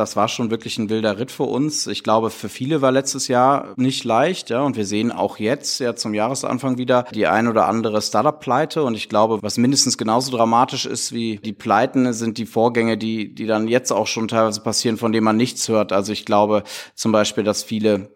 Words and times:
das 0.00 0.16
war 0.16 0.28
schon 0.28 0.50
wirklich 0.50 0.78
ein 0.78 0.90
wilder 0.90 1.18
Ritt 1.18 1.30
für 1.30 1.44
uns. 1.44 1.86
Ich 1.86 2.02
glaube, 2.02 2.30
für 2.30 2.48
viele 2.48 2.82
war 2.82 2.90
letztes 2.90 3.28
Jahr 3.28 3.74
nicht 3.76 4.04
leicht, 4.04 4.50
ja, 4.50 4.62
und 4.62 4.76
wir 4.76 4.86
sehen 4.86 5.12
auch 5.12 5.38
jetzt 5.38 5.78
ja 5.78 5.94
zum 5.94 6.14
Jahresanfang 6.14 6.78
wieder 6.78 7.04
die 7.14 7.26
ein 7.26 7.46
oder 7.46 7.66
andere 7.66 8.00
Startup-Pleite 8.02 8.82
und 8.82 8.94
ich 8.94 9.08
glaube, 9.08 9.38
was 9.42 9.58
mindestens 9.58 9.98
genauso 9.98 10.36
dramatisch 10.36 10.86
ist 10.86 11.12
wie 11.12 11.36
die 11.36 11.52
Pleiten, 11.52 12.12
sind 12.12 12.38
die 12.38 12.46
Vorgänge, 12.46 12.96
die, 12.96 13.34
die 13.34 13.46
dann 13.46 13.68
jetzt 13.68 13.92
auch 13.92 14.06
schon 14.06 14.28
teilweise 14.28 14.60
passieren, 14.60 14.96
von 14.96 15.12
denen 15.12 15.24
man 15.24 15.36
nichts 15.36 15.68
hört. 15.68 15.92
Also 15.92 16.12
ich 16.12 16.24
glaube 16.24 16.64
zum 16.94 17.12
Beispiel, 17.12 17.44
dass 17.44 17.62
viele 17.62 18.10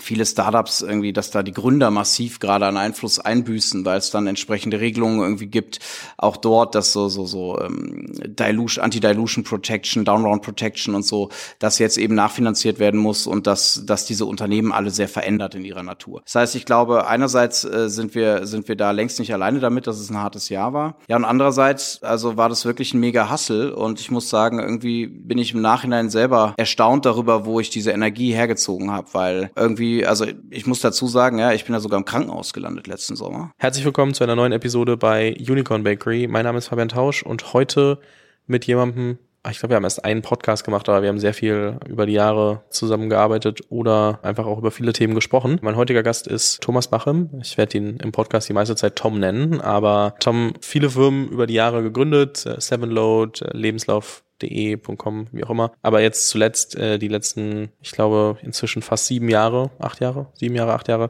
viele 0.00 0.26
Startups 0.26 0.82
irgendwie, 0.82 1.12
dass 1.12 1.30
da 1.30 1.42
die 1.42 1.52
Gründer 1.52 1.90
massiv 1.90 2.40
gerade 2.40 2.66
an 2.66 2.76
Einfluss 2.76 3.18
einbüßen, 3.18 3.84
weil 3.84 3.98
es 3.98 4.10
dann 4.10 4.26
entsprechende 4.26 4.80
Regelungen 4.80 5.20
irgendwie 5.20 5.46
gibt. 5.46 5.80
Auch 6.16 6.36
dort, 6.36 6.74
dass 6.74 6.92
so 6.92 7.08
so 7.08 7.26
so 7.26 7.60
ähm, 7.60 8.06
Dilution, 8.24 8.84
Anti-Dilution 8.84 9.44
Protection, 9.44 10.04
Downround 10.04 10.42
Protection 10.42 10.94
und 10.94 11.04
so, 11.04 11.30
dass 11.58 11.78
jetzt 11.78 11.98
eben 11.98 12.14
nachfinanziert 12.14 12.78
werden 12.78 13.00
muss 13.00 13.26
und 13.26 13.46
dass 13.46 13.84
dass 13.86 14.06
diese 14.06 14.26
Unternehmen 14.26 14.72
alle 14.72 14.90
sehr 14.90 15.08
verändert 15.08 15.54
in 15.54 15.64
ihrer 15.64 15.82
Natur. 15.82 16.22
Das 16.24 16.34
heißt, 16.34 16.56
ich 16.56 16.64
glaube, 16.64 17.06
einerseits 17.06 17.64
äh, 17.64 17.88
sind 17.88 18.14
wir 18.14 18.46
sind 18.46 18.68
wir 18.68 18.76
da 18.76 18.90
längst 18.90 19.18
nicht 19.18 19.32
alleine 19.32 19.60
damit, 19.60 19.86
dass 19.86 19.98
es 19.98 20.10
ein 20.10 20.18
hartes 20.18 20.48
Jahr 20.48 20.72
war. 20.72 20.96
Ja, 21.08 21.16
und 21.16 21.24
andererseits, 21.24 22.02
also 22.02 22.36
war 22.36 22.48
das 22.48 22.64
wirklich 22.64 22.94
ein 22.94 23.00
mega 23.00 23.30
Hustle 23.30 23.74
und 23.74 24.00
ich 24.00 24.10
muss 24.10 24.28
sagen, 24.28 24.58
irgendwie 24.58 25.06
bin 25.06 25.38
ich 25.38 25.54
im 25.54 25.60
Nachhinein 25.60 26.10
selber 26.10 26.54
erstaunt 26.56 27.06
darüber, 27.06 27.44
wo 27.46 27.60
ich 27.60 27.70
diese 27.70 27.90
Energie 27.90 28.32
hergezogen 28.32 28.90
habe, 28.90 29.08
weil 29.12 29.50
irgendwie 29.56 29.87
irgendwie, 29.88 30.06
also 30.06 30.26
ich 30.50 30.66
muss 30.66 30.80
dazu 30.80 31.06
sagen, 31.06 31.38
ja, 31.38 31.52
ich 31.52 31.64
bin 31.64 31.74
ja 31.74 31.80
sogar 31.80 31.98
im 31.98 32.04
Krankenhaus 32.04 32.52
gelandet 32.52 32.86
letzten 32.86 33.16
Sommer. 33.16 33.52
Herzlich 33.58 33.84
willkommen 33.84 34.14
zu 34.14 34.24
einer 34.24 34.36
neuen 34.36 34.52
Episode 34.52 34.96
bei 34.96 35.34
Unicorn 35.38 35.82
Bakery. 35.82 36.26
Mein 36.28 36.44
Name 36.44 36.58
ist 36.58 36.68
Fabian 36.68 36.88
Tausch 36.88 37.22
und 37.22 37.52
heute 37.52 37.98
mit 38.46 38.66
jemandem, 38.66 39.18
ah, 39.42 39.50
ich 39.50 39.58
glaube, 39.58 39.72
wir 39.72 39.76
haben 39.76 39.84
erst 39.84 40.04
einen 40.04 40.22
Podcast 40.22 40.64
gemacht, 40.64 40.88
aber 40.88 41.02
wir 41.02 41.08
haben 41.08 41.18
sehr 41.18 41.34
viel 41.34 41.78
über 41.88 42.06
die 42.06 42.12
Jahre 42.12 42.62
zusammengearbeitet 42.70 43.60
oder 43.68 44.20
einfach 44.22 44.46
auch 44.46 44.58
über 44.58 44.70
viele 44.70 44.92
Themen 44.92 45.14
gesprochen. 45.14 45.58
Mein 45.62 45.76
heutiger 45.76 46.02
Gast 46.02 46.26
ist 46.26 46.60
Thomas 46.62 46.88
Bachem. 46.88 47.30
Ich 47.42 47.58
werde 47.58 47.78
ihn 47.78 47.98
im 47.98 48.12
Podcast 48.12 48.48
die 48.48 48.54
meiste 48.54 48.76
Zeit 48.76 48.96
Tom 48.96 49.18
nennen, 49.18 49.60
aber 49.60 50.14
Tom 50.20 50.54
viele 50.60 50.90
Firmen 50.90 51.28
über 51.28 51.46
die 51.46 51.54
Jahre 51.54 51.82
gegründet, 51.82 52.46
äh, 52.46 52.60
Sevenload, 52.60 53.44
äh, 53.44 53.56
Lebenslauf 53.56 54.22
de.com, 54.42 55.28
wie 55.32 55.44
auch 55.44 55.50
immer. 55.50 55.72
Aber 55.82 56.00
jetzt 56.00 56.28
zuletzt 56.28 56.76
äh, 56.76 56.98
die 56.98 57.08
letzten, 57.08 57.70
ich 57.82 57.92
glaube, 57.92 58.38
inzwischen 58.42 58.82
fast 58.82 59.06
sieben 59.06 59.28
Jahre, 59.28 59.70
acht 59.78 60.00
Jahre, 60.00 60.26
sieben 60.34 60.54
Jahre, 60.54 60.72
acht 60.72 60.88
Jahre, 60.88 61.08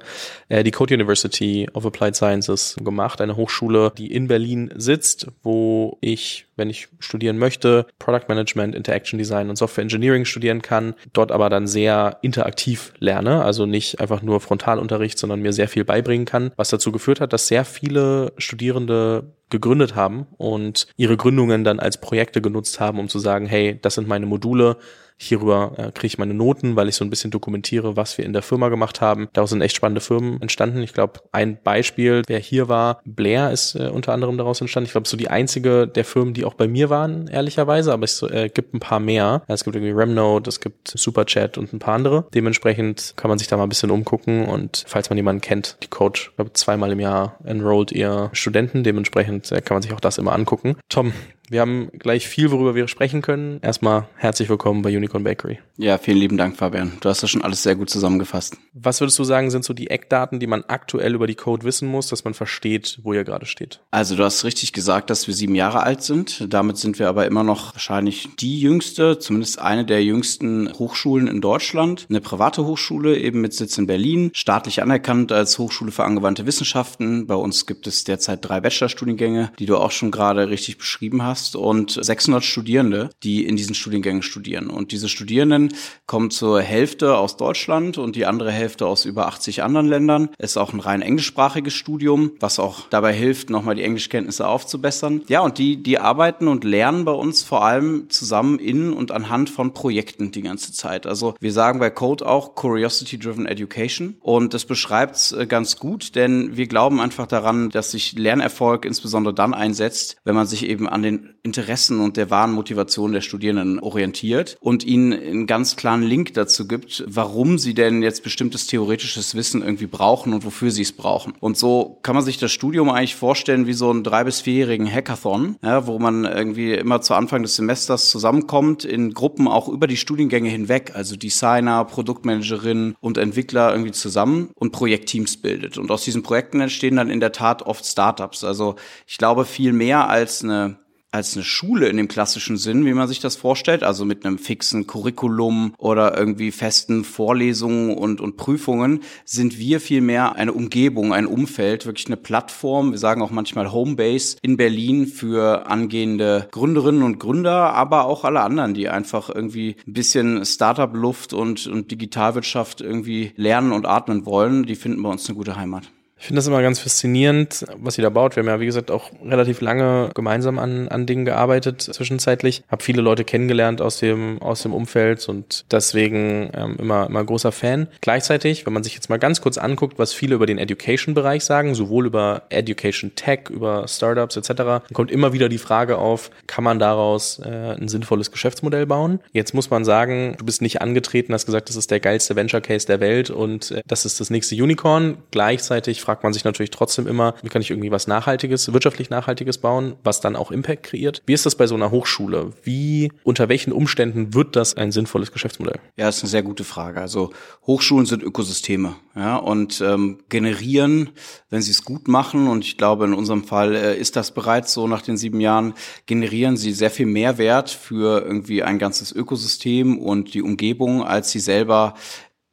äh, 0.48 0.64
die 0.64 0.70
Code 0.70 0.94
University 0.94 1.68
of 1.72 1.86
Applied 1.86 2.16
Sciences 2.16 2.76
gemacht. 2.82 3.20
Eine 3.20 3.36
Hochschule, 3.36 3.92
die 3.96 4.12
in 4.12 4.28
Berlin 4.28 4.72
sitzt, 4.76 5.28
wo 5.42 5.98
ich, 6.00 6.47
wenn 6.58 6.70
ich 6.70 6.88
studieren 6.98 7.38
möchte, 7.38 7.86
Product 7.98 8.28
Management, 8.28 8.74
Interaction 8.74 9.18
Design 9.18 9.48
und 9.48 9.56
Software 9.56 9.82
Engineering 9.82 10.24
studieren 10.24 10.62
kann, 10.62 10.94
dort 11.12 11.32
aber 11.32 11.48
dann 11.48 11.66
sehr 11.66 12.18
interaktiv 12.22 12.92
lerne, 12.98 13.44
also 13.44 13.64
nicht 13.66 14.00
einfach 14.00 14.22
nur 14.22 14.40
Frontalunterricht, 14.40 15.18
sondern 15.18 15.40
mir 15.40 15.52
sehr 15.52 15.68
viel 15.68 15.84
beibringen 15.84 16.26
kann, 16.26 16.52
was 16.56 16.68
dazu 16.70 16.92
geführt 16.92 17.20
hat, 17.20 17.32
dass 17.32 17.48
sehr 17.48 17.64
viele 17.64 18.32
Studierende 18.36 19.32
gegründet 19.50 19.94
haben 19.94 20.26
und 20.36 20.88
ihre 20.96 21.16
Gründungen 21.16 21.64
dann 21.64 21.80
als 21.80 22.00
Projekte 22.00 22.42
genutzt 22.42 22.80
haben, 22.80 22.98
um 22.98 23.08
zu 23.08 23.18
sagen, 23.18 23.46
hey, 23.46 23.78
das 23.80 23.94
sind 23.94 24.08
meine 24.08 24.26
Module, 24.26 24.76
Hierüber 25.20 25.72
äh, 25.76 25.92
kriege 25.92 26.06
ich 26.06 26.18
meine 26.18 26.34
Noten, 26.34 26.76
weil 26.76 26.88
ich 26.88 26.94
so 26.94 27.04
ein 27.04 27.10
bisschen 27.10 27.30
dokumentiere, 27.30 27.96
was 27.96 28.16
wir 28.18 28.24
in 28.24 28.32
der 28.32 28.42
Firma 28.42 28.68
gemacht 28.68 29.00
haben. 29.00 29.28
Daraus 29.32 29.50
sind 29.50 29.60
echt 29.60 29.76
spannende 29.76 30.00
Firmen 30.00 30.40
entstanden. 30.40 30.82
Ich 30.82 30.94
glaube, 30.94 31.20
ein 31.32 31.58
Beispiel, 31.62 32.22
wer 32.28 32.38
hier 32.38 32.68
war, 32.68 33.00
Blair 33.04 33.50
ist 33.50 33.74
äh, 33.74 33.88
unter 33.88 34.12
anderem 34.12 34.38
daraus 34.38 34.60
entstanden. 34.60 34.86
Ich 34.86 34.92
glaube, 34.92 35.08
so 35.08 35.16
die 35.16 35.28
einzige 35.28 35.88
der 35.88 36.04
Firmen, 36.04 36.34
die 36.34 36.44
auch 36.44 36.54
bei 36.54 36.68
mir 36.68 36.88
waren, 36.88 37.26
ehrlicherweise, 37.26 37.92
aber 37.92 38.04
es 38.04 38.22
äh, 38.22 38.48
gibt 38.48 38.74
ein 38.74 38.80
paar 38.80 39.00
mehr. 39.00 39.42
Es 39.48 39.64
gibt 39.64 39.74
irgendwie 39.74 39.92
Remnode, 39.92 40.48
es 40.48 40.60
gibt 40.60 40.88
Superchat 40.88 41.58
und 41.58 41.72
ein 41.72 41.80
paar 41.80 41.94
andere. 41.94 42.26
Dementsprechend 42.32 43.14
kann 43.16 43.28
man 43.28 43.38
sich 43.38 43.48
da 43.48 43.56
mal 43.56 43.64
ein 43.64 43.68
bisschen 43.68 43.90
umgucken 43.90 44.46
und 44.46 44.84
falls 44.86 45.10
man 45.10 45.16
jemanden 45.16 45.40
kennt, 45.40 45.78
die 45.82 45.88
Coach, 45.88 46.32
glaube 46.36 46.52
zweimal 46.52 46.92
im 46.92 47.00
Jahr 47.00 47.38
enrollt 47.44 47.90
ihr 47.90 48.30
Studenten. 48.32 48.84
Dementsprechend 48.84 49.50
äh, 49.50 49.60
kann 49.60 49.74
man 49.74 49.82
sich 49.82 49.92
auch 49.92 50.00
das 50.00 50.18
immer 50.18 50.32
angucken. 50.32 50.76
Tom, 50.88 51.12
wir 51.50 51.60
haben 51.60 51.90
gleich 51.98 52.28
viel, 52.28 52.50
worüber 52.50 52.74
wir 52.74 52.88
sprechen 52.88 53.22
können. 53.22 53.58
Erstmal 53.62 54.06
herzlich 54.16 54.48
willkommen 54.48 54.82
bei 54.82 54.94
Unicorn 54.94 55.24
Bakery. 55.24 55.58
Ja, 55.76 55.96
vielen 55.96 56.18
lieben 56.18 56.36
Dank, 56.36 56.56
Fabian. 56.56 56.92
Du 57.00 57.08
hast 57.08 57.22
das 57.22 57.30
schon 57.30 57.42
alles 57.42 57.62
sehr 57.62 57.76
gut 57.76 57.88
zusammengefasst. 57.88 58.56
Was 58.74 59.00
würdest 59.00 59.18
du 59.18 59.24
sagen, 59.24 59.50
sind 59.50 59.64
so 59.64 59.72
die 59.72 59.90
Eckdaten, 59.90 60.40
die 60.40 60.46
man 60.46 60.64
aktuell 60.68 61.14
über 61.14 61.26
die 61.26 61.34
Code 61.34 61.64
wissen 61.64 61.88
muss, 61.88 62.08
dass 62.08 62.24
man 62.24 62.34
versteht, 62.34 62.98
wo 63.02 63.12
ihr 63.12 63.24
gerade 63.24 63.46
steht? 63.46 63.80
Also 63.90 64.16
du 64.16 64.24
hast 64.24 64.44
richtig 64.44 64.72
gesagt, 64.72 65.10
dass 65.10 65.26
wir 65.26 65.34
sieben 65.34 65.54
Jahre 65.54 65.82
alt 65.82 66.02
sind. 66.02 66.52
Damit 66.52 66.76
sind 66.76 66.98
wir 66.98 67.08
aber 67.08 67.26
immer 67.26 67.44
noch 67.44 67.74
wahrscheinlich 67.74 68.28
die 68.38 68.60
jüngste, 68.60 69.18
zumindest 69.18 69.60
eine 69.60 69.84
der 69.84 70.04
jüngsten 70.04 70.72
Hochschulen 70.72 71.28
in 71.28 71.40
Deutschland. 71.40 72.06
Eine 72.10 72.20
private 72.20 72.64
Hochschule, 72.66 73.18
eben 73.18 73.40
mit 73.40 73.54
Sitz 73.54 73.78
in 73.78 73.86
Berlin, 73.86 74.30
staatlich 74.34 74.82
anerkannt 74.82 75.32
als 75.32 75.58
Hochschule 75.58 75.92
für 75.92 76.04
angewandte 76.04 76.46
Wissenschaften. 76.46 77.26
Bei 77.26 77.36
uns 77.36 77.66
gibt 77.66 77.86
es 77.86 78.04
derzeit 78.04 78.40
drei 78.42 78.60
Bachelorstudiengänge, 78.60 79.52
die 79.58 79.66
du 79.66 79.76
auch 79.76 79.92
schon 79.92 80.10
gerade 80.10 80.48
richtig 80.48 80.78
beschrieben 80.78 81.22
hast 81.22 81.37
hast 81.38 81.56
und 81.56 81.98
600 82.00 82.44
Studierende, 82.44 83.10
die 83.22 83.44
in 83.44 83.56
diesen 83.56 83.74
Studiengängen 83.74 84.22
studieren. 84.22 84.70
Und 84.70 84.92
diese 84.92 85.08
Studierenden 85.08 85.72
kommen 86.06 86.30
zur 86.30 86.60
Hälfte 86.60 87.16
aus 87.16 87.36
Deutschland 87.36 87.98
und 87.98 88.16
die 88.16 88.26
andere 88.26 88.50
Hälfte 88.50 88.86
aus 88.86 89.04
über 89.04 89.26
80 89.28 89.62
anderen 89.62 89.86
Ländern. 89.86 90.30
Es 90.38 90.50
ist 90.50 90.56
auch 90.56 90.72
ein 90.72 90.80
rein 90.80 91.02
englischsprachiges 91.02 91.74
Studium, 91.74 92.32
was 92.40 92.58
auch 92.58 92.88
dabei 92.90 93.12
hilft, 93.12 93.50
nochmal 93.50 93.76
die 93.76 93.82
Englischkenntnisse 93.82 94.46
aufzubessern. 94.46 95.22
Ja, 95.28 95.40
und 95.40 95.58
die, 95.58 95.82
die 95.82 95.98
arbeiten 95.98 96.48
und 96.48 96.64
lernen 96.64 97.04
bei 97.04 97.12
uns 97.12 97.42
vor 97.42 97.64
allem 97.64 98.10
zusammen 98.10 98.58
in 98.58 98.92
und 98.92 99.12
anhand 99.12 99.50
von 99.50 99.72
Projekten 99.72 100.32
die 100.32 100.42
ganze 100.42 100.72
Zeit. 100.72 101.06
Also 101.06 101.34
wir 101.40 101.52
sagen 101.52 101.78
bei 101.78 101.90
Code 101.90 102.26
auch 102.26 102.54
Curiosity-Driven 102.54 103.46
Education 103.46 104.16
und 104.20 104.54
das 104.54 104.64
beschreibt 104.64 105.16
es 105.16 105.32
äh, 105.32 105.46
ganz 105.46 105.76
gut, 105.76 106.14
denn 106.14 106.56
wir 106.56 106.66
glauben 106.66 107.00
einfach 107.00 107.26
daran, 107.26 107.70
dass 107.70 107.92
sich 107.92 108.14
Lernerfolg 108.18 108.84
insbesondere 108.84 109.34
dann 109.34 109.54
einsetzt, 109.54 110.16
wenn 110.24 110.34
man 110.34 110.46
sich 110.46 110.66
eben 110.66 110.88
an 110.88 111.02
den 111.02 111.27
Interessen 111.42 112.00
und 112.00 112.16
der 112.16 112.30
wahren 112.30 112.52
Motivation 112.52 113.12
der 113.12 113.20
Studierenden 113.20 113.78
orientiert 113.80 114.56
und 114.60 114.84
ihnen 114.84 115.12
einen 115.12 115.46
ganz 115.46 115.76
klaren 115.76 116.02
Link 116.02 116.34
dazu 116.34 116.68
gibt, 116.68 117.04
warum 117.06 117.58
sie 117.58 117.74
denn 117.74 118.02
jetzt 118.02 118.22
bestimmtes 118.22 118.66
theoretisches 118.66 119.34
Wissen 119.34 119.62
irgendwie 119.62 119.86
brauchen 119.86 120.32
und 120.32 120.44
wofür 120.44 120.70
sie 120.70 120.82
es 120.82 120.92
brauchen. 120.92 121.34
Und 121.40 121.56
so 121.56 121.98
kann 122.02 122.14
man 122.14 122.24
sich 122.24 122.38
das 122.38 122.52
Studium 122.52 122.90
eigentlich 122.90 123.16
vorstellen 123.16 123.66
wie 123.66 123.72
so 123.72 123.90
einen 123.90 124.04
drei- 124.04 124.24
bis 124.24 124.40
vierjährigen 124.40 124.92
Hackathon, 124.92 125.56
ja, 125.62 125.86
wo 125.86 125.98
man 125.98 126.24
irgendwie 126.24 126.74
immer 126.74 127.00
zu 127.00 127.14
Anfang 127.14 127.42
des 127.42 127.56
Semesters 127.56 128.10
zusammenkommt, 128.10 128.84
in 128.84 129.14
Gruppen 129.14 129.48
auch 129.48 129.68
über 129.68 129.86
die 129.86 129.96
Studiengänge 129.96 130.50
hinweg, 130.50 130.92
also 130.94 131.16
Designer, 131.16 131.84
Produktmanagerinnen 131.84 132.96
und 133.00 133.18
Entwickler 133.18 133.70
irgendwie 133.70 133.92
zusammen 133.92 134.50
und 134.54 134.72
Projektteams 134.72 135.38
bildet. 135.38 135.78
Und 135.78 135.90
aus 135.90 136.04
diesen 136.04 136.22
Projekten 136.22 136.60
entstehen 136.60 136.96
dann 136.96 137.10
in 137.10 137.20
der 137.20 137.32
Tat 137.32 137.62
oft 137.62 137.84
Startups. 137.86 138.44
Also 138.44 138.76
ich 139.06 139.18
glaube, 139.18 139.44
viel 139.44 139.72
mehr 139.72 140.08
als 140.08 140.42
eine 140.42 140.78
als 141.10 141.34
eine 141.34 141.44
Schule 141.44 141.88
in 141.88 141.96
dem 141.96 142.08
klassischen 142.08 142.58
Sinn, 142.58 142.84
wie 142.84 142.92
man 142.92 143.08
sich 143.08 143.20
das 143.20 143.36
vorstellt, 143.36 143.82
also 143.82 144.04
mit 144.04 144.26
einem 144.26 144.38
fixen 144.38 144.86
Curriculum 144.86 145.74
oder 145.78 146.16
irgendwie 146.18 146.50
festen 146.50 147.02
Vorlesungen 147.04 147.96
und, 147.96 148.20
und 148.20 148.36
Prüfungen, 148.36 149.00
sind 149.24 149.58
wir 149.58 149.80
vielmehr 149.80 150.36
eine 150.36 150.52
Umgebung, 150.52 151.14
ein 151.14 151.26
Umfeld, 151.26 151.86
wirklich 151.86 152.06
eine 152.08 152.18
Plattform, 152.18 152.90
wir 152.92 152.98
sagen 152.98 153.22
auch 153.22 153.30
manchmal 153.30 153.72
Homebase 153.72 154.36
in 154.42 154.56
Berlin 154.58 155.06
für 155.06 155.66
angehende 155.66 156.48
Gründerinnen 156.50 157.02
und 157.02 157.18
Gründer, 157.18 157.72
aber 157.72 158.04
auch 158.04 158.24
alle 158.24 158.42
anderen, 158.42 158.74
die 158.74 158.88
einfach 158.88 159.30
irgendwie 159.30 159.76
ein 159.86 159.92
bisschen 159.94 160.44
Startup-Luft 160.44 161.32
und, 161.32 161.66
und 161.66 161.90
Digitalwirtschaft 161.90 162.82
irgendwie 162.82 163.32
lernen 163.36 163.72
und 163.72 163.86
atmen 163.86 164.26
wollen, 164.26 164.64
die 164.66 164.76
finden 164.76 165.02
bei 165.02 165.08
uns 165.08 165.26
eine 165.26 165.36
gute 165.36 165.56
Heimat. 165.56 165.90
Ich 166.18 166.26
finde 166.26 166.38
das 166.38 166.46
immer 166.46 166.62
ganz 166.62 166.80
faszinierend, 166.80 167.64
was 167.76 167.96
ihr 167.96 168.02
da 168.02 168.10
baut. 168.10 168.34
Wir 168.34 168.42
haben 168.42 168.48
ja, 168.48 168.60
wie 168.60 168.66
gesagt, 168.66 168.90
auch 168.90 169.10
relativ 169.24 169.60
lange 169.60 170.10
gemeinsam 170.14 170.58
an, 170.58 170.88
an 170.88 171.06
Dingen 171.06 171.24
gearbeitet 171.24 171.80
zwischenzeitlich. 171.82 172.64
Hab 172.68 172.82
viele 172.82 173.02
Leute 173.02 173.24
kennengelernt 173.24 173.80
aus 173.80 173.98
dem, 173.98 174.42
aus 174.42 174.62
dem 174.62 174.74
Umfeld 174.74 175.28
und 175.28 175.64
deswegen 175.70 176.50
ähm, 176.54 176.76
immer, 176.78 177.06
immer 177.06 177.24
großer 177.24 177.52
Fan. 177.52 177.86
Gleichzeitig, 178.00 178.66
wenn 178.66 178.72
man 178.72 178.82
sich 178.82 178.94
jetzt 178.94 179.08
mal 179.08 179.18
ganz 179.18 179.40
kurz 179.40 179.58
anguckt, 179.58 179.98
was 179.98 180.12
viele 180.12 180.34
über 180.34 180.46
den 180.46 180.58
Education-Bereich 180.58 181.44
sagen, 181.44 181.74
sowohl 181.74 182.06
über 182.06 182.42
Education 182.50 183.14
Tech, 183.14 183.50
über 183.50 183.86
Startups 183.86 184.36
etc., 184.36 184.48
dann 184.56 184.82
kommt 184.92 185.12
immer 185.12 185.32
wieder 185.32 185.48
die 185.48 185.58
Frage 185.58 185.98
auf, 185.98 186.30
kann 186.46 186.64
man 186.64 186.78
daraus 186.80 187.38
äh, 187.38 187.76
ein 187.78 187.88
sinnvolles 187.88 188.32
Geschäftsmodell 188.32 188.86
bauen? 188.86 189.20
Jetzt 189.32 189.54
muss 189.54 189.70
man 189.70 189.84
sagen, 189.84 190.34
du 190.38 190.44
bist 190.44 190.62
nicht 190.62 190.82
angetreten, 190.82 191.32
hast 191.32 191.46
gesagt, 191.46 191.68
das 191.68 191.76
ist 191.76 191.90
der 191.90 192.00
geilste 192.00 192.34
Venture 192.34 192.60
Case 192.60 192.86
der 192.86 192.98
Welt 192.98 193.30
und 193.30 193.70
äh, 193.70 193.82
das 193.86 194.04
ist 194.04 194.18
das 194.20 194.30
nächste 194.30 194.56
Unicorn. 194.56 195.18
Gleichzeitig 195.30 196.00
fragt 196.08 196.22
man 196.22 196.32
sich 196.32 196.44
natürlich 196.44 196.70
trotzdem 196.70 197.06
immer, 197.06 197.34
wie 197.42 197.50
kann 197.50 197.60
ich 197.60 197.68
irgendwie 197.68 197.90
was 197.90 198.06
Nachhaltiges, 198.06 198.72
wirtschaftlich 198.72 199.10
Nachhaltiges 199.10 199.58
bauen, 199.58 199.96
was 200.04 200.22
dann 200.22 200.36
auch 200.36 200.50
Impact 200.50 200.84
kreiert. 200.84 201.22
Wie 201.26 201.34
ist 201.34 201.44
das 201.44 201.54
bei 201.54 201.66
so 201.66 201.74
einer 201.74 201.90
Hochschule? 201.90 202.54
Wie, 202.62 203.12
unter 203.24 203.50
welchen 203.50 203.74
Umständen 203.74 204.32
wird 204.32 204.56
das 204.56 204.74
ein 204.74 204.90
sinnvolles 204.90 205.32
Geschäftsmodell? 205.32 205.78
Ja, 205.98 206.08
ist 206.08 206.22
eine 206.22 206.30
sehr 206.30 206.42
gute 206.42 206.64
Frage. 206.64 207.02
Also 207.02 207.34
Hochschulen 207.66 208.06
sind 208.06 208.22
Ökosysteme, 208.22 208.96
ja, 209.14 209.36
und 209.36 209.82
ähm, 209.82 210.20
generieren, 210.30 211.10
wenn 211.50 211.60
sie 211.60 211.72
es 211.72 211.84
gut 211.84 212.08
machen, 212.08 212.48
und 212.48 212.64
ich 212.64 212.78
glaube, 212.78 213.04
in 213.04 213.12
unserem 213.12 213.44
Fall 213.44 213.74
äh, 213.74 213.98
ist 213.98 214.16
das 214.16 214.32
bereits 214.32 214.72
so 214.72 214.88
nach 214.88 215.02
den 215.02 215.18
sieben 215.18 215.40
Jahren, 215.40 215.74
generieren 216.06 216.56
sie 216.56 216.72
sehr 216.72 216.90
viel 216.90 217.04
Mehrwert 217.04 217.68
für 217.68 218.24
irgendwie 218.24 218.62
ein 218.62 218.78
ganzes 218.78 219.12
Ökosystem 219.12 219.98
und 219.98 220.32
die 220.32 220.40
Umgebung, 220.40 221.02
als 221.04 221.32
sie 221.32 221.40
selber 221.40 221.92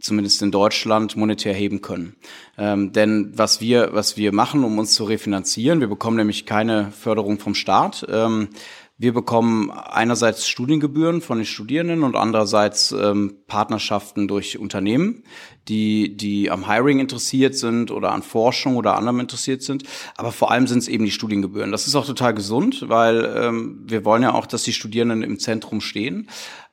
zumindest 0.05 0.41
in 0.41 0.51
Deutschland 0.51 1.17
monetär 1.17 1.53
heben 1.53 1.81
können. 1.81 2.15
Ähm, 2.57 2.93
denn 2.93 3.33
was 3.35 3.59
wir, 3.59 3.89
was 3.93 4.17
wir 4.17 4.33
machen, 4.33 4.63
um 4.63 4.77
uns 4.77 4.93
zu 4.93 5.03
refinanzieren, 5.03 5.81
wir 5.81 5.87
bekommen 5.87 6.17
nämlich 6.17 6.45
keine 6.45 6.91
Förderung 6.91 7.39
vom 7.39 7.55
Staat. 7.55 8.05
Ähm, 8.09 8.49
wir 8.97 9.13
bekommen 9.13 9.71
einerseits 9.71 10.47
Studiengebühren 10.47 11.19
von 11.19 11.39
den 11.39 11.45
Studierenden 11.45 12.03
und 12.03 12.15
andererseits 12.15 12.93
ähm, 12.93 13.39
Partnerschaften 13.45 14.29
durch 14.29 14.57
Unternehmen, 14.57 15.23
die, 15.67 16.15
die 16.15 16.49
am 16.49 16.65
Hiring 16.65 16.99
interessiert 16.99 17.55
sind 17.55 17.91
oder 17.91 18.13
an 18.13 18.23
Forschung 18.23 18.77
oder 18.77 18.95
anderem 18.95 19.19
interessiert 19.19 19.63
sind. 19.63 19.83
Aber 20.15 20.31
vor 20.31 20.49
allem 20.49 20.65
sind 20.65 20.77
es 20.77 20.87
eben 20.87 21.03
die 21.03 21.11
Studiengebühren. 21.11 21.73
Das 21.73 21.87
ist 21.87 21.95
auch 21.95 22.05
total 22.05 22.33
gesund, 22.33 22.85
weil 22.87 23.29
ähm, 23.35 23.83
wir 23.85 24.05
wollen 24.05 24.23
ja 24.23 24.33
auch, 24.33 24.45
dass 24.45 24.63
die 24.63 24.71
Studierenden 24.71 25.23
im 25.23 25.39
Zentrum 25.39 25.81
stehen. 25.81 26.29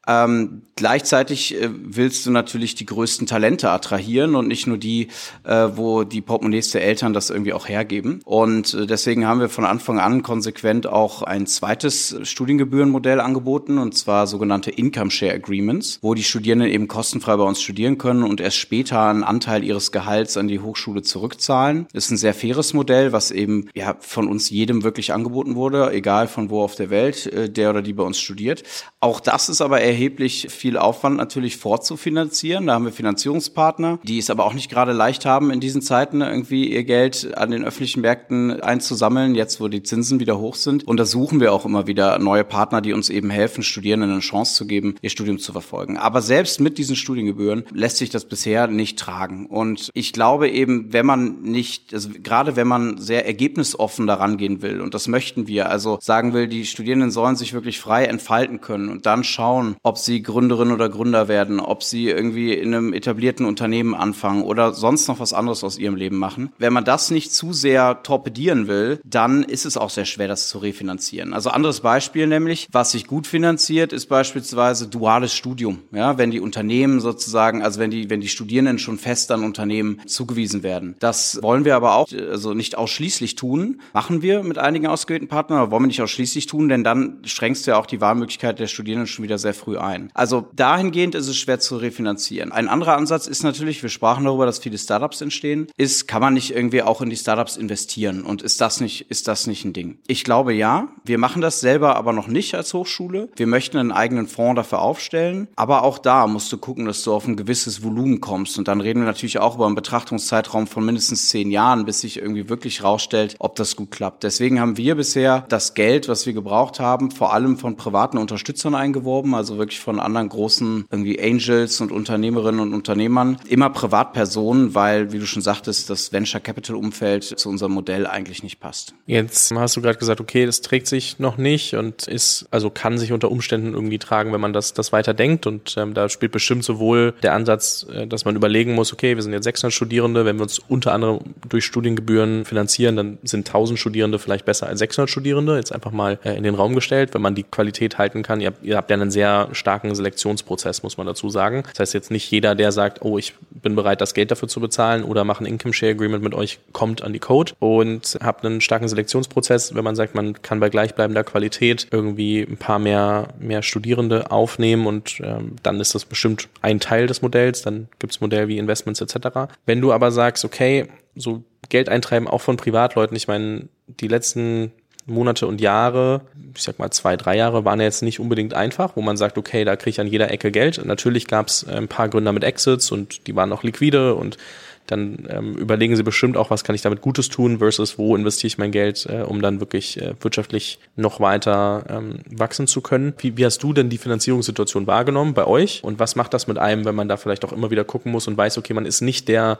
Ähm, 0.06 0.62
gleichzeitig 0.74 1.54
äh, 1.54 1.68
willst 1.70 2.26
du 2.26 2.32
natürlich 2.32 2.74
die 2.74 2.86
größten 2.86 3.26
Talente 3.26 3.70
attrahieren 3.70 4.34
und 4.34 4.48
nicht 4.48 4.66
nur 4.66 4.78
die, 4.78 5.08
äh, 5.44 5.68
wo 5.74 6.02
die 6.02 6.20
Portemonnaies 6.20 6.72
der 6.72 6.82
Eltern 6.82 7.12
das 7.12 7.30
irgendwie 7.30 7.52
auch 7.52 7.68
hergeben. 7.68 8.20
Und 8.24 8.74
äh, 8.74 8.86
deswegen 8.86 9.26
haben 9.26 9.38
wir 9.38 9.48
von 9.48 9.64
Anfang 9.64 10.00
an 10.00 10.22
konsequent 10.24 10.88
auch 10.88 11.22
ein 11.22 11.46
zweites 11.46 12.16
Studiengebührenmodell 12.22 13.20
angeboten, 13.20 13.78
und 13.78 13.96
zwar 13.96 14.26
sogenannte 14.26 14.70
Income 14.70 15.12
Share 15.12 15.34
Agreements, 15.34 15.98
wo 16.02 16.14
die 16.14 16.24
Studierenden 16.24 16.68
eben 16.68 16.88
kostenfrei 16.88 17.36
bei 17.36 17.44
uns 17.44 17.62
studieren 17.62 17.98
können 17.98 18.24
und 18.24 18.40
erst 18.40 18.56
später 18.56 19.02
einen 19.02 19.22
Anteil 19.22 19.62
ihres 19.62 19.92
Gehalts 19.92 20.36
an 20.36 20.48
die 20.48 20.58
Hochschule 20.58 21.02
zurückzahlen. 21.02 21.86
Das 21.92 22.06
ist 22.06 22.10
ein 22.10 22.16
sehr 22.16 22.34
faires 22.34 22.74
Modell, 22.74 23.12
was 23.12 23.30
eben 23.30 23.68
ja 23.74 23.96
von 24.00 24.26
uns 24.26 24.50
jedem 24.50 24.82
wirklich 24.82 25.12
angeboten 25.12 25.54
wurde, 25.54 25.92
egal 25.92 26.26
von 26.26 26.50
wo 26.50 26.62
auf 26.62 26.74
der 26.74 26.90
Welt 26.90 27.26
äh, 27.26 27.48
der 27.48 27.70
oder 27.70 27.82
die 27.82 27.92
bei 27.92 28.02
uns 28.02 28.18
studiert. 28.18 28.64
Auch 28.98 29.20
das 29.20 29.48
ist 29.48 29.60
aber 29.60 29.80
erheblich 29.92 30.46
viel 30.48 30.78
Aufwand 30.78 31.18
natürlich 31.18 31.58
vorzufinanzieren. 31.58 32.66
Da 32.66 32.74
haben 32.74 32.86
wir 32.86 32.92
Finanzierungspartner, 32.92 33.98
die 34.02 34.18
es 34.18 34.30
aber 34.30 34.46
auch 34.46 34.54
nicht 34.54 34.70
gerade 34.70 34.92
leicht 34.92 35.26
haben, 35.26 35.50
in 35.50 35.60
diesen 35.60 35.82
Zeiten 35.82 36.22
irgendwie 36.22 36.72
ihr 36.72 36.84
Geld 36.84 37.36
an 37.36 37.50
den 37.50 37.62
öffentlichen 37.62 38.00
Märkten 38.00 38.60
einzusammeln, 38.62 39.34
jetzt 39.34 39.60
wo 39.60 39.68
die 39.68 39.82
Zinsen 39.82 40.18
wieder 40.18 40.38
hoch 40.38 40.54
sind. 40.54 40.84
Und 40.88 40.96
da 40.96 41.04
suchen 41.04 41.40
wir 41.40 41.52
auch 41.52 41.66
immer 41.66 41.86
wieder 41.86 42.18
neue 42.18 42.44
Partner, 42.44 42.80
die 42.80 42.94
uns 42.94 43.10
eben 43.10 43.28
helfen, 43.28 43.62
Studierenden 43.62 44.10
eine 44.10 44.20
Chance 44.20 44.54
zu 44.54 44.66
geben, 44.66 44.94
ihr 45.02 45.10
Studium 45.10 45.38
zu 45.38 45.52
verfolgen. 45.52 45.98
Aber 45.98 46.22
selbst 46.22 46.58
mit 46.58 46.78
diesen 46.78 46.96
Studiengebühren 46.96 47.64
lässt 47.72 47.98
sich 47.98 48.08
das 48.08 48.24
bisher 48.24 48.66
nicht 48.68 48.98
tragen. 48.98 49.44
Und 49.44 49.90
ich 49.92 50.14
glaube 50.14 50.48
eben, 50.48 50.92
wenn 50.94 51.04
man 51.04 51.42
nicht, 51.42 51.92
also 51.92 52.08
gerade 52.22 52.56
wenn 52.56 52.66
man 52.66 52.96
sehr 52.96 53.26
ergebnisoffen 53.26 54.06
daran 54.06 54.38
gehen 54.38 54.62
will, 54.62 54.80
und 54.80 54.94
das 54.94 55.06
möchten 55.06 55.46
wir, 55.46 55.68
also 55.68 55.98
sagen 56.00 56.32
will, 56.32 56.48
die 56.48 56.64
Studierenden 56.64 57.10
sollen 57.10 57.36
sich 57.36 57.52
wirklich 57.52 57.78
frei 57.78 58.06
entfalten 58.06 58.62
können 58.62 58.88
und 58.88 59.04
dann 59.04 59.22
schauen, 59.22 59.76
ob 59.82 59.98
sie 59.98 60.22
Gründerin 60.22 60.70
oder 60.70 60.88
Gründer 60.88 61.28
werden, 61.28 61.58
ob 61.58 61.82
sie 61.82 62.08
irgendwie 62.08 62.52
in 62.54 62.74
einem 62.74 62.92
etablierten 62.92 63.46
Unternehmen 63.46 63.94
anfangen 63.94 64.42
oder 64.42 64.72
sonst 64.72 65.08
noch 65.08 65.18
was 65.18 65.32
anderes 65.32 65.64
aus 65.64 65.78
ihrem 65.78 65.96
Leben 65.96 66.18
machen. 66.18 66.52
Wenn 66.58 66.72
man 66.72 66.84
das 66.84 67.10
nicht 67.10 67.32
zu 67.32 67.52
sehr 67.52 68.02
torpedieren 68.02 68.68
will, 68.68 69.00
dann 69.04 69.42
ist 69.42 69.66
es 69.66 69.76
auch 69.76 69.90
sehr 69.90 70.04
schwer, 70.04 70.28
das 70.28 70.48
zu 70.48 70.58
refinanzieren. 70.58 71.34
Also 71.34 71.50
anderes 71.50 71.80
Beispiel 71.80 72.26
nämlich, 72.26 72.68
was 72.70 72.92
sich 72.92 73.06
gut 73.06 73.26
finanziert, 73.26 73.92
ist 73.92 74.06
beispielsweise 74.06 74.86
duales 74.86 75.34
Studium. 75.34 75.80
Ja, 75.90 76.16
wenn 76.16 76.30
die 76.30 76.40
Unternehmen 76.40 77.00
sozusagen, 77.00 77.62
also 77.62 77.80
wenn 77.80 77.90
die, 77.90 78.08
wenn 78.08 78.20
die 78.20 78.28
Studierenden 78.28 78.78
schon 78.78 78.98
fest 78.98 79.32
an 79.32 79.42
Unternehmen 79.42 80.00
zugewiesen 80.06 80.62
werden. 80.62 80.94
Das 81.00 81.40
wollen 81.42 81.64
wir 81.64 81.74
aber 81.74 81.96
auch, 81.96 82.08
also 82.12 82.54
nicht 82.54 82.78
ausschließlich 82.78 83.34
tun. 83.34 83.80
Machen 83.92 84.22
wir 84.22 84.44
mit 84.44 84.58
einigen 84.58 84.86
ausgewählten 84.86 85.28
Partnern, 85.28 85.58
aber 85.58 85.70
wollen 85.72 85.84
wir 85.84 85.88
nicht 85.88 86.02
ausschließlich 86.02 86.46
tun, 86.46 86.68
denn 86.68 86.84
dann 86.84 87.18
schränkst 87.24 87.66
du 87.66 87.72
ja 87.72 87.78
auch 87.78 87.86
die 87.86 88.00
Wahlmöglichkeit 88.00 88.58
der 88.58 88.68
Studierenden 88.68 89.08
schon 89.08 89.24
wieder 89.24 89.38
sehr 89.38 89.54
früh 89.54 89.71
ein. 89.78 90.10
Also 90.14 90.46
dahingehend 90.54 91.14
ist 91.14 91.28
es 91.28 91.36
schwer 91.36 91.60
zu 91.60 91.76
refinanzieren. 91.76 92.52
Ein 92.52 92.68
anderer 92.68 92.96
Ansatz 92.96 93.26
ist 93.26 93.42
natürlich, 93.42 93.82
wir 93.82 93.90
sprachen 93.90 94.24
darüber, 94.24 94.46
dass 94.46 94.58
viele 94.58 94.78
Startups 94.78 95.20
entstehen, 95.20 95.68
ist, 95.76 96.08
kann 96.08 96.20
man 96.20 96.34
nicht 96.34 96.54
irgendwie 96.54 96.82
auch 96.82 97.00
in 97.00 97.10
die 97.10 97.16
Startups 97.16 97.56
investieren? 97.56 98.22
Und 98.22 98.42
ist 98.42 98.60
das 98.60 98.80
nicht, 98.80 99.10
ist 99.10 99.28
das 99.28 99.46
nicht 99.46 99.64
ein 99.64 99.72
Ding? 99.72 99.98
Ich 100.06 100.24
glaube 100.24 100.52
ja. 100.52 100.88
Wir 101.04 101.18
machen 101.18 101.42
das 101.42 101.60
selber 101.60 101.96
aber 101.96 102.12
noch 102.12 102.28
nicht 102.28 102.54
als 102.54 102.74
Hochschule. 102.74 103.28
Wir 103.36 103.46
möchten 103.46 103.78
einen 103.78 103.92
eigenen 103.92 104.26
Fonds 104.26 104.56
dafür 104.56 104.80
aufstellen. 104.80 105.48
Aber 105.56 105.82
auch 105.82 105.98
da 105.98 106.26
musst 106.26 106.52
du 106.52 106.58
gucken, 106.58 106.84
dass 106.84 107.02
du 107.02 107.12
auf 107.12 107.26
ein 107.26 107.36
gewisses 107.36 107.82
Volumen 107.82 108.20
kommst. 108.20 108.58
Und 108.58 108.68
dann 108.68 108.80
reden 108.80 109.00
wir 109.00 109.06
natürlich 109.06 109.38
auch 109.38 109.56
über 109.56 109.66
einen 109.66 109.74
Betrachtungszeitraum 109.74 110.66
von 110.66 110.84
mindestens 110.84 111.28
zehn 111.28 111.50
Jahren, 111.50 111.84
bis 111.84 112.00
sich 112.00 112.18
irgendwie 112.18 112.48
wirklich 112.48 112.82
rausstellt, 112.82 113.36
ob 113.38 113.56
das 113.56 113.76
gut 113.76 113.90
klappt. 113.90 114.22
Deswegen 114.22 114.60
haben 114.60 114.76
wir 114.76 114.94
bisher 114.94 115.44
das 115.48 115.74
Geld, 115.74 116.08
was 116.08 116.26
wir 116.26 116.32
gebraucht 116.32 116.80
haben, 116.80 117.10
vor 117.10 117.32
allem 117.32 117.58
von 117.58 117.76
privaten 117.76 118.18
Unterstützern 118.18 118.74
eingeworben, 118.74 119.34
also 119.34 119.56
wirklich 119.62 119.80
von 119.80 120.00
anderen 120.00 120.28
großen 120.28 120.86
irgendwie 120.90 121.20
Angels 121.20 121.80
und 121.80 121.92
Unternehmerinnen 121.92 122.60
und 122.60 122.74
Unternehmern. 122.74 123.38
Immer 123.48 123.70
Privatpersonen, 123.70 124.74
weil, 124.74 125.12
wie 125.12 125.18
du 125.18 125.26
schon 125.26 125.42
sagtest, 125.42 125.88
das 125.88 126.12
Venture 126.12 126.40
Capital 126.40 126.76
Umfeld 126.76 127.24
zu 127.24 127.48
unserem 127.48 127.72
Modell 127.72 128.06
eigentlich 128.06 128.42
nicht 128.42 128.58
passt. 128.60 128.94
Jetzt 129.06 129.54
hast 129.54 129.76
du 129.76 129.82
gerade 129.82 129.98
gesagt, 129.98 130.20
okay, 130.20 130.46
das 130.46 130.60
trägt 130.60 130.86
sich 130.86 131.18
noch 131.18 131.36
nicht 131.38 131.74
und 131.74 132.08
ist, 132.08 132.46
also 132.50 132.70
kann 132.70 132.98
sich 132.98 133.12
unter 133.12 133.30
Umständen 133.30 133.74
irgendwie 133.74 133.98
tragen, 133.98 134.32
wenn 134.32 134.40
man 134.40 134.52
das, 134.52 134.74
das 134.74 134.92
weiter 134.92 135.14
denkt. 135.14 135.46
Und 135.46 135.76
ähm, 135.76 135.94
da 135.94 136.08
spielt 136.08 136.32
bestimmt 136.32 136.64
sowohl 136.64 137.14
der 137.22 137.34
Ansatz, 137.34 137.86
äh, 137.92 138.06
dass 138.06 138.24
man 138.24 138.34
überlegen 138.34 138.74
muss, 138.74 138.92
okay, 138.92 139.14
wir 139.14 139.22
sind 139.22 139.32
jetzt 139.32 139.44
600 139.44 139.72
Studierende, 139.72 140.24
wenn 140.24 140.36
wir 140.36 140.42
uns 140.42 140.58
unter 140.58 140.92
anderem 140.92 141.20
durch 141.48 141.64
Studiengebühren 141.64 142.44
finanzieren, 142.44 142.96
dann 142.96 143.18
sind 143.22 143.46
1000 143.46 143.78
Studierende 143.78 144.18
vielleicht 144.18 144.44
besser 144.44 144.66
als 144.66 144.80
600 144.80 145.08
Studierende. 145.08 145.56
Jetzt 145.56 145.72
einfach 145.72 145.92
mal 145.92 146.18
äh, 146.24 146.36
in 146.36 146.42
den 146.42 146.56
Raum 146.56 146.74
gestellt, 146.74 147.14
wenn 147.14 147.22
man 147.22 147.36
die 147.36 147.44
Qualität 147.44 147.98
halten 147.98 148.22
kann. 148.22 148.40
Ihr 148.40 148.52
ihr 148.62 148.76
habt 148.76 148.90
ja 148.90 148.96
einen 148.96 149.10
sehr 149.10 149.48
starken 149.54 149.94
Selektionsprozess, 149.94 150.82
muss 150.82 150.96
man 150.96 151.06
dazu 151.06 151.30
sagen. 151.30 151.62
Das 151.70 151.80
heißt 151.80 151.94
jetzt 151.94 152.10
nicht 152.10 152.30
jeder, 152.30 152.54
der 152.54 152.72
sagt, 152.72 153.02
oh, 153.02 153.18
ich 153.18 153.34
bin 153.50 153.76
bereit, 153.76 154.00
das 154.00 154.14
Geld 154.14 154.30
dafür 154.30 154.48
zu 154.48 154.60
bezahlen 154.60 155.04
oder 155.04 155.24
mache 155.24 155.44
ein 155.44 155.46
Income 155.46 155.74
Share 155.74 155.92
Agreement 155.92 156.22
mit 156.22 156.34
euch, 156.34 156.58
kommt 156.72 157.02
an 157.02 157.12
die 157.12 157.18
Code 157.18 157.52
und 157.58 158.18
habt 158.22 158.44
einen 158.44 158.60
starken 158.60 158.88
Selektionsprozess, 158.88 159.74
wenn 159.74 159.84
man 159.84 159.96
sagt, 159.96 160.14
man 160.14 160.40
kann 160.42 160.60
bei 160.60 160.68
gleichbleibender 160.68 161.24
Qualität 161.24 161.86
irgendwie 161.90 162.40
ein 162.40 162.56
paar 162.56 162.78
mehr, 162.78 163.28
mehr 163.38 163.62
Studierende 163.62 164.30
aufnehmen 164.30 164.86
und 164.86 165.20
ähm, 165.22 165.56
dann 165.62 165.80
ist 165.80 165.94
das 165.94 166.04
bestimmt 166.04 166.48
ein 166.60 166.80
Teil 166.80 167.06
des 167.06 167.22
Modells, 167.22 167.62
dann 167.62 167.88
gibt 167.98 168.12
es 168.12 168.20
Modelle 168.20 168.48
wie 168.48 168.58
Investments 168.58 169.00
etc. 169.00 169.52
Wenn 169.66 169.80
du 169.80 169.92
aber 169.92 170.10
sagst, 170.10 170.44
okay, 170.44 170.88
so 171.14 171.42
Geld 171.68 171.88
eintreiben 171.88 172.28
auch 172.28 172.40
von 172.40 172.56
Privatleuten, 172.56 173.16
ich 173.16 173.28
meine, 173.28 173.68
die 173.86 174.08
letzten 174.08 174.72
Monate 175.06 175.46
und 175.46 175.60
Jahre, 175.60 176.20
ich 176.54 176.62
sag 176.62 176.78
mal 176.78 176.90
zwei, 176.90 177.16
drei 177.16 177.36
Jahre, 177.36 177.64
waren 177.64 177.80
ja 177.80 177.86
jetzt 177.86 178.02
nicht 178.02 178.20
unbedingt 178.20 178.54
einfach, 178.54 178.96
wo 178.96 179.02
man 179.02 179.16
sagt, 179.16 179.36
okay, 179.38 179.64
da 179.64 179.76
kriege 179.76 179.90
ich 179.90 180.00
an 180.00 180.06
jeder 180.06 180.30
Ecke 180.30 180.50
Geld. 180.50 180.84
Natürlich 180.84 181.26
gab 181.26 181.48
es 181.48 181.64
äh, 181.64 181.72
ein 181.72 181.88
paar 181.88 182.08
Gründer 182.08 182.32
mit 182.32 182.44
Exits 182.44 182.90
und 182.90 183.26
die 183.26 183.34
waren 183.34 183.48
noch 183.48 183.62
liquide 183.62 184.14
und 184.14 184.38
dann 184.86 185.28
ähm, 185.30 185.54
überlegen 185.54 185.94
sie 185.94 186.02
bestimmt 186.02 186.36
auch, 186.36 186.50
was 186.50 186.64
kann 186.64 186.74
ich 186.74 186.82
damit 186.82 187.00
Gutes 187.00 187.28
tun 187.28 187.58
versus 187.58 187.98
wo 187.98 188.16
investiere 188.16 188.48
ich 188.48 188.58
mein 188.58 188.72
Geld, 188.72 189.06
äh, 189.06 189.22
um 189.22 189.40
dann 189.40 189.60
wirklich 189.60 190.00
äh, 190.00 190.14
wirtschaftlich 190.20 190.80
noch 190.96 191.20
weiter 191.20 191.84
ähm, 191.88 192.18
wachsen 192.28 192.66
zu 192.66 192.80
können. 192.80 193.14
Wie, 193.18 193.36
wie 193.36 193.44
hast 193.44 193.62
du 193.62 193.72
denn 193.72 193.90
die 193.90 193.98
Finanzierungssituation 193.98 194.86
wahrgenommen 194.86 195.34
bei 195.34 195.46
euch 195.46 195.84
und 195.84 196.00
was 196.00 196.16
macht 196.16 196.34
das 196.34 196.46
mit 196.46 196.58
einem, 196.58 196.84
wenn 196.84 196.96
man 196.96 197.08
da 197.08 197.16
vielleicht 197.16 197.44
auch 197.44 197.52
immer 197.52 197.70
wieder 197.70 197.84
gucken 197.84 198.10
muss 198.10 198.26
und 198.26 198.36
weiß, 198.36 198.58
okay, 198.58 198.74
man 198.74 198.86
ist 198.86 199.02
nicht 199.02 199.28
der 199.28 199.58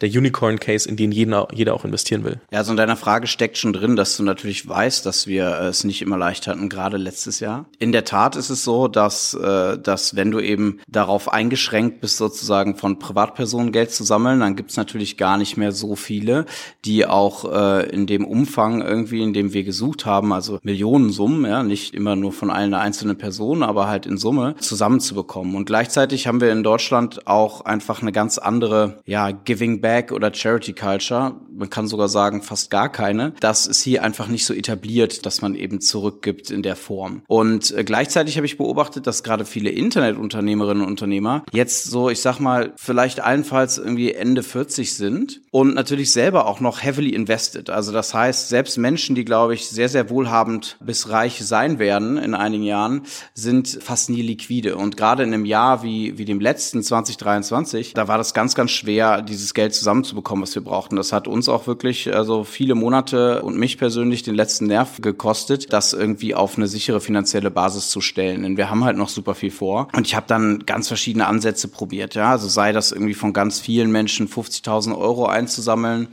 der 0.00 0.08
Unicorn-Case, 0.08 0.88
in 0.88 0.96
den 0.96 1.12
jeder, 1.12 1.48
jeder 1.52 1.74
auch 1.74 1.84
investieren 1.84 2.24
will. 2.24 2.40
Ja, 2.50 2.58
also 2.58 2.72
in 2.72 2.76
deiner 2.76 2.96
Frage 2.96 3.26
steckt 3.26 3.58
schon 3.58 3.72
drin, 3.72 3.96
dass 3.96 4.16
du 4.16 4.22
natürlich 4.22 4.68
weißt, 4.68 5.06
dass 5.06 5.26
wir 5.26 5.60
es 5.60 5.84
nicht 5.84 6.02
immer 6.02 6.18
leicht 6.18 6.46
hatten, 6.46 6.68
gerade 6.68 6.96
letztes 6.96 7.40
Jahr. 7.40 7.66
In 7.78 7.92
der 7.92 8.04
Tat 8.04 8.36
ist 8.36 8.50
es 8.50 8.64
so, 8.64 8.88
dass, 8.88 9.34
äh, 9.34 9.78
dass 9.78 10.16
wenn 10.16 10.30
du 10.30 10.40
eben 10.40 10.80
darauf 10.88 11.32
eingeschränkt 11.32 12.00
bist, 12.00 12.16
sozusagen 12.16 12.76
von 12.76 12.98
Privatpersonen 12.98 13.72
Geld 13.72 13.92
zu 13.92 14.04
sammeln, 14.04 14.40
dann 14.40 14.56
gibt's 14.56 14.76
natürlich 14.76 15.16
gar 15.16 15.38
nicht 15.38 15.56
mehr 15.56 15.72
so 15.72 15.96
viele, 15.96 16.46
die 16.84 17.06
auch 17.06 17.50
äh, 17.52 17.88
in 17.90 18.06
dem 18.06 18.24
Umfang 18.24 18.82
irgendwie, 18.82 19.22
in 19.22 19.32
dem 19.32 19.52
wir 19.52 19.64
gesucht 19.64 20.06
haben, 20.06 20.32
also 20.32 20.58
Millionensummen, 20.62 21.44
ja, 21.44 21.62
nicht 21.62 21.94
immer 21.94 22.16
nur 22.16 22.32
von 22.32 22.50
einer 22.50 22.80
einzelnen 22.80 23.16
Person, 23.16 23.62
aber 23.62 23.86
halt 23.88 24.06
in 24.06 24.18
Summe 24.18 24.56
zusammenzubekommen. 24.58 25.54
Und 25.54 25.66
gleichzeitig 25.66 26.26
haben 26.26 26.40
wir 26.40 26.50
in 26.50 26.62
Deutschland 26.62 27.26
auch 27.26 27.60
einfach 27.62 28.02
eine 28.02 28.12
ganz 28.12 28.38
andere, 28.38 29.02
ja, 29.06 29.30
Giving 29.30 29.80
Back 29.84 30.12
oder 30.12 30.32
Charity 30.32 30.72
Culture, 30.72 31.34
man 31.52 31.68
kann 31.68 31.88
sogar 31.88 32.08
sagen 32.08 32.40
fast 32.40 32.70
gar 32.70 32.90
keine, 32.90 33.34
das 33.40 33.66
ist 33.66 33.82
hier 33.82 34.02
einfach 34.02 34.28
nicht 34.28 34.46
so 34.46 34.54
etabliert, 34.54 35.26
dass 35.26 35.42
man 35.42 35.54
eben 35.54 35.82
zurückgibt 35.82 36.50
in 36.50 36.62
der 36.62 36.74
Form. 36.74 37.20
Und 37.26 37.70
äh, 37.76 37.84
gleichzeitig 37.84 38.38
habe 38.38 38.46
ich 38.46 38.56
beobachtet, 38.56 39.06
dass 39.06 39.22
gerade 39.22 39.44
viele 39.44 39.68
Internetunternehmerinnen 39.68 40.82
und 40.82 40.88
Unternehmer 40.88 41.44
jetzt 41.52 41.84
so, 41.84 42.08
ich 42.08 42.22
sag 42.22 42.38
mal, 42.40 42.72
vielleicht 42.76 43.20
allenfalls 43.20 43.76
irgendwie 43.76 44.14
Ende 44.14 44.42
40 44.42 44.94
sind 44.94 45.42
und 45.50 45.74
natürlich 45.74 46.12
selber 46.12 46.46
auch 46.46 46.60
noch 46.60 46.82
heavily 46.82 47.10
invested. 47.10 47.68
Also 47.68 47.92
das 47.92 48.14
heißt, 48.14 48.48
selbst 48.48 48.78
Menschen, 48.78 49.14
die 49.14 49.26
glaube 49.26 49.52
ich 49.52 49.68
sehr, 49.68 49.90
sehr 49.90 50.08
wohlhabend 50.08 50.78
bis 50.80 51.10
reich 51.10 51.44
sein 51.44 51.78
werden 51.78 52.16
in 52.16 52.34
einigen 52.34 52.64
Jahren, 52.64 53.02
sind 53.34 53.68
fast 53.82 54.08
nie 54.08 54.22
liquide. 54.22 54.76
Und 54.76 54.96
gerade 54.96 55.24
in 55.24 55.34
einem 55.34 55.44
Jahr 55.44 55.82
wie, 55.82 56.16
wie 56.16 56.24
dem 56.24 56.40
letzten 56.40 56.82
2023, 56.82 57.92
da 57.92 58.08
war 58.08 58.16
das 58.16 58.32
ganz, 58.32 58.54
ganz 58.54 58.70
schwer, 58.70 59.20
dieses 59.20 59.52
Geld 59.52 59.73
zusammenzubekommen, 59.74 60.42
was 60.42 60.54
wir 60.54 60.62
brauchten. 60.62 60.96
Das 60.96 61.12
hat 61.12 61.28
uns 61.28 61.48
auch 61.48 61.66
wirklich 61.66 62.14
also 62.14 62.44
viele 62.44 62.74
Monate 62.74 63.42
und 63.42 63.58
mich 63.58 63.78
persönlich 63.78 64.22
den 64.22 64.34
letzten 64.34 64.66
Nerv 64.66 65.00
gekostet, 65.00 65.72
das 65.72 65.92
irgendwie 65.92 66.34
auf 66.34 66.56
eine 66.56 66.66
sichere 66.66 67.00
finanzielle 67.00 67.50
Basis 67.50 67.90
zu 67.90 68.00
stellen. 68.00 68.42
Denn 68.42 68.56
wir 68.56 68.70
haben 68.70 68.84
halt 68.84 68.96
noch 68.96 69.08
super 69.08 69.34
viel 69.34 69.50
vor. 69.50 69.88
Und 69.92 70.06
ich 70.06 70.14
habe 70.14 70.26
dann 70.26 70.64
ganz 70.66 70.88
verschiedene 70.88 71.26
Ansätze 71.26 71.68
probiert. 71.68 72.14
Ja, 72.14 72.30
also 72.30 72.48
sei 72.48 72.72
das 72.72 72.92
irgendwie 72.92 73.14
von 73.14 73.32
ganz 73.32 73.60
vielen 73.60 73.90
Menschen 73.90 74.28
50.000 74.28 74.96
Euro 74.96 75.26
einzusammeln 75.26 76.08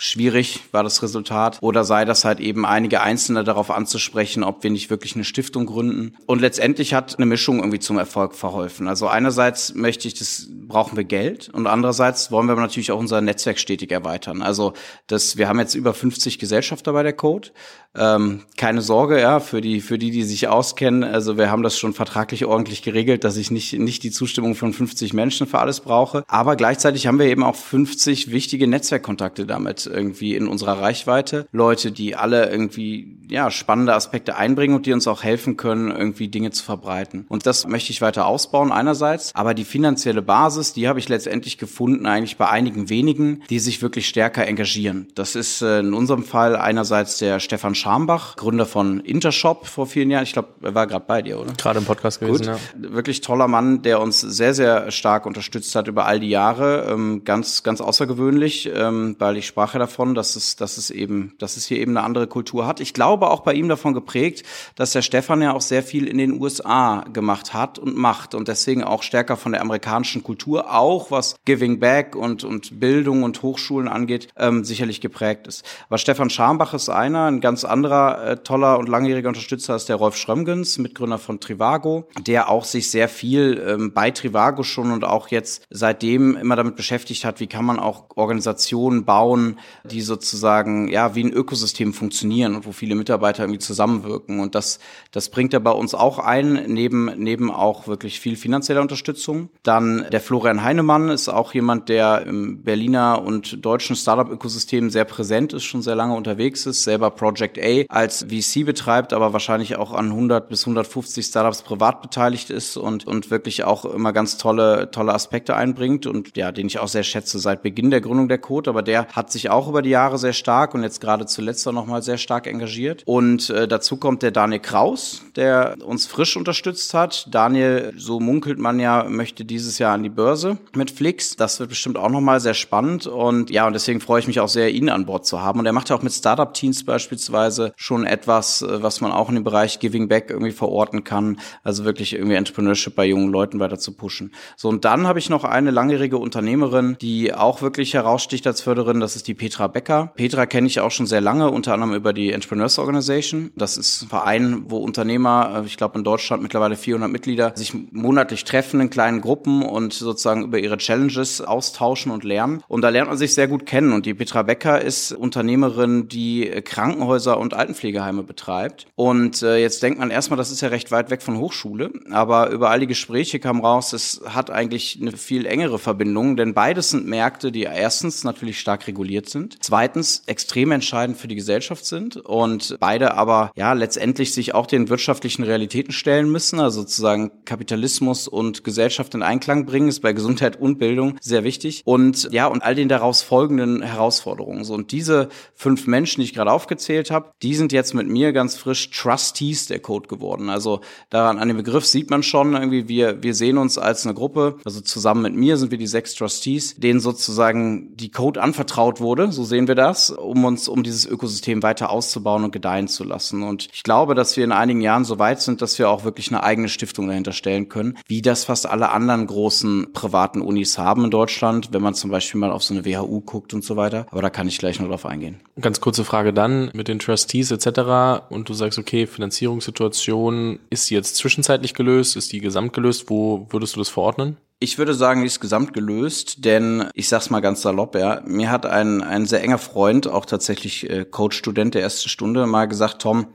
schwierig 0.00 0.60
war 0.72 0.82
das 0.82 1.02
Resultat. 1.02 1.58
Oder 1.60 1.84
sei 1.84 2.04
das 2.04 2.24
halt 2.24 2.40
eben 2.40 2.64
einige 2.64 3.02
Einzelne 3.02 3.44
darauf 3.44 3.70
anzusprechen, 3.70 4.42
ob 4.42 4.62
wir 4.62 4.70
nicht 4.70 4.88
wirklich 4.88 5.14
eine 5.14 5.24
Stiftung 5.24 5.66
gründen. 5.66 6.16
Und 6.26 6.40
letztendlich 6.40 6.94
hat 6.94 7.18
eine 7.18 7.26
Mischung 7.26 7.58
irgendwie 7.58 7.78
zum 7.78 7.98
Erfolg 7.98 8.34
verholfen. 8.34 8.88
Also 8.88 9.08
einerseits 9.08 9.74
möchte 9.74 10.08
ich, 10.08 10.14
das 10.14 10.48
brauchen 10.50 10.96
wir 10.96 11.04
Geld 11.04 11.50
und 11.50 11.66
andererseits 11.66 12.32
wollen 12.32 12.46
wir 12.46 12.56
natürlich 12.56 12.92
auch 12.92 12.98
unser 12.98 13.20
Netzwerk 13.20 13.58
stetig 13.58 13.92
erweitern. 13.92 14.40
Also 14.40 14.72
das, 15.06 15.36
wir 15.36 15.48
haben 15.48 15.58
jetzt 15.58 15.74
über 15.74 15.92
50 15.92 16.38
Gesellschafter 16.38 16.92
bei 16.92 17.02
der 17.02 17.12
Code. 17.12 17.50
Ähm, 17.94 18.44
keine 18.56 18.82
Sorge, 18.82 19.20
ja, 19.20 19.40
für 19.40 19.60
die, 19.60 19.80
für 19.80 19.98
die, 19.98 20.12
die 20.12 20.22
sich 20.22 20.46
auskennen. 20.46 21.02
Also 21.02 21.36
wir 21.36 21.50
haben 21.50 21.64
das 21.64 21.76
schon 21.76 21.92
vertraglich 21.92 22.46
ordentlich 22.46 22.82
geregelt, 22.82 23.24
dass 23.24 23.36
ich 23.36 23.50
nicht, 23.50 23.72
nicht 23.74 24.04
die 24.04 24.12
Zustimmung 24.12 24.54
von 24.54 24.72
50 24.72 25.12
Menschen 25.12 25.48
für 25.48 25.58
alles 25.58 25.80
brauche. 25.80 26.22
Aber 26.28 26.54
gleichzeitig 26.54 27.08
haben 27.08 27.18
wir 27.18 27.26
eben 27.26 27.42
auch 27.42 27.56
50 27.56 28.30
wichtige 28.30 28.68
Netzwerkkontakte 28.68 29.44
damit 29.44 29.89
irgendwie 29.90 30.34
in 30.34 30.48
unserer 30.48 30.80
Reichweite. 30.80 31.46
Leute, 31.52 31.92
die 31.92 32.16
alle 32.16 32.50
irgendwie, 32.50 33.18
ja, 33.28 33.50
spannende 33.50 33.94
Aspekte 33.94 34.36
einbringen 34.36 34.74
und 34.74 34.86
die 34.86 34.92
uns 34.92 35.06
auch 35.06 35.22
helfen 35.22 35.56
können, 35.56 35.90
irgendwie 35.90 36.28
Dinge 36.28 36.50
zu 36.50 36.64
verbreiten. 36.64 37.26
Und 37.28 37.46
das 37.46 37.66
möchte 37.66 37.90
ich 37.90 38.00
weiter 38.00 38.26
ausbauen 38.26 38.72
einerseits. 38.72 39.34
Aber 39.34 39.54
die 39.54 39.64
finanzielle 39.64 40.22
Basis, 40.22 40.72
die 40.72 40.88
habe 40.88 40.98
ich 40.98 41.08
letztendlich 41.08 41.58
gefunden 41.58 42.06
eigentlich 42.06 42.36
bei 42.36 42.48
einigen 42.48 42.88
wenigen, 42.88 43.42
die 43.50 43.58
sich 43.58 43.82
wirklich 43.82 44.08
stärker 44.08 44.46
engagieren. 44.46 45.08
Das 45.14 45.34
ist 45.34 45.62
äh, 45.62 45.80
in 45.80 45.94
unserem 45.94 46.24
Fall 46.24 46.56
einerseits 46.56 47.18
der 47.18 47.40
Stefan 47.40 47.74
Schambach, 47.74 48.36
Gründer 48.36 48.66
von 48.66 49.00
Intershop 49.00 49.66
vor 49.66 49.86
vielen 49.86 50.10
Jahren. 50.10 50.24
Ich 50.24 50.32
glaube, 50.32 50.48
er 50.62 50.74
war 50.74 50.86
gerade 50.86 51.04
bei 51.06 51.22
dir, 51.22 51.40
oder? 51.40 51.52
Gerade 51.54 51.78
im 51.78 51.84
Podcast 51.84 52.20
gewesen, 52.20 52.46
Gut. 52.46 52.46
ja. 52.46 52.92
Wirklich 52.94 53.20
toller 53.20 53.48
Mann, 53.48 53.82
der 53.82 54.00
uns 54.00 54.20
sehr, 54.20 54.54
sehr 54.54 54.90
stark 54.90 55.26
unterstützt 55.26 55.74
hat 55.74 55.88
über 55.88 56.06
all 56.06 56.20
die 56.20 56.30
Jahre. 56.30 56.86
Ähm, 56.90 57.22
ganz, 57.24 57.62
ganz 57.62 57.80
außergewöhnlich, 57.80 58.70
ähm, 58.74 59.16
weil 59.18 59.36
ich 59.36 59.46
sprach 59.46 59.74
ja 59.74 59.79
davon, 59.80 60.14
dass 60.14 60.36
es, 60.36 60.54
dass 60.54 60.76
es 60.76 60.90
eben, 60.90 61.34
dass 61.38 61.56
es 61.56 61.66
hier 61.66 61.78
eben 61.78 61.96
eine 61.96 62.06
andere 62.06 62.26
Kultur 62.28 62.66
hat. 62.66 62.80
Ich 62.80 62.94
glaube 62.94 63.30
auch 63.30 63.40
bei 63.40 63.54
ihm 63.54 63.68
davon 63.68 63.94
geprägt, 63.94 64.44
dass 64.76 64.92
der 64.92 65.02
Stefan 65.02 65.42
ja 65.42 65.52
auch 65.52 65.60
sehr 65.60 65.82
viel 65.82 66.06
in 66.06 66.18
den 66.18 66.40
USA 66.40 67.04
gemacht 67.12 67.52
hat 67.52 67.78
und 67.78 67.96
macht 67.96 68.34
und 68.34 68.48
deswegen 68.48 68.84
auch 68.84 69.02
stärker 69.02 69.36
von 69.36 69.52
der 69.52 69.60
amerikanischen 69.60 70.22
Kultur, 70.22 70.72
auch 70.72 71.10
was 71.10 71.34
Giving 71.44 71.80
Back 71.80 72.14
und, 72.14 72.44
und 72.44 72.78
Bildung 72.78 73.22
und 73.22 73.42
Hochschulen 73.42 73.88
angeht, 73.88 74.28
ähm, 74.36 74.64
sicherlich 74.64 75.00
geprägt 75.00 75.46
ist. 75.46 75.64
Aber 75.88 75.98
Stefan 75.98 76.30
Schambach 76.30 76.74
ist 76.74 76.88
einer, 76.88 77.26
ein 77.26 77.40
ganz 77.40 77.64
anderer 77.64 78.24
äh, 78.24 78.36
toller 78.36 78.78
und 78.78 78.88
langjähriger 78.88 79.28
Unterstützer 79.28 79.74
ist 79.74 79.88
der 79.88 79.96
Rolf 79.96 80.16
Schrömgens, 80.16 80.78
Mitgründer 80.78 81.18
von 81.18 81.40
Trivago, 81.40 82.08
der 82.26 82.48
auch 82.48 82.64
sich 82.64 82.90
sehr 82.90 83.08
viel 83.08 83.62
ähm, 83.66 83.92
bei 83.92 84.10
Trivago 84.10 84.62
schon 84.62 84.92
und 84.92 85.04
auch 85.04 85.28
jetzt 85.28 85.66
seitdem 85.70 86.36
immer 86.36 86.56
damit 86.56 86.76
beschäftigt 86.76 87.24
hat, 87.24 87.40
wie 87.40 87.46
kann 87.46 87.64
man 87.64 87.78
auch 87.78 88.04
Organisationen 88.16 89.04
bauen, 89.04 89.58
die 89.84 90.00
sozusagen 90.00 90.88
ja 90.88 91.14
wie 91.14 91.24
ein 91.24 91.32
Ökosystem 91.32 91.92
funktionieren 91.92 92.54
und 92.54 92.66
wo 92.66 92.72
viele 92.72 92.94
Mitarbeiter 92.94 93.44
irgendwie 93.44 93.60
zusammenwirken. 93.60 94.40
Und 94.40 94.54
das, 94.54 94.78
das 95.10 95.28
bringt 95.28 95.54
er 95.54 95.60
bei 95.60 95.70
uns 95.70 95.94
auch 95.94 96.18
ein, 96.18 96.64
neben, 96.68 97.10
neben 97.16 97.50
auch 97.50 97.86
wirklich 97.86 98.20
viel 98.20 98.36
finanzieller 98.36 98.80
Unterstützung. 98.80 99.50
Dann 99.62 100.06
der 100.10 100.20
Florian 100.20 100.62
Heinemann 100.62 101.08
ist 101.08 101.28
auch 101.28 101.54
jemand, 101.54 101.88
der 101.88 102.26
im 102.26 102.62
Berliner 102.62 103.22
und 103.22 103.64
deutschen 103.64 103.96
Startup-Ökosystem 103.96 104.90
sehr 104.90 105.04
präsent 105.04 105.52
ist, 105.52 105.64
schon 105.64 105.82
sehr 105.82 105.94
lange 105.94 106.14
unterwegs 106.14 106.66
ist, 106.66 106.84
selber 106.84 107.10
Project 107.10 107.58
A 107.58 107.84
als 107.88 108.26
VC 108.28 108.64
betreibt, 108.64 109.12
aber 109.12 109.32
wahrscheinlich 109.32 109.76
auch 109.76 109.92
an 109.92 110.06
100 110.06 110.48
bis 110.48 110.62
150 110.62 111.24
Startups 111.24 111.62
privat 111.62 112.02
beteiligt 112.02 112.50
ist 112.50 112.76
und, 112.76 113.06
und 113.06 113.30
wirklich 113.30 113.64
auch 113.64 113.84
immer 113.84 114.12
ganz 114.12 114.38
tolle, 114.38 114.90
tolle 114.90 115.14
Aspekte 115.14 115.56
einbringt 115.56 116.06
und 116.06 116.36
ja, 116.36 116.52
den 116.52 116.66
ich 116.66 116.78
auch 116.78 116.88
sehr 116.88 117.02
schätze 117.02 117.38
seit 117.38 117.62
Beginn 117.62 117.90
der 117.90 118.00
Gründung 118.00 118.28
der 118.28 118.38
Code, 118.38 118.70
aber 118.70 118.82
der 118.82 119.06
hat 119.08 119.30
sich 119.30 119.49
auch 119.50 119.68
über 119.68 119.82
die 119.82 119.90
Jahre 119.90 120.18
sehr 120.18 120.32
stark 120.32 120.74
und 120.74 120.82
jetzt 120.82 121.00
gerade 121.00 121.26
zuletzt 121.26 121.66
auch 121.68 121.72
nochmal 121.72 122.02
sehr 122.02 122.18
stark 122.18 122.46
engagiert. 122.46 123.02
Und 123.06 123.50
äh, 123.50 123.68
dazu 123.68 123.96
kommt 123.96 124.22
der 124.22 124.30
Daniel 124.30 124.60
Kraus, 124.60 125.22
der 125.36 125.76
uns 125.84 126.06
frisch 126.06 126.36
unterstützt 126.36 126.94
hat. 126.94 127.28
Daniel, 127.30 127.92
so 127.96 128.20
munkelt 128.20 128.58
man 128.58 128.80
ja, 128.80 129.04
möchte 129.08 129.44
dieses 129.44 129.78
Jahr 129.78 129.94
an 129.94 130.02
die 130.02 130.08
Börse 130.08 130.58
mit 130.74 130.90
Flix. 130.90 131.36
Das 131.36 131.60
wird 131.60 131.70
bestimmt 131.70 131.96
auch 131.96 132.10
nochmal 132.10 132.40
sehr 132.40 132.54
spannend 132.54 133.06
und 133.06 133.50
ja, 133.50 133.66
und 133.66 133.72
deswegen 133.72 134.00
freue 134.00 134.20
ich 134.20 134.26
mich 134.26 134.40
auch 134.40 134.48
sehr, 134.48 134.70
ihn 134.70 134.88
an 134.88 135.06
Bord 135.06 135.26
zu 135.26 135.40
haben. 135.40 135.58
Und 135.58 135.66
er 135.66 135.72
macht 135.72 135.90
ja 135.90 135.96
auch 135.96 136.02
mit 136.02 136.12
Startup-Teams 136.12 136.84
beispielsweise 136.84 137.72
schon 137.76 138.04
etwas, 138.04 138.62
äh, 138.62 138.82
was 138.82 139.00
man 139.00 139.12
auch 139.12 139.28
in 139.28 139.36
dem 139.36 139.44
Bereich 139.44 139.80
Giving 139.80 140.08
Back 140.08 140.30
irgendwie 140.30 140.52
verorten 140.52 141.04
kann. 141.04 141.38
Also 141.62 141.84
wirklich 141.84 142.14
irgendwie 142.14 142.36
Entrepreneurship 142.36 142.94
bei 142.94 143.06
jungen 143.06 143.30
Leuten 143.30 143.60
weiter 143.60 143.78
zu 143.78 143.92
pushen. 143.92 144.32
So, 144.56 144.68
und 144.68 144.84
dann 144.84 145.06
habe 145.06 145.18
ich 145.18 145.30
noch 145.30 145.44
eine 145.44 145.70
langjährige 145.70 146.18
Unternehmerin, 146.18 146.96
die 147.00 147.34
auch 147.34 147.62
wirklich 147.62 147.94
heraussticht 147.94 148.46
als 148.46 148.60
Förderin. 148.60 149.00
Das 149.00 149.16
ist 149.16 149.28
die 149.28 149.34
Petra 149.40 149.68
Becker. 149.68 150.12
Petra 150.16 150.44
kenne 150.44 150.66
ich 150.66 150.80
auch 150.80 150.90
schon 150.90 151.06
sehr 151.06 151.22
lange, 151.22 151.50
unter 151.50 151.72
anderem 151.72 151.94
über 151.94 152.12
die 152.12 152.30
Entrepreneurs 152.30 152.78
Organization. 152.78 153.50
Das 153.56 153.78
ist 153.78 154.02
ein 154.02 154.08
Verein, 154.08 154.64
wo 154.66 154.76
Unternehmer, 154.76 155.62
äh, 155.62 155.66
ich 155.66 155.78
glaube 155.78 155.96
in 155.96 156.04
Deutschland 156.04 156.42
mittlerweile 156.42 156.76
400 156.76 157.10
Mitglieder, 157.10 157.52
sich 157.56 157.72
monatlich 157.90 158.44
treffen 158.44 158.80
in 158.80 158.90
kleinen 158.90 159.22
Gruppen 159.22 159.62
und 159.62 159.94
sozusagen 159.94 160.44
über 160.44 160.58
ihre 160.58 160.76
Challenges 160.76 161.40
austauschen 161.40 162.12
und 162.12 162.22
lernen. 162.22 162.62
Und 162.68 162.82
da 162.82 162.90
lernt 162.90 163.08
man 163.08 163.16
sich 163.16 163.32
sehr 163.32 163.48
gut 163.48 163.64
kennen. 163.64 163.94
Und 163.94 164.04
die 164.04 164.12
Petra 164.12 164.42
Becker 164.42 164.82
ist 164.82 165.12
Unternehmerin, 165.12 166.06
die 166.08 166.44
Krankenhäuser 166.62 167.38
und 167.38 167.54
Altenpflegeheime 167.54 168.22
betreibt. 168.22 168.88
Und 168.94 169.42
äh, 169.42 169.56
jetzt 169.56 169.82
denkt 169.82 169.98
man 169.98 170.10
erstmal, 170.10 170.36
das 170.36 170.50
ist 170.50 170.60
ja 170.60 170.68
recht 170.68 170.90
weit 170.90 171.08
weg 171.08 171.22
von 171.22 171.38
Hochschule. 171.38 171.90
Aber 172.10 172.50
über 172.50 172.68
all 172.68 172.80
die 172.80 172.86
Gespräche 172.86 173.38
kam 173.38 173.60
raus, 173.60 173.94
es 173.94 174.20
hat 174.26 174.50
eigentlich 174.50 174.98
eine 175.00 175.12
viel 175.12 175.46
engere 175.46 175.78
Verbindung, 175.78 176.36
denn 176.36 176.52
beides 176.52 176.90
sind 176.90 177.06
Märkte, 177.06 177.50
die 177.50 177.62
erstens 177.62 178.22
natürlich 178.22 178.60
stark 178.60 178.86
reguliert 178.86 179.29
sind, 179.30 179.56
zweitens 179.60 180.22
extrem 180.26 180.72
entscheidend 180.72 181.16
für 181.16 181.28
die 181.28 181.34
Gesellschaft 181.34 181.84
sind 181.86 182.16
und 182.16 182.76
beide 182.80 183.14
aber 183.14 183.52
ja 183.56 183.72
letztendlich 183.72 184.34
sich 184.34 184.54
auch 184.54 184.66
den 184.66 184.88
wirtschaftlichen 184.88 185.44
Realitäten 185.44 185.92
stellen 185.92 186.30
müssen, 186.30 186.60
also 186.60 186.80
sozusagen 186.80 187.30
Kapitalismus 187.44 188.28
und 188.28 188.64
Gesellschaft 188.64 189.14
in 189.14 189.22
Einklang 189.22 189.66
bringen, 189.66 189.88
ist 189.88 190.00
bei 190.00 190.12
Gesundheit 190.12 190.60
und 190.60 190.78
Bildung 190.78 191.16
sehr 191.20 191.44
wichtig 191.44 191.82
und 191.84 192.28
ja 192.32 192.46
und 192.46 192.62
all 192.62 192.74
den 192.74 192.88
daraus 192.88 193.22
folgenden 193.22 193.82
Herausforderungen. 193.82 194.64
So 194.64 194.74
und 194.74 194.92
diese 194.92 195.28
fünf 195.54 195.86
Menschen, 195.86 196.20
die 196.20 196.26
ich 196.26 196.34
gerade 196.34 196.52
aufgezählt 196.52 197.10
habe, 197.10 197.32
die 197.42 197.54
sind 197.54 197.72
jetzt 197.72 197.94
mit 197.94 198.08
mir 198.08 198.32
ganz 198.32 198.56
frisch 198.56 198.90
Trustees 198.90 199.66
der 199.66 199.78
Code 199.78 200.08
geworden. 200.08 200.50
Also 200.50 200.80
daran 201.10 201.38
an 201.38 201.48
dem 201.48 201.56
Begriff 201.56 201.86
sieht 201.86 202.10
man 202.10 202.22
schon 202.22 202.54
irgendwie 202.54 202.88
wir 202.88 203.22
wir 203.22 203.34
sehen 203.34 203.58
uns 203.58 203.78
als 203.78 204.04
eine 204.04 204.14
Gruppe, 204.14 204.56
also 204.64 204.80
zusammen 204.80 205.22
mit 205.22 205.34
mir 205.34 205.56
sind 205.56 205.70
wir 205.70 205.78
die 205.78 205.86
sechs 205.86 206.14
Trustees, 206.14 206.76
denen 206.76 207.00
sozusagen 207.00 207.96
die 207.96 208.10
Code 208.10 208.42
anvertraut 208.42 209.00
wurde, 209.00 209.19
so 209.28 209.44
sehen 209.44 209.68
wir 209.68 209.74
das, 209.74 210.10
um 210.10 210.44
uns 210.44 210.68
um 210.68 210.82
dieses 210.82 211.06
Ökosystem 211.06 211.62
weiter 211.62 211.90
auszubauen 211.90 212.44
und 212.44 212.52
gedeihen 212.52 212.88
zu 212.88 213.04
lassen. 213.04 213.42
Und 213.42 213.68
ich 213.72 213.82
glaube, 213.82 214.14
dass 214.14 214.36
wir 214.36 214.44
in 214.44 214.52
einigen 214.52 214.80
Jahren 214.80 215.04
so 215.04 215.18
weit 215.18 215.40
sind, 215.40 215.62
dass 215.62 215.78
wir 215.78 215.90
auch 215.90 216.04
wirklich 216.04 216.30
eine 216.30 216.42
eigene 216.42 216.68
Stiftung 216.68 217.08
dahinter 217.08 217.32
stellen 217.32 217.68
können, 217.68 217.98
wie 218.06 218.22
das 218.22 218.44
fast 218.44 218.66
alle 218.66 218.90
anderen 218.90 219.26
großen 219.26 219.92
privaten 219.92 220.40
Unis 220.40 220.78
haben 220.78 221.04
in 221.04 221.10
Deutschland, 221.10 221.68
wenn 221.72 221.82
man 221.82 221.94
zum 221.94 222.10
Beispiel 222.10 222.40
mal 222.40 222.50
auf 222.50 222.62
so 222.62 222.74
eine 222.74 222.84
WHU 222.84 223.20
guckt 223.20 223.54
und 223.54 223.64
so 223.64 223.76
weiter. 223.76 224.06
Aber 224.10 224.22
da 224.22 224.30
kann 224.30 224.48
ich 224.48 224.58
gleich 224.58 224.80
noch 224.80 224.88
drauf 224.88 225.06
eingehen. 225.06 225.40
Ganz 225.60 225.80
kurze 225.80 226.04
Frage 226.04 226.32
dann 226.32 226.70
mit 226.74 226.88
den 226.88 226.98
Trustees 226.98 227.50
etc. 227.50 228.30
Und 228.30 228.48
du 228.48 228.54
sagst, 228.54 228.78
okay, 228.78 229.06
Finanzierungssituation 229.06 230.58
ist 230.70 230.90
jetzt 230.90 231.16
zwischenzeitlich 231.16 231.74
gelöst, 231.74 232.16
ist 232.16 232.32
die 232.32 232.40
gesamt 232.40 232.72
gelöst? 232.72 233.04
Wo 233.08 233.46
würdest 233.50 233.76
du 233.76 233.80
das 233.80 233.88
verordnen? 233.88 234.36
Ich 234.62 234.76
würde 234.76 234.92
sagen, 234.92 235.22
die 235.22 235.26
ist 235.26 235.40
gesamt 235.40 235.72
gelöst, 235.72 236.44
denn 236.44 236.90
ich 236.92 237.08
sag's 237.08 237.30
mal 237.30 237.40
ganz 237.40 237.62
salopp, 237.62 237.94
ja, 237.94 238.20
mir 238.26 238.50
hat 238.50 238.66
ein, 238.66 239.02
ein 239.02 239.24
sehr 239.24 239.42
enger 239.42 239.56
Freund, 239.56 240.06
auch 240.06 240.26
tatsächlich 240.26 240.88
äh, 240.90 241.06
Coach-Student 241.06 241.74
der 241.74 241.80
ersten 241.80 242.10
Stunde, 242.10 242.46
mal 242.46 242.66
gesagt, 242.66 243.00
Tom, 243.00 243.28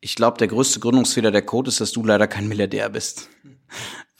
ich 0.00 0.16
glaube, 0.16 0.38
der 0.38 0.48
größte 0.48 0.80
Gründungsfehler 0.80 1.30
der 1.30 1.42
Code 1.42 1.68
ist, 1.68 1.80
dass 1.80 1.92
du 1.92 2.04
leider 2.04 2.26
kein 2.26 2.48
Milliardär 2.48 2.88
bist. 2.88 3.28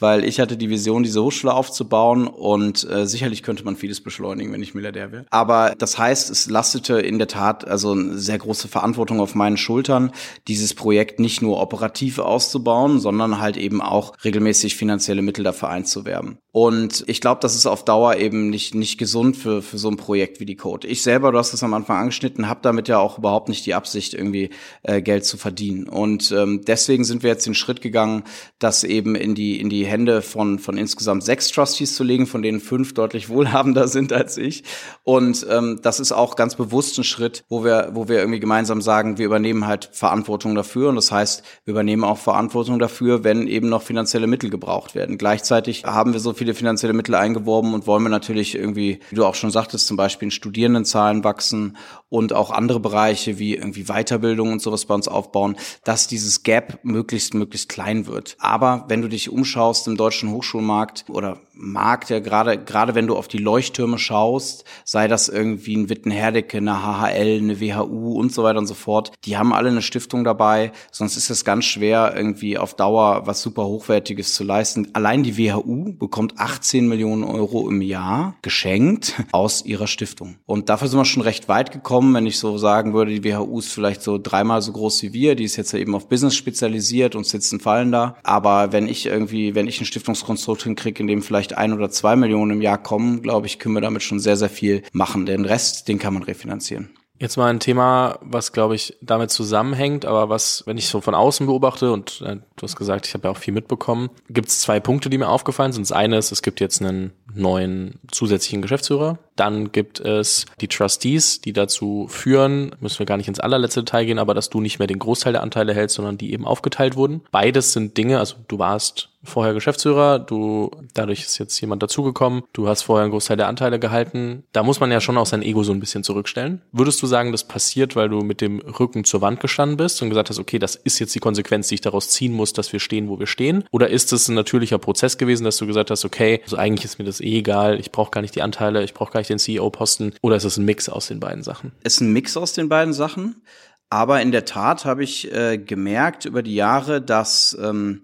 Weil 0.02 0.24
ich 0.24 0.40
hatte 0.40 0.56
die 0.56 0.68
Vision, 0.68 1.02
diese 1.02 1.22
Hochschule 1.22 1.54
aufzubauen 1.54 2.26
und 2.26 2.88
äh, 2.90 3.06
sicherlich 3.06 3.42
könnte 3.42 3.64
man 3.64 3.76
vieles 3.76 4.02
beschleunigen, 4.02 4.52
wenn 4.52 4.62
ich 4.62 4.74
Milliardär 4.74 5.12
wäre. 5.12 5.26
Aber 5.30 5.74
das 5.78 5.96
heißt, 5.96 6.28
es 6.28 6.50
lastete 6.50 7.00
in 7.00 7.18
der 7.18 7.28
Tat 7.28 7.66
also 7.66 7.92
eine 7.92 8.18
sehr 8.18 8.38
große 8.38 8.68
Verantwortung 8.68 9.20
auf 9.20 9.34
meinen 9.34 9.56
Schultern, 9.56 10.10
dieses 10.48 10.74
Projekt 10.74 11.20
nicht 11.20 11.40
nur 11.40 11.60
operativ 11.60 12.18
auszubauen, 12.18 13.00
sondern 13.00 13.40
halt 13.40 13.56
eben 13.56 13.80
auch 13.80 14.12
regelmäßig 14.24 14.76
finanzielle 14.76 15.22
Mittel 15.22 15.44
dafür 15.44 15.70
einzuwerben. 15.70 16.38
Und 16.50 17.04
ich 17.06 17.22
glaube, 17.22 17.40
das 17.40 17.54
ist 17.54 17.64
auf 17.64 17.84
Dauer 17.84 18.16
eben 18.16 18.50
nicht, 18.50 18.74
nicht 18.74 18.98
gesund 18.98 19.38
für, 19.38 19.62
für 19.62 19.78
so 19.78 19.88
ein 19.88 19.96
Projekt 19.96 20.38
wie 20.38 20.44
die 20.44 20.56
Code. 20.56 20.86
Ich 20.86 21.02
selber, 21.02 21.32
du 21.32 21.38
hast 21.38 21.54
es 21.54 21.62
am 21.62 21.72
Anfang 21.72 21.96
angeschnitten, 21.96 22.48
habe 22.48 22.60
damit 22.62 22.88
ja 22.88 22.98
auch 22.98 23.18
überhaupt 23.18 23.48
nicht 23.48 23.64
die 23.64 23.72
Absicht, 23.72 24.12
irgendwie 24.12 24.50
äh, 24.82 25.00
Geld 25.00 25.24
zu 25.24 25.38
verdienen. 25.38 25.88
Und 25.88 26.30
ähm, 26.32 26.60
deswegen 26.66 27.04
sind 27.04 27.22
wir 27.22 27.30
jetzt 27.30 27.46
den 27.46 27.54
Schritt 27.54 27.80
gegangen, 27.80 28.24
das 28.58 28.84
eben 28.84 29.14
in 29.14 29.34
die, 29.34 29.60
in 29.60 29.70
die 29.70 29.86
Hände 29.92 30.22
von, 30.22 30.58
von 30.58 30.76
insgesamt 30.76 31.22
sechs 31.22 31.50
Trustees 31.50 31.94
zu 31.94 32.02
legen, 32.02 32.26
von 32.26 32.42
denen 32.42 32.60
fünf 32.60 32.94
deutlich 32.94 33.28
wohlhabender 33.28 33.86
sind 33.96 34.12
als 34.12 34.36
ich. 34.38 34.64
Und 35.04 35.46
ähm, 35.48 35.78
das 35.82 36.00
ist 36.00 36.10
auch 36.10 36.34
ganz 36.34 36.56
bewusst 36.56 36.98
ein 36.98 37.04
Schritt, 37.04 37.44
wo 37.48 37.62
wir, 37.64 37.90
wo 37.92 38.08
wir 38.08 38.18
irgendwie 38.18 38.40
gemeinsam 38.40 38.82
sagen, 38.82 39.18
wir 39.18 39.26
übernehmen 39.26 39.66
halt 39.66 39.90
Verantwortung 39.92 40.54
dafür. 40.54 40.88
Und 40.88 40.96
das 40.96 41.12
heißt, 41.12 41.44
wir 41.64 41.72
übernehmen 41.72 42.04
auch 42.04 42.18
Verantwortung 42.18 42.78
dafür, 42.78 43.22
wenn 43.22 43.46
eben 43.46 43.68
noch 43.68 43.82
finanzielle 43.82 44.26
Mittel 44.26 44.50
gebraucht 44.50 44.94
werden. 44.94 45.18
Gleichzeitig 45.18 45.84
haben 45.84 46.12
wir 46.12 46.20
so 46.20 46.32
viele 46.32 46.54
finanzielle 46.54 46.94
Mittel 46.94 47.14
eingeworben 47.14 47.74
und 47.74 47.86
wollen 47.86 48.02
wir 48.02 48.10
natürlich 48.10 48.54
irgendwie, 48.54 49.00
wie 49.10 49.14
du 49.14 49.26
auch 49.26 49.34
schon 49.34 49.50
sagtest, 49.50 49.86
zum 49.86 49.96
Beispiel 49.96 50.26
in 50.26 50.30
Studierendenzahlen 50.30 51.22
wachsen 51.22 51.76
und 52.12 52.34
auch 52.34 52.50
andere 52.50 52.78
Bereiche 52.78 53.38
wie 53.38 53.54
irgendwie 53.54 53.84
Weiterbildung 53.84 54.52
und 54.52 54.60
sowas 54.60 54.84
bei 54.84 54.94
uns 54.94 55.08
aufbauen, 55.08 55.56
dass 55.82 56.08
dieses 56.08 56.42
Gap 56.42 56.80
möglichst, 56.82 57.32
möglichst 57.32 57.70
klein 57.70 58.06
wird. 58.06 58.36
Aber 58.38 58.84
wenn 58.88 59.00
du 59.00 59.08
dich 59.08 59.30
umschaust 59.30 59.88
im 59.88 59.96
deutschen 59.96 60.30
Hochschulmarkt 60.30 61.06
oder 61.08 61.40
Markt, 61.54 62.10
ja 62.10 62.20
gerade, 62.20 62.58
gerade 62.58 62.94
wenn 62.94 63.06
du 63.06 63.16
auf 63.16 63.28
die 63.28 63.38
Leuchttürme 63.38 63.98
schaust, 63.98 64.64
sei 64.84 65.08
das 65.08 65.28
irgendwie 65.28 65.76
ein 65.76 65.88
Wittenherdecke, 65.88 66.58
eine 66.58 66.82
HHL, 66.82 67.38
eine 67.38 67.60
WHU 67.60 68.18
und 68.18 68.32
so 68.32 68.42
weiter 68.42 68.58
und 68.58 68.66
so 68.66 68.74
fort, 68.74 69.12
die 69.24 69.36
haben 69.36 69.52
alle 69.52 69.68
eine 69.68 69.82
Stiftung 69.82 70.24
dabei, 70.24 70.72
sonst 70.90 71.16
ist 71.16 71.30
es 71.30 71.44
ganz 71.44 71.64
schwer, 71.64 72.14
irgendwie 72.16 72.58
auf 72.58 72.74
Dauer 72.74 73.26
was 73.26 73.42
super 73.42 73.64
Hochwertiges 73.64 74.34
zu 74.34 74.44
leisten. 74.44 74.88
Allein 74.92 75.22
die 75.22 75.36
WHU 75.36 75.94
bekommt 75.94 76.38
18 76.38 76.88
Millionen 76.88 77.24
Euro 77.24 77.68
im 77.68 77.82
Jahr 77.82 78.34
geschenkt 78.42 79.14
aus 79.32 79.64
ihrer 79.64 79.86
Stiftung. 79.86 80.36
Und 80.46 80.68
dafür 80.68 80.88
sind 80.88 80.98
wir 80.98 81.04
schon 81.04 81.22
recht 81.22 81.48
weit 81.48 81.70
gekommen, 81.72 82.14
wenn 82.14 82.26
ich 82.26 82.38
so 82.38 82.58
sagen 82.58 82.94
würde, 82.94 83.12
die 83.12 83.24
WHU 83.24 83.58
ist 83.58 83.72
vielleicht 83.72 84.02
so 84.02 84.18
dreimal 84.18 84.62
so 84.62 84.72
groß 84.72 85.02
wie 85.02 85.12
wir, 85.12 85.34
die 85.34 85.44
ist 85.44 85.56
jetzt 85.56 85.74
eben 85.74 85.94
auf 85.94 86.08
Business 86.08 86.34
spezialisiert 86.34 87.14
und 87.14 87.26
sitzen 87.26 87.60
Fallen 87.60 87.92
da. 87.92 88.16
Aber 88.22 88.72
wenn 88.72 88.88
ich 88.88 89.06
irgendwie, 89.06 89.54
wenn 89.54 89.68
ich 89.68 89.80
ein 89.80 89.86
Stiftungskonstrukt 89.86 90.62
hinkriege, 90.62 91.00
in 91.00 91.06
dem 91.06 91.22
vielleicht 91.22 91.51
ein 91.56 91.72
oder 91.72 91.90
zwei 91.90 92.16
Millionen 92.16 92.52
im 92.52 92.62
Jahr 92.62 92.82
kommen, 92.82 93.22
glaube 93.22 93.46
ich, 93.46 93.58
können 93.58 93.74
wir 93.74 93.80
damit 93.80 94.02
schon 94.02 94.20
sehr, 94.20 94.36
sehr 94.36 94.50
viel 94.50 94.82
machen. 94.92 95.26
Den 95.26 95.44
Rest, 95.44 95.88
den 95.88 95.98
kann 95.98 96.14
man 96.14 96.22
refinanzieren. 96.22 96.90
Jetzt 97.22 97.36
mal 97.36 97.46
ein 97.46 97.60
Thema, 97.60 98.18
was 98.20 98.50
glaube 98.50 98.74
ich 98.74 98.96
damit 99.00 99.30
zusammenhängt, 99.30 100.04
aber 100.04 100.28
was, 100.28 100.64
wenn 100.66 100.76
ich 100.76 100.88
so 100.88 101.00
von 101.00 101.14
außen 101.14 101.46
beobachte 101.46 101.92
und 101.92 102.20
äh, 102.22 102.38
du 102.56 102.62
hast 102.64 102.74
gesagt, 102.74 103.06
ich 103.06 103.14
habe 103.14 103.28
ja 103.28 103.30
auch 103.30 103.36
viel 103.36 103.54
mitbekommen, 103.54 104.10
gibt 104.28 104.48
es 104.48 104.60
zwei 104.60 104.80
Punkte, 104.80 105.08
die 105.08 105.18
mir 105.18 105.28
aufgefallen 105.28 105.72
sind. 105.72 105.84
Das 105.84 105.92
eine 105.92 106.18
ist, 106.18 106.32
es 106.32 106.42
gibt 106.42 106.58
jetzt 106.58 106.82
einen 106.82 107.12
neuen 107.32 108.00
zusätzlichen 108.10 108.60
Geschäftsführer. 108.60 109.20
Dann 109.36 109.70
gibt 109.70 110.00
es 110.00 110.46
die 110.60 110.66
Trustees, 110.66 111.40
die 111.40 111.52
dazu 111.52 112.08
führen, 112.08 112.74
müssen 112.80 112.98
wir 112.98 113.06
gar 113.06 113.18
nicht 113.18 113.28
ins 113.28 113.38
allerletzte 113.38 113.84
Detail 113.84 114.04
gehen, 114.04 114.18
aber 114.18 114.34
dass 114.34 114.50
du 114.50 114.60
nicht 114.60 114.80
mehr 114.80 114.88
den 114.88 114.98
Großteil 114.98 115.32
der 115.32 115.44
Anteile 115.44 115.74
hältst, 115.74 115.94
sondern 115.94 116.18
die 116.18 116.32
eben 116.32 116.44
aufgeteilt 116.44 116.96
wurden. 116.96 117.22
Beides 117.30 117.72
sind 117.72 117.96
Dinge, 117.96 118.18
also 118.18 118.34
du 118.48 118.58
warst 118.58 119.11
vorher 119.24 119.54
Geschäftsführer, 119.54 120.18
du, 120.18 120.70
dadurch 120.94 121.22
ist 121.22 121.38
jetzt 121.38 121.60
jemand 121.60 121.82
dazugekommen, 121.82 122.42
du 122.52 122.68
hast 122.68 122.82
vorher 122.82 123.04
einen 123.04 123.12
Großteil 123.12 123.36
der 123.36 123.48
Anteile 123.48 123.78
gehalten. 123.78 124.44
Da 124.52 124.62
muss 124.62 124.80
man 124.80 124.90
ja 124.90 125.00
schon 125.00 125.16
auch 125.16 125.26
sein 125.26 125.42
Ego 125.42 125.62
so 125.62 125.72
ein 125.72 125.80
bisschen 125.80 126.04
zurückstellen. 126.04 126.62
Würdest 126.72 127.02
du 127.02 127.06
sagen, 127.06 127.32
das 127.32 127.44
passiert, 127.44 127.96
weil 127.96 128.08
du 128.08 128.20
mit 128.20 128.40
dem 128.40 128.60
Rücken 128.60 129.04
zur 129.04 129.20
Wand 129.20 129.40
gestanden 129.40 129.76
bist 129.76 130.02
und 130.02 130.08
gesagt 130.08 130.30
hast, 130.30 130.38
okay, 130.38 130.58
das 130.58 130.74
ist 130.74 130.98
jetzt 130.98 131.14
die 131.14 131.20
Konsequenz, 131.20 131.68
die 131.68 131.76
ich 131.76 131.80
daraus 131.80 132.08
ziehen 132.10 132.32
muss, 132.32 132.52
dass 132.52 132.72
wir 132.72 132.80
stehen, 132.80 133.08
wo 133.08 133.18
wir 133.18 133.26
stehen? 133.26 133.64
Oder 133.70 133.90
ist 133.90 134.12
es 134.12 134.28
ein 134.28 134.34
natürlicher 134.34 134.78
Prozess 134.78 135.18
gewesen, 135.18 135.44
dass 135.44 135.56
du 135.56 135.66
gesagt 135.66 135.90
hast, 135.90 136.04
okay, 136.04 136.40
also 136.44 136.56
eigentlich 136.56 136.84
ist 136.84 136.98
mir 136.98 137.04
das 137.04 137.20
eh 137.20 137.38
egal, 137.38 137.78
ich 137.78 137.92
brauche 137.92 138.10
gar 138.10 138.22
nicht 138.22 138.34
die 138.34 138.42
Anteile, 138.42 138.82
ich 138.82 138.94
brauche 138.94 139.12
gar 139.12 139.20
nicht 139.20 139.30
den 139.30 139.38
CEO-Posten? 139.38 140.14
Oder 140.20 140.36
ist 140.36 140.44
es 140.44 140.56
ein 140.56 140.64
Mix 140.64 140.88
aus 140.88 141.06
den 141.06 141.20
beiden 141.20 141.42
Sachen? 141.42 141.72
Es 141.84 141.94
ist 141.94 142.00
ein 142.00 142.12
Mix 142.12 142.36
aus 142.36 142.52
den 142.52 142.68
beiden 142.68 142.92
Sachen. 142.92 143.42
Aber 143.90 144.22
in 144.22 144.32
der 144.32 144.46
Tat 144.46 144.86
habe 144.86 145.04
ich 145.04 145.30
äh, 145.34 145.58
gemerkt 145.58 146.24
über 146.24 146.42
die 146.42 146.54
Jahre, 146.54 147.02
dass 147.02 147.54
ähm, 147.62 148.00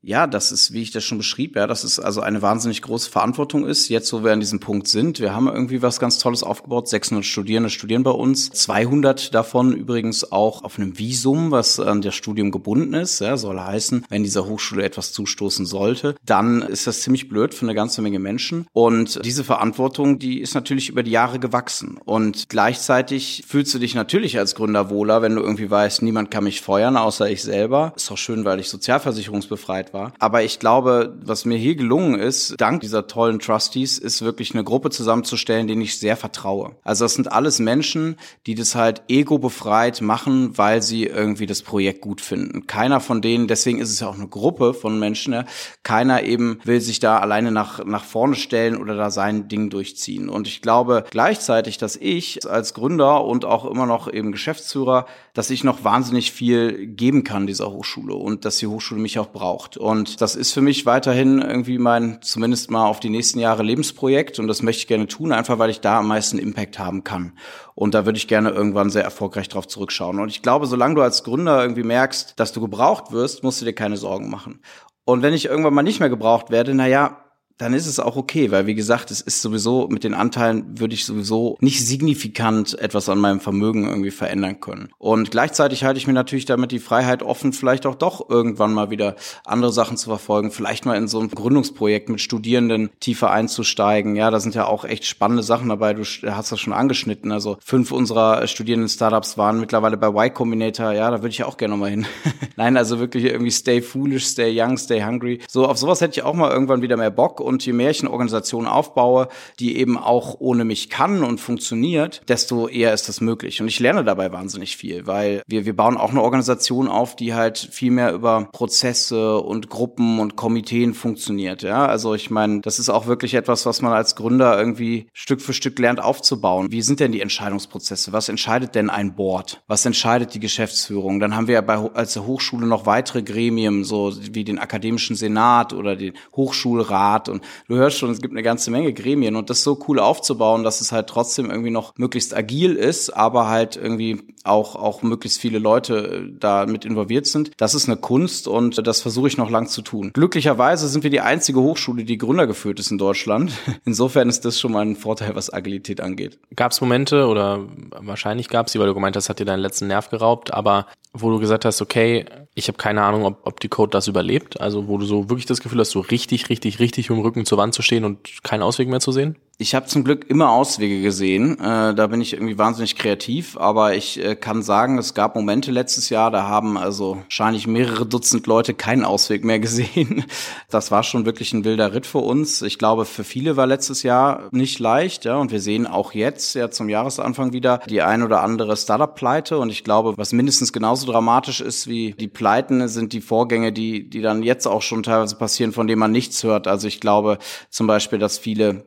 ja, 0.00 0.28
das 0.28 0.52
ist, 0.52 0.72
wie 0.72 0.82
ich 0.82 0.92
das 0.92 1.02
schon 1.02 1.18
beschrieb, 1.18 1.56
ja, 1.56 1.66
dass 1.66 1.82
es 1.82 1.98
also 1.98 2.20
eine 2.20 2.40
wahnsinnig 2.40 2.82
große 2.82 3.10
Verantwortung 3.10 3.66
ist. 3.66 3.88
Jetzt, 3.88 4.12
wo 4.12 4.22
wir 4.22 4.32
an 4.32 4.38
diesem 4.38 4.60
Punkt 4.60 4.86
sind, 4.86 5.18
wir 5.18 5.34
haben 5.34 5.48
irgendwie 5.48 5.82
was 5.82 5.98
ganz 5.98 6.18
Tolles 6.18 6.44
aufgebaut. 6.44 6.88
600 6.88 7.24
Studierende 7.24 7.68
studieren 7.68 8.04
bei 8.04 8.12
uns. 8.12 8.50
200 8.50 9.34
davon 9.34 9.72
übrigens 9.72 10.30
auch 10.30 10.62
auf 10.62 10.78
einem 10.78 10.98
Visum, 10.98 11.50
was 11.50 11.80
an 11.80 12.00
das 12.00 12.14
Studium 12.14 12.52
gebunden 12.52 12.94
ist. 12.94 13.18
Ja, 13.20 13.36
soll 13.36 13.58
heißen, 13.58 14.06
wenn 14.08 14.22
dieser 14.22 14.46
Hochschule 14.46 14.84
etwas 14.84 15.12
zustoßen 15.12 15.66
sollte, 15.66 16.14
dann 16.24 16.62
ist 16.62 16.86
das 16.86 17.00
ziemlich 17.00 17.28
blöd 17.28 17.52
für 17.52 17.66
eine 17.66 17.74
ganze 17.74 18.00
Menge 18.00 18.20
Menschen. 18.20 18.66
Und 18.72 19.24
diese 19.24 19.42
Verantwortung, 19.42 20.20
die 20.20 20.40
ist 20.40 20.54
natürlich 20.54 20.90
über 20.90 21.02
die 21.02 21.10
Jahre 21.10 21.40
gewachsen. 21.40 21.98
Und 22.04 22.48
gleichzeitig 22.48 23.44
fühlst 23.48 23.74
du 23.74 23.80
dich 23.80 23.96
natürlich 23.96 24.38
als 24.38 24.54
Gründer 24.54 24.90
wohler, 24.90 25.22
wenn 25.22 25.34
du 25.34 25.42
irgendwie 25.42 25.70
weißt, 25.70 26.02
niemand 26.02 26.30
kann 26.30 26.44
mich 26.44 26.60
feuern, 26.60 26.96
außer 26.96 27.28
ich 27.28 27.42
selber. 27.42 27.92
Ist 27.96 28.10
doch 28.10 28.16
schön, 28.16 28.44
weil 28.44 28.60
ich 28.60 28.68
sozialversicherungsbefreit 28.68 29.87
Zeit 29.88 29.94
war. 29.94 30.12
Aber 30.18 30.42
ich 30.42 30.58
glaube, 30.58 31.16
was 31.22 31.44
mir 31.44 31.56
hier 31.56 31.74
gelungen 31.74 32.18
ist, 32.18 32.54
dank 32.58 32.80
dieser 32.80 33.06
tollen 33.06 33.38
Trustees, 33.38 33.98
ist 33.98 34.22
wirklich 34.22 34.54
eine 34.54 34.64
Gruppe 34.64 34.90
zusammenzustellen, 34.90 35.66
denen 35.66 35.82
ich 35.82 35.98
sehr 35.98 36.16
vertraue. 36.16 36.76
Also 36.82 37.04
das 37.04 37.14
sind 37.14 37.32
alles 37.32 37.58
Menschen, 37.58 38.16
die 38.46 38.54
das 38.54 38.74
halt 38.74 39.02
ego-befreit 39.08 40.00
machen, 40.00 40.56
weil 40.56 40.82
sie 40.82 41.04
irgendwie 41.04 41.46
das 41.46 41.62
Projekt 41.62 42.00
gut 42.00 42.20
finden. 42.20 42.66
Keiner 42.66 43.00
von 43.00 43.22
denen, 43.22 43.48
deswegen 43.48 43.78
ist 43.78 43.90
es 43.90 44.00
ja 44.00 44.08
auch 44.08 44.16
eine 44.16 44.28
Gruppe 44.28 44.74
von 44.74 44.98
Menschen, 44.98 45.32
ja, 45.32 45.44
keiner 45.82 46.22
eben 46.22 46.58
will 46.64 46.80
sich 46.80 47.00
da 47.00 47.18
alleine 47.18 47.52
nach, 47.52 47.84
nach 47.84 48.04
vorne 48.04 48.36
stellen 48.36 48.76
oder 48.76 48.96
da 48.96 49.10
sein 49.10 49.48
Ding 49.48 49.70
durchziehen. 49.70 50.28
Und 50.28 50.46
ich 50.46 50.62
glaube 50.62 51.04
gleichzeitig, 51.10 51.78
dass 51.78 51.96
ich 51.96 52.48
als 52.48 52.74
Gründer 52.74 53.24
und 53.24 53.44
auch 53.44 53.64
immer 53.64 53.86
noch 53.86 54.12
eben 54.12 54.32
Geschäftsführer, 54.32 55.06
dass 55.34 55.50
ich 55.50 55.64
noch 55.64 55.84
wahnsinnig 55.84 56.32
viel 56.32 56.86
geben 56.86 57.24
kann 57.24 57.46
dieser 57.46 57.70
Hochschule 57.70 58.14
und 58.14 58.44
dass 58.44 58.58
die 58.58 58.66
Hochschule 58.66 59.00
mich 59.00 59.18
auch 59.18 59.30
braucht. 59.30 59.77
Und 59.78 60.20
das 60.20 60.36
ist 60.36 60.52
für 60.52 60.60
mich 60.60 60.86
weiterhin 60.86 61.40
irgendwie 61.40 61.78
mein, 61.78 62.18
zumindest 62.20 62.70
mal 62.70 62.86
auf 62.86 63.00
die 63.00 63.10
nächsten 63.10 63.38
Jahre 63.38 63.62
Lebensprojekt. 63.62 64.38
Und 64.38 64.48
das 64.48 64.62
möchte 64.62 64.80
ich 64.80 64.86
gerne 64.88 65.06
tun, 65.06 65.32
einfach 65.32 65.58
weil 65.58 65.70
ich 65.70 65.80
da 65.80 66.00
am 66.00 66.08
meisten 66.08 66.38
Impact 66.38 66.78
haben 66.78 67.04
kann. 67.04 67.32
Und 67.74 67.94
da 67.94 68.04
würde 68.04 68.18
ich 68.18 68.28
gerne 68.28 68.50
irgendwann 68.50 68.90
sehr 68.90 69.04
erfolgreich 69.04 69.48
drauf 69.48 69.68
zurückschauen. 69.68 70.18
Und 70.20 70.28
ich 70.28 70.42
glaube, 70.42 70.66
solange 70.66 70.96
du 70.96 71.02
als 71.02 71.22
Gründer 71.22 71.62
irgendwie 71.62 71.84
merkst, 71.84 72.34
dass 72.36 72.52
du 72.52 72.60
gebraucht 72.60 73.12
wirst, 73.12 73.44
musst 73.44 73.60
du 73.60 73.64
dir 73.64 73.72
keine 73.72 73.96
Sorgen 73.96 74.30
machen. 74.30 74.60
Und 75.04 75.22
wenn 75.22 75.32
ich 75.32 75.46
irgendwann 75.46 75.74
mal 75.74 75.82
nicht 75.82 76.00
mehr 76.00 76.10
gebraucht 76.10 76.50
werde, 76.50 76.74
na 76.74 76.86
ja, 76.86 77.27
dann 77.58 77.74
ist 77.74 77.86
es 77.86 78.00
auch 78.00 78.16
okay, 78.16 78.50
weil 78.50 78.66
wie 78.66 78.74
gesagt, 78.74 79.10
es 79.10 79.20
ist 79.20 79.42
sowieso 79.42 79.88
mit 79.88 80.04
den 80.04 80.14
Anteilen 80.14 80.78
würde 80.78 80.94
ich 80.94 81.04
sowieso 81.04 81.58
nicht 81.60 81.84
signifikant 81.86 82.78
etwas 82.78 83.08
an 83.08 83.18
meinem 83.18 83.40
Vermögen 83.40 83.88
irgendwie 83.88 84.12
verändern 84.12 84.60
können. 84.60 84.90
Und 84.98 85.32
gleichzeitig 85.32 85.82
halte 85.84 85.98
ich 85.98 86.06
mir 86.06 86.12
natürlich 86.12 86.44
damit 86.44 86.70
die 86.70 86.78
Freiheit 86.78 87.22
offen, 87.22 87.52
vielleicht 87.52 87.84
auch 87.86 87.96
doch 87.96 88.30
irgendwann 88.30 88.72
mal 88.72 88.90
wieder 88.90 89.16
andere 89.44 89.72
Sachen 89.72 89.96
zu 89.96 90.08
verfolgen, 90.08 90.52
vielleicht 90.52 90.86
mal 90.86 90.96
in 90.96 91.08
so 91.08 91.20
ein 91.20 91.28
Gründungsprojekt 91.28 92.08
mit 92.08 92.20
Studierenden 92.20 92.90
tiefer 93.00 93.32
einzusteigen. 93.32 94.14
Ja, 94.14 94.30
da 94.30 94.38
sind 94.38 94.54
ja 94.54 94.66
auch 94.66 94.84
echt 94.84 95.04
spannende 95.04 95.42
Sachen 95.42 95.68
dabei. 95.68 95.94
Du 95.94 96.02
hast 96.02 96.52
das 96.52 96.60
schon 96.60 96.72
angeschnitten. 96.72 97.32
Also 97.32 97.58
fünf 97.64 97.90
unserer 97.90 98.46
Studierenden-Startups 98.46 99.36
waren 99.36 99.58
mittlerweile 99.58 99.96
bei 99.96 100.08
Y 100.08 100.32
Combinator. 100.32 100.92
Ja, 100.92 101.10
da 101.10 101.18
würde 101.18 101.30
ich 101.30 101.42
auch 101.42 101.56
gerne 101.56 101.76
mal 101.76 101.90
hin. 101.90 102.06
Nein, 102.56 102.76
also 102.76 103.00
wirklich 103.00 103.24
irgendwie 103.24 103.50
stay 103.50 103.82
foolish, 103.82 104.26
stay 104.26 104.52
young, 104.54 104.78
stay 104.78 105.02
hungry. 105.02 105.40
So 105.48 105.66
auf 105.66 105.78
sowas 105.78 106.00
hätte 106.00 106.20
ich 106.20 106.24
auch 106.24 106.34
mal 106.34 106.50
irgendwann 106.50 106.82
wieder 106.82 106.96
mehr 106.96 107.10
Bock 107.10 107.40
und 107.48 107.64
je 107.66 107.72
mehr 107.72 107.90
ich 107.90 108.00
eine 108.00 108.10
Organisation 108.10 108.66
aufbaue, 108.66 109.28
die 109.58 109.76
eben 109.76 109.98
auch 109.98 110.36
ohne 110.38 110.64
mich 110.64 110.90
kann 110.90 111.24
und 111.24 111.40
funktioniert, 111.40 112.22
desto 112.28 112.68
eher 112.68 112.94
ist 112.94 113.08
das 113.08 113.20
möglich. 113.20 113.60
Und 113.60 113.68
ich 113.68 113.80
lerne 113.80 114.04
dabei 114.04 114.30
wahnsinnig 114.32 114.76
viel, 114.76 115.06
weil 115.06 115.42
wir, 115.46 115.66
wir 115.66 115.74
bauen 115.74 115.96
auch 115.96 116.10
eine 116.10 116.22
Organisation 116.22 116.88
auf, 116.88 117.16
die 117.16 117.34
halt 117.34 117.58
viel 117.58 117.90
mehr 117.90 118.12
über 118.12 118.48
Prozesse 118.52 119.38
und 119.38 119.68
Gruppen 119.68 120.20
und 120.20 120.36
Komiteen 120.36 120.94
funktioniert. 120.94 121.62
Ja, 121.62 121.86
also 121.86 122.14
ich 122.14 122.30
meine, 122.30 122.60
das 122.60 122.78
ist 122.78 122.90
auch 122.90 123.06
wirklich 123.06 123.34
etwas, 123.34 123.66
was 123.66 123.82
man 123.82 123.92
als 123.92 124.14
Gründer 124.14 124.58
irgendwie 124.58 125.08
Stück 125.12 125.40
für 125.40 125.52
Stück 125.52 125.78
lernt 125.78 126.00
aufzubauen. 126.00 126.70
Wie 126.70 126.82
sind 126.82 127.00
denn 127.00 127.12
die 127.12 127.20
Entscheidungsprozesse? 127.20 128.12
Was 128.12 128.28
entscheidet 128.28 128.74
denn 128.74 128.90
ein 128.90 129.14
Board? 129.14 129.62
Was 129.66 129.86
entscheidet 129.86 130.34
die 130.34 130.40
Geschäftsführung? 130.40 131.20
Dann 131.20 131.34
haben 131.34 131.46
wir 131.46 131.54
ja 131.54 131.60
bei, 131.60 131.76
als 131.76 132.16
Hochschule 132.18 132.66
noch 132.66 132.86
weitere 132.86 133.22
Gremien, 133.22 133.84
so 133.84 134.12
wie 134.32 134.44
den 134.44 134.58
akademischen 134.58 135.16
Senat 135.16 135.72
oder 135.72 135.96
den 135.96 136.14
Hochschulrat 136.34 137.28
und 137.28 137.37
schon. 137.38 137.66
Du 137.68 137.76
hörst 137.76 137.98
schon, 137.98 138.10
es 138.10 138.20
gibt 138.20 138.34
eine 138.34 138.42
ganze 138.42 138.70
Menge 138.70 138.92
Gremien 138.92 139.36
und 139.36 139.50
das 139.50 139.62
so 139.62 139.78
cool 139.88 139.98
aufzubauen, 139.98 140.64
dass 140.64 140.80
es 140.80 140.92
halt 140.92 141.08
trotzdem 141.08 141.50
irgendwie 141.50 141.70
noch 141.70 141.94
möglichst 141.96 142.36
agil 142.36 142.74
ist, 142.74 143.10
aber 143.10 143.48
halt 143.48 143.76
irgendwie 143.76 144.22
auch, 144.44 144.76
auch 144.76 145.02
möglichst 145.02 145.40
viele 145.40 145.58
Leute 145.58 146.30
da 146.38 146.66
mit 146.66 146.84
involviert 146.84 147.26
sind. 147.26 147.50
Das 147.56 147.74
ist 147.74 147.88
eine 147.88 147.96
Kunst 147.96 148.48
und 148.48 148.86
das 148.86 149.00
versuche 149.02 149.28
ich 149.28 149.36
noch 149.36 149.50
lang 149.50 149.68
zu 149.68 149.82
tun. 149.82 150.10
Glücklicherweise 150.14 150.88
sind 150.88 151.04
wir 151.04 151.10
die 151.10 151.20
einzige 151.20 151.60
Hochschule, 151.60 152.04
die 152.04 152.18
gründergeführt 152.18 152.80
ist 152.80 152.90
in 152.90 152.98
Deutschland. 152.98 153.52
Insofern 153.84 154.28
ist 154.28 154.44
das 154.44 154.58
schon 154.58 154.72
mal 154.72 154.84
ein 154.84 154.96
Vorteil, 154.96 155.34
was 155.34 155.52
Agilität 155.52 156.00
angeht. 156.00 156.38
Gab 156.56 156.72
es 156.72 156.80
Momente 156.80 157.26
oder 157.26 157.60
wahrscheinlich 158.00 158.48
gab 158.48 158.66
es 158.66 158.72
sie, 158.72 158.78
weil 158.78 158.86
du 158.86 158.94
gemeint 158.94 159.16
hast, 159.16 159.28
hat 159.28 159.38
dir 159.38 159.44
deinen 159.44 159.60
letzten 159.60 159.86
Nerv 159.86 160.08
geraubt, 160.08 160.52
aber 160.52 160.86
wo 161.12 161.30
du 161.30 161.38
gesagt 161.38 161.64
hast, 161.64 161.80
okay, 161.82 162.26
ich 162.58 162.68
habe 162.68 162.76
keine 162.76 163.02
Ahnung, 163.02 163.24
ob, 163.24 163.46
ob 163.46 163.60
die 163.60 163.68
Code 163.68 163.90
das 163.90 164.08
überlebt, 164.08 164.60
also 164.60 164.88
wo 164.88 164.98
du 164.98 165.06
so 165.06 165.30
wirklich 165.30 165.46
das 165.46 165.60
Gefühl 165.60 165.78
hast, 165.80 165.90
so 165.90 166.00
richtig, 166.00 166.48
richtig, 166.48 166.80
richtig 166.80 167.06
dem 167.06 167.20
Rücken 167.20 167.46
zur 167.46 167.56
Wand 167.56 167.74
zu 167.74 167.82
stehen 167.82 168.04
und 168.04 168.42
keinen 168.42 168.62
Ausweg 168.62 168.88
mehr 168.88 169.00
zu 169.00 169.12
sehen? 169.12 169.36
Ich 169.60 169.74
habe 169.74 169.86
zum 169.86 170.04
Glück 170.04 170.30
immer 170.30 170.52
Auswege 170.52 171.02
gesehen. 171.02 171.58
Äh, 171.58 171.92
da 171.92 172.06
bin 172.06 172.20
ich 172.20 172.32
irgendwie 172.32 172.58
wahnsinnig 172.58 172.94
kreativ, 172.94 173.56
aber 173.56 173.96
ich 173.96 174.24
äh, 174.24 174.36
kann 174.36 174.62
sagen, 174.62 174.98
es 174.98 175.14
gab 175.14 175.34
Momente 175.34 175.72
letztes 175.72 176.10
Jahr, 176.10 176.30
da 176.30 176.44
haben 176.44 176.78
also 176.78 177.16
wahrscheinlich 177.24 177.66
mehrere 177.66 178.06
Dutzend 178.06 178.46
Leute 178.46 178.72
keinen 178.72 179.04
Ausweg 179.04 179.44
mehr 179.44 179.58
gesehen. 179.58 180.24
Das 180.70 180.92
war 180.92 181.02
schon 181.02 181.26
wirklich 181.26 181.52
ein 181.52 181.64
wilder 181.64 181.92
Ritt 181.92 182.06
für 182.06 182.18
uns. 182.18 182.62
Ich 182.62 182.78
glaube, 182.78 183.04
für 183.04 183.24
viele 183.24 183.56
war 183.56 183.66
letztes 183.66 184.04
Jahr 184.04 184.48
nicht 184.52 184.78
leicht, 184.78 185.24
ja, 185.24 185.38
und 185.38 185.50
wir 185.50 185.60
sehen 185.60 185.88
auch 185.88 186.12
jetzt 186.12 186.54
ja 186.54 186.70
zum 186.70 186.88
Jahresanfang 186.88 187.52
wieder 187.52 187.78
die 187.78 188.02
ein 188.02 188.22
oder 188.22 188.42
andere 188.42 188.76
Startup-Pleite 188.76 189.58
und 189.58 189.70
ich 189.70 189.82
glaube, 189.82 190.16
was 190.16 190.32
mindestens 190.32 190.72
genauso 190.72 191.10
dramatisch 191.10 191.60
ist 191.60 191.88
wie 191.88 192.12
die 192.12 192.28
Pleiten, 192.28 192.86
sind 192.86 193.12
die 193.12 193.20
Vorgänge, 193.20 193.72
die 193.72 194.08
die 194.08 194.20
dann 194.20 194.44
jetzt 194.44 194.68
auch 194.68 194.82
schon 194.82 195.02
teilweise 195.02 195.34
passieren, 195.34 195.72
von 195.72 195.88
denen 195.88 195.98
man 195.98 196.12
nichts 196.12 196.44
hört. 196.44 196.68
Also 196.68 196.86
ich 196.86 197.00
glaube 197.00 197.38
zum 197.70 197.88
Beispiel, 197.88 198.20
dass 198.20 198.38
viele 198.38 198.84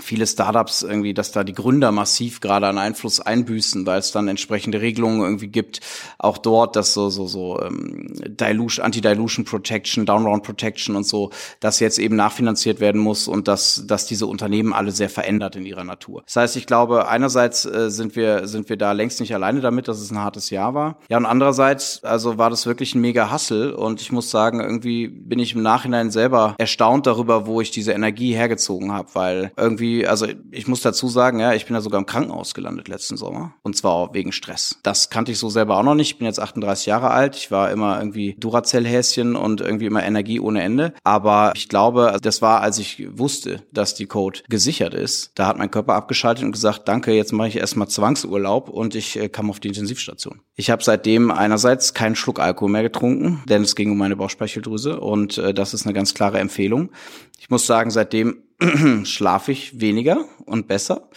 viele 0.00 0.26
Startups 0.26 0.82
irgendwie, 0.82 1.12
dass 1.12 1.32
da 1.32 1.44
die 1.44 1.52
Gründer 1.52 1.92
massiv 1.92 2.40
gerade 2.40 2.66
an 2.66 2.78
Einfluss 2.78 3.20
einbüßen, 3.20 3.84
weil 3.86 3.98
es 3.98 4.10
dann 4.10 4.26
entsprechende 4.26 4.80
Regelungen 4.80 5.20
irgendwie 5.20 5.48
gibt. 5.48 5.80
Auch 6.18 6.38
dort, 6.38 6.76
dass 6.76 6.94
so 6.94 7.10
so 7.10 7.26
so 7.26 7.60
ähm, 7.60 8.06
Dilution, 8.26 8.86
Anti-Dilution 8.86 9.44
Protection, 9.44 10.06
Downround 10.06 10.44
Protection 10.44 10.96
und 10.96 11.06
so, 11.06 11.30
das 11.60 11.78
jetzt 11.78 11.98
eben 11.98 12.16
nachfinanziert 12.16 12.80
werden 12.80 13.00
muss 13.02 13.28
und 13.28 13.48
dass 13.48 13.84
dass 13.86 14.06
diese 14.06 14.26
Unternehmen 14.26 14.72
alle 14.72 14.92
sehr 14.92 15.10
verändert 15.10 15.56
in 15.56 15.66
ihrer 15.66 15.84
Natur. 15.84 16.22
Das 16.24 16.36
heißt, 16.36 16.56
ich 16.56 16.66
glaube, 16.66 17.08
einerseits 17.08 17.66
äh, 17.66 17.90
sind 17.90 18.16
wir 18.16 18.48
sind 18.48 18.70
wir 18.70 18.78
da 18.78 18.92
längst 18.92 19.20
nicht 19.20 19.34
alleine 19.34 19.60
damit, 19.60 19.88
dass 19.88 20.00
es 20.00 20.10
ein 20.10 20.18
hartes 20.18 20.48
Jahr 20.48 20.72
war. 20.72 20.96
Ja, 21.10 21.18
und 21.18 21.26
andererseits, 21.26 22.02
also 22.02 22.38
war 22.38 22.48
das 22.48 22.64
wirklich 22.64 22.94
ein 22.94 23.02
mega 23.02 23.30
Hustle 23.30 23.76
und 23.76 24.00
ich 24.00 24.10
muss 24.10 24.30
sagen, 24.30 24.60
irgendwie 24.60 25.08
bin 25.08 25.38
ich 25.38 25.54
im 25.54 25.62
Nachhinein 25.62 26.10
selber 26.10 26.54
erstaunt 26.56 27.06
darüber, 27.06 27.46
wo 27.46 27.60
ich 27.60 27.70
diese 27.70 27.92
Energie 27.92 28.34
hergezogen 28.34 28.90
habe, 28.92 29.08
weil 29.12 29.52
irgendwie 29.58 29.81
irgendwie, 29.82 30.06
also 30.06 30.26
ich 30.50 30.68
muss 30.68 30.80
dazu 30.80 31.08
sagen, 31.08 31.40
ja, 31.40 31.54
ich 31.54 31.66
bin 31.66 31.74
ja 31.74 31.80
sogar 31.80 31.98
im 31.98 32.06
Krankenhaus 32.06 32.54
gelandet 32.54 32.88
letzten 32.88 33.16
Sommer. 33.16 33.54
Und 33.62 33.76
zwar 33.76 34.14
wegen 34.14 34.32
Stress. 34.32 34.78
Das 34.82 35.10
kannte 35.10 35.32
ich 35.32 35.38
so 35.38 35.48
selber 35.48 35.76
auch 35.76 35.82
noch 35.82 35.94
nicht. 35.94 36.12
Ich 36.12 36.18
bin 36.18 36.26
jetzt 36.26 36.40
38 36.40 36.86
Jahre 36.86 37.10
alt. 37.10 37.36
Ich 37.36 37.50
war 37.50 37.70
immer 37.70 37.98
irgendwie 37.98 38.36
Duracell-Häschen 38.38 39.36
und 39.36 39.60
irgendwie 39.60 39.86
immer 39.86 40.04
Energie 40.04 40.40
ohne 40.40 40.62
Ende. 40.62 40.94
Aber 41.02 41.52
ich 41.56 41.68
glaube, 41.68 42.08
also 42.08 42.20
das 42.20 42.42
war, 42.42 42.60
als 42.60 42.78
ich 42.78 43.06
wusste, 43.18 43.62
dass 43.72 43.94
die 43.94 44.06
Code 44.06 44.40
gesichert 44.48 44.94
ist. 44.94 45.32
Da 45.34 45.46
hat 45.46 45.58
mein 45.58 45.70
Körper 45.70 45.94
abgeschaltet 45.94 46.44
und 46.44 46.52
gesagt, 46.52 46.88
danke, 46.88 47.12
jetzt 47.12 47.32
mache 47.32 47.48
ich 47.48 47.56
erstmal 47.56 47.88
Zwangsurlaub 47.88 48.68
und 48.68 48.94
ich 48.94 49.18
äh, 49.18 49.28
kam 49.28 49.50
auf 49.50 49.60
die 49.60 49.68
Intensivstation. 49.68 50.40
Ich 50.54 50.70
habe 50.70 50.84
seitdem 50.84 51.30
einerseits 51.30 51.94
keinen 51.94 52.14
Schluck 52.14 52.38
Alkohol 52.38 52.70
mehr 52.70 52.82
getrunken, 52.82 53.42
denn 53.48 53.62
es 53.62 53.74
ging 53.74 53.90
um 53.90 53.98
meine 53.98 54.16
Bauchspeicheldrüse 54.16 55.00
und 55.00 55.38
äh, 55.38 55.54
das 55.54 55.74
ist 55.74 55.86
eine 55.86 55.94
ganz 55.94 56.14
klare 56.14 56.38
Empfehlung. 56.38 56.90
Ich 57.38 57.50
muss 57.50 57.66
sagen, 57.66 57.90
seitdem 57.90 58.42
schlafe 59.04 59.52
ich 59.52 59.80
weniger 59.80 60.24
und 60.44 60.68
besser. 60.68 61.08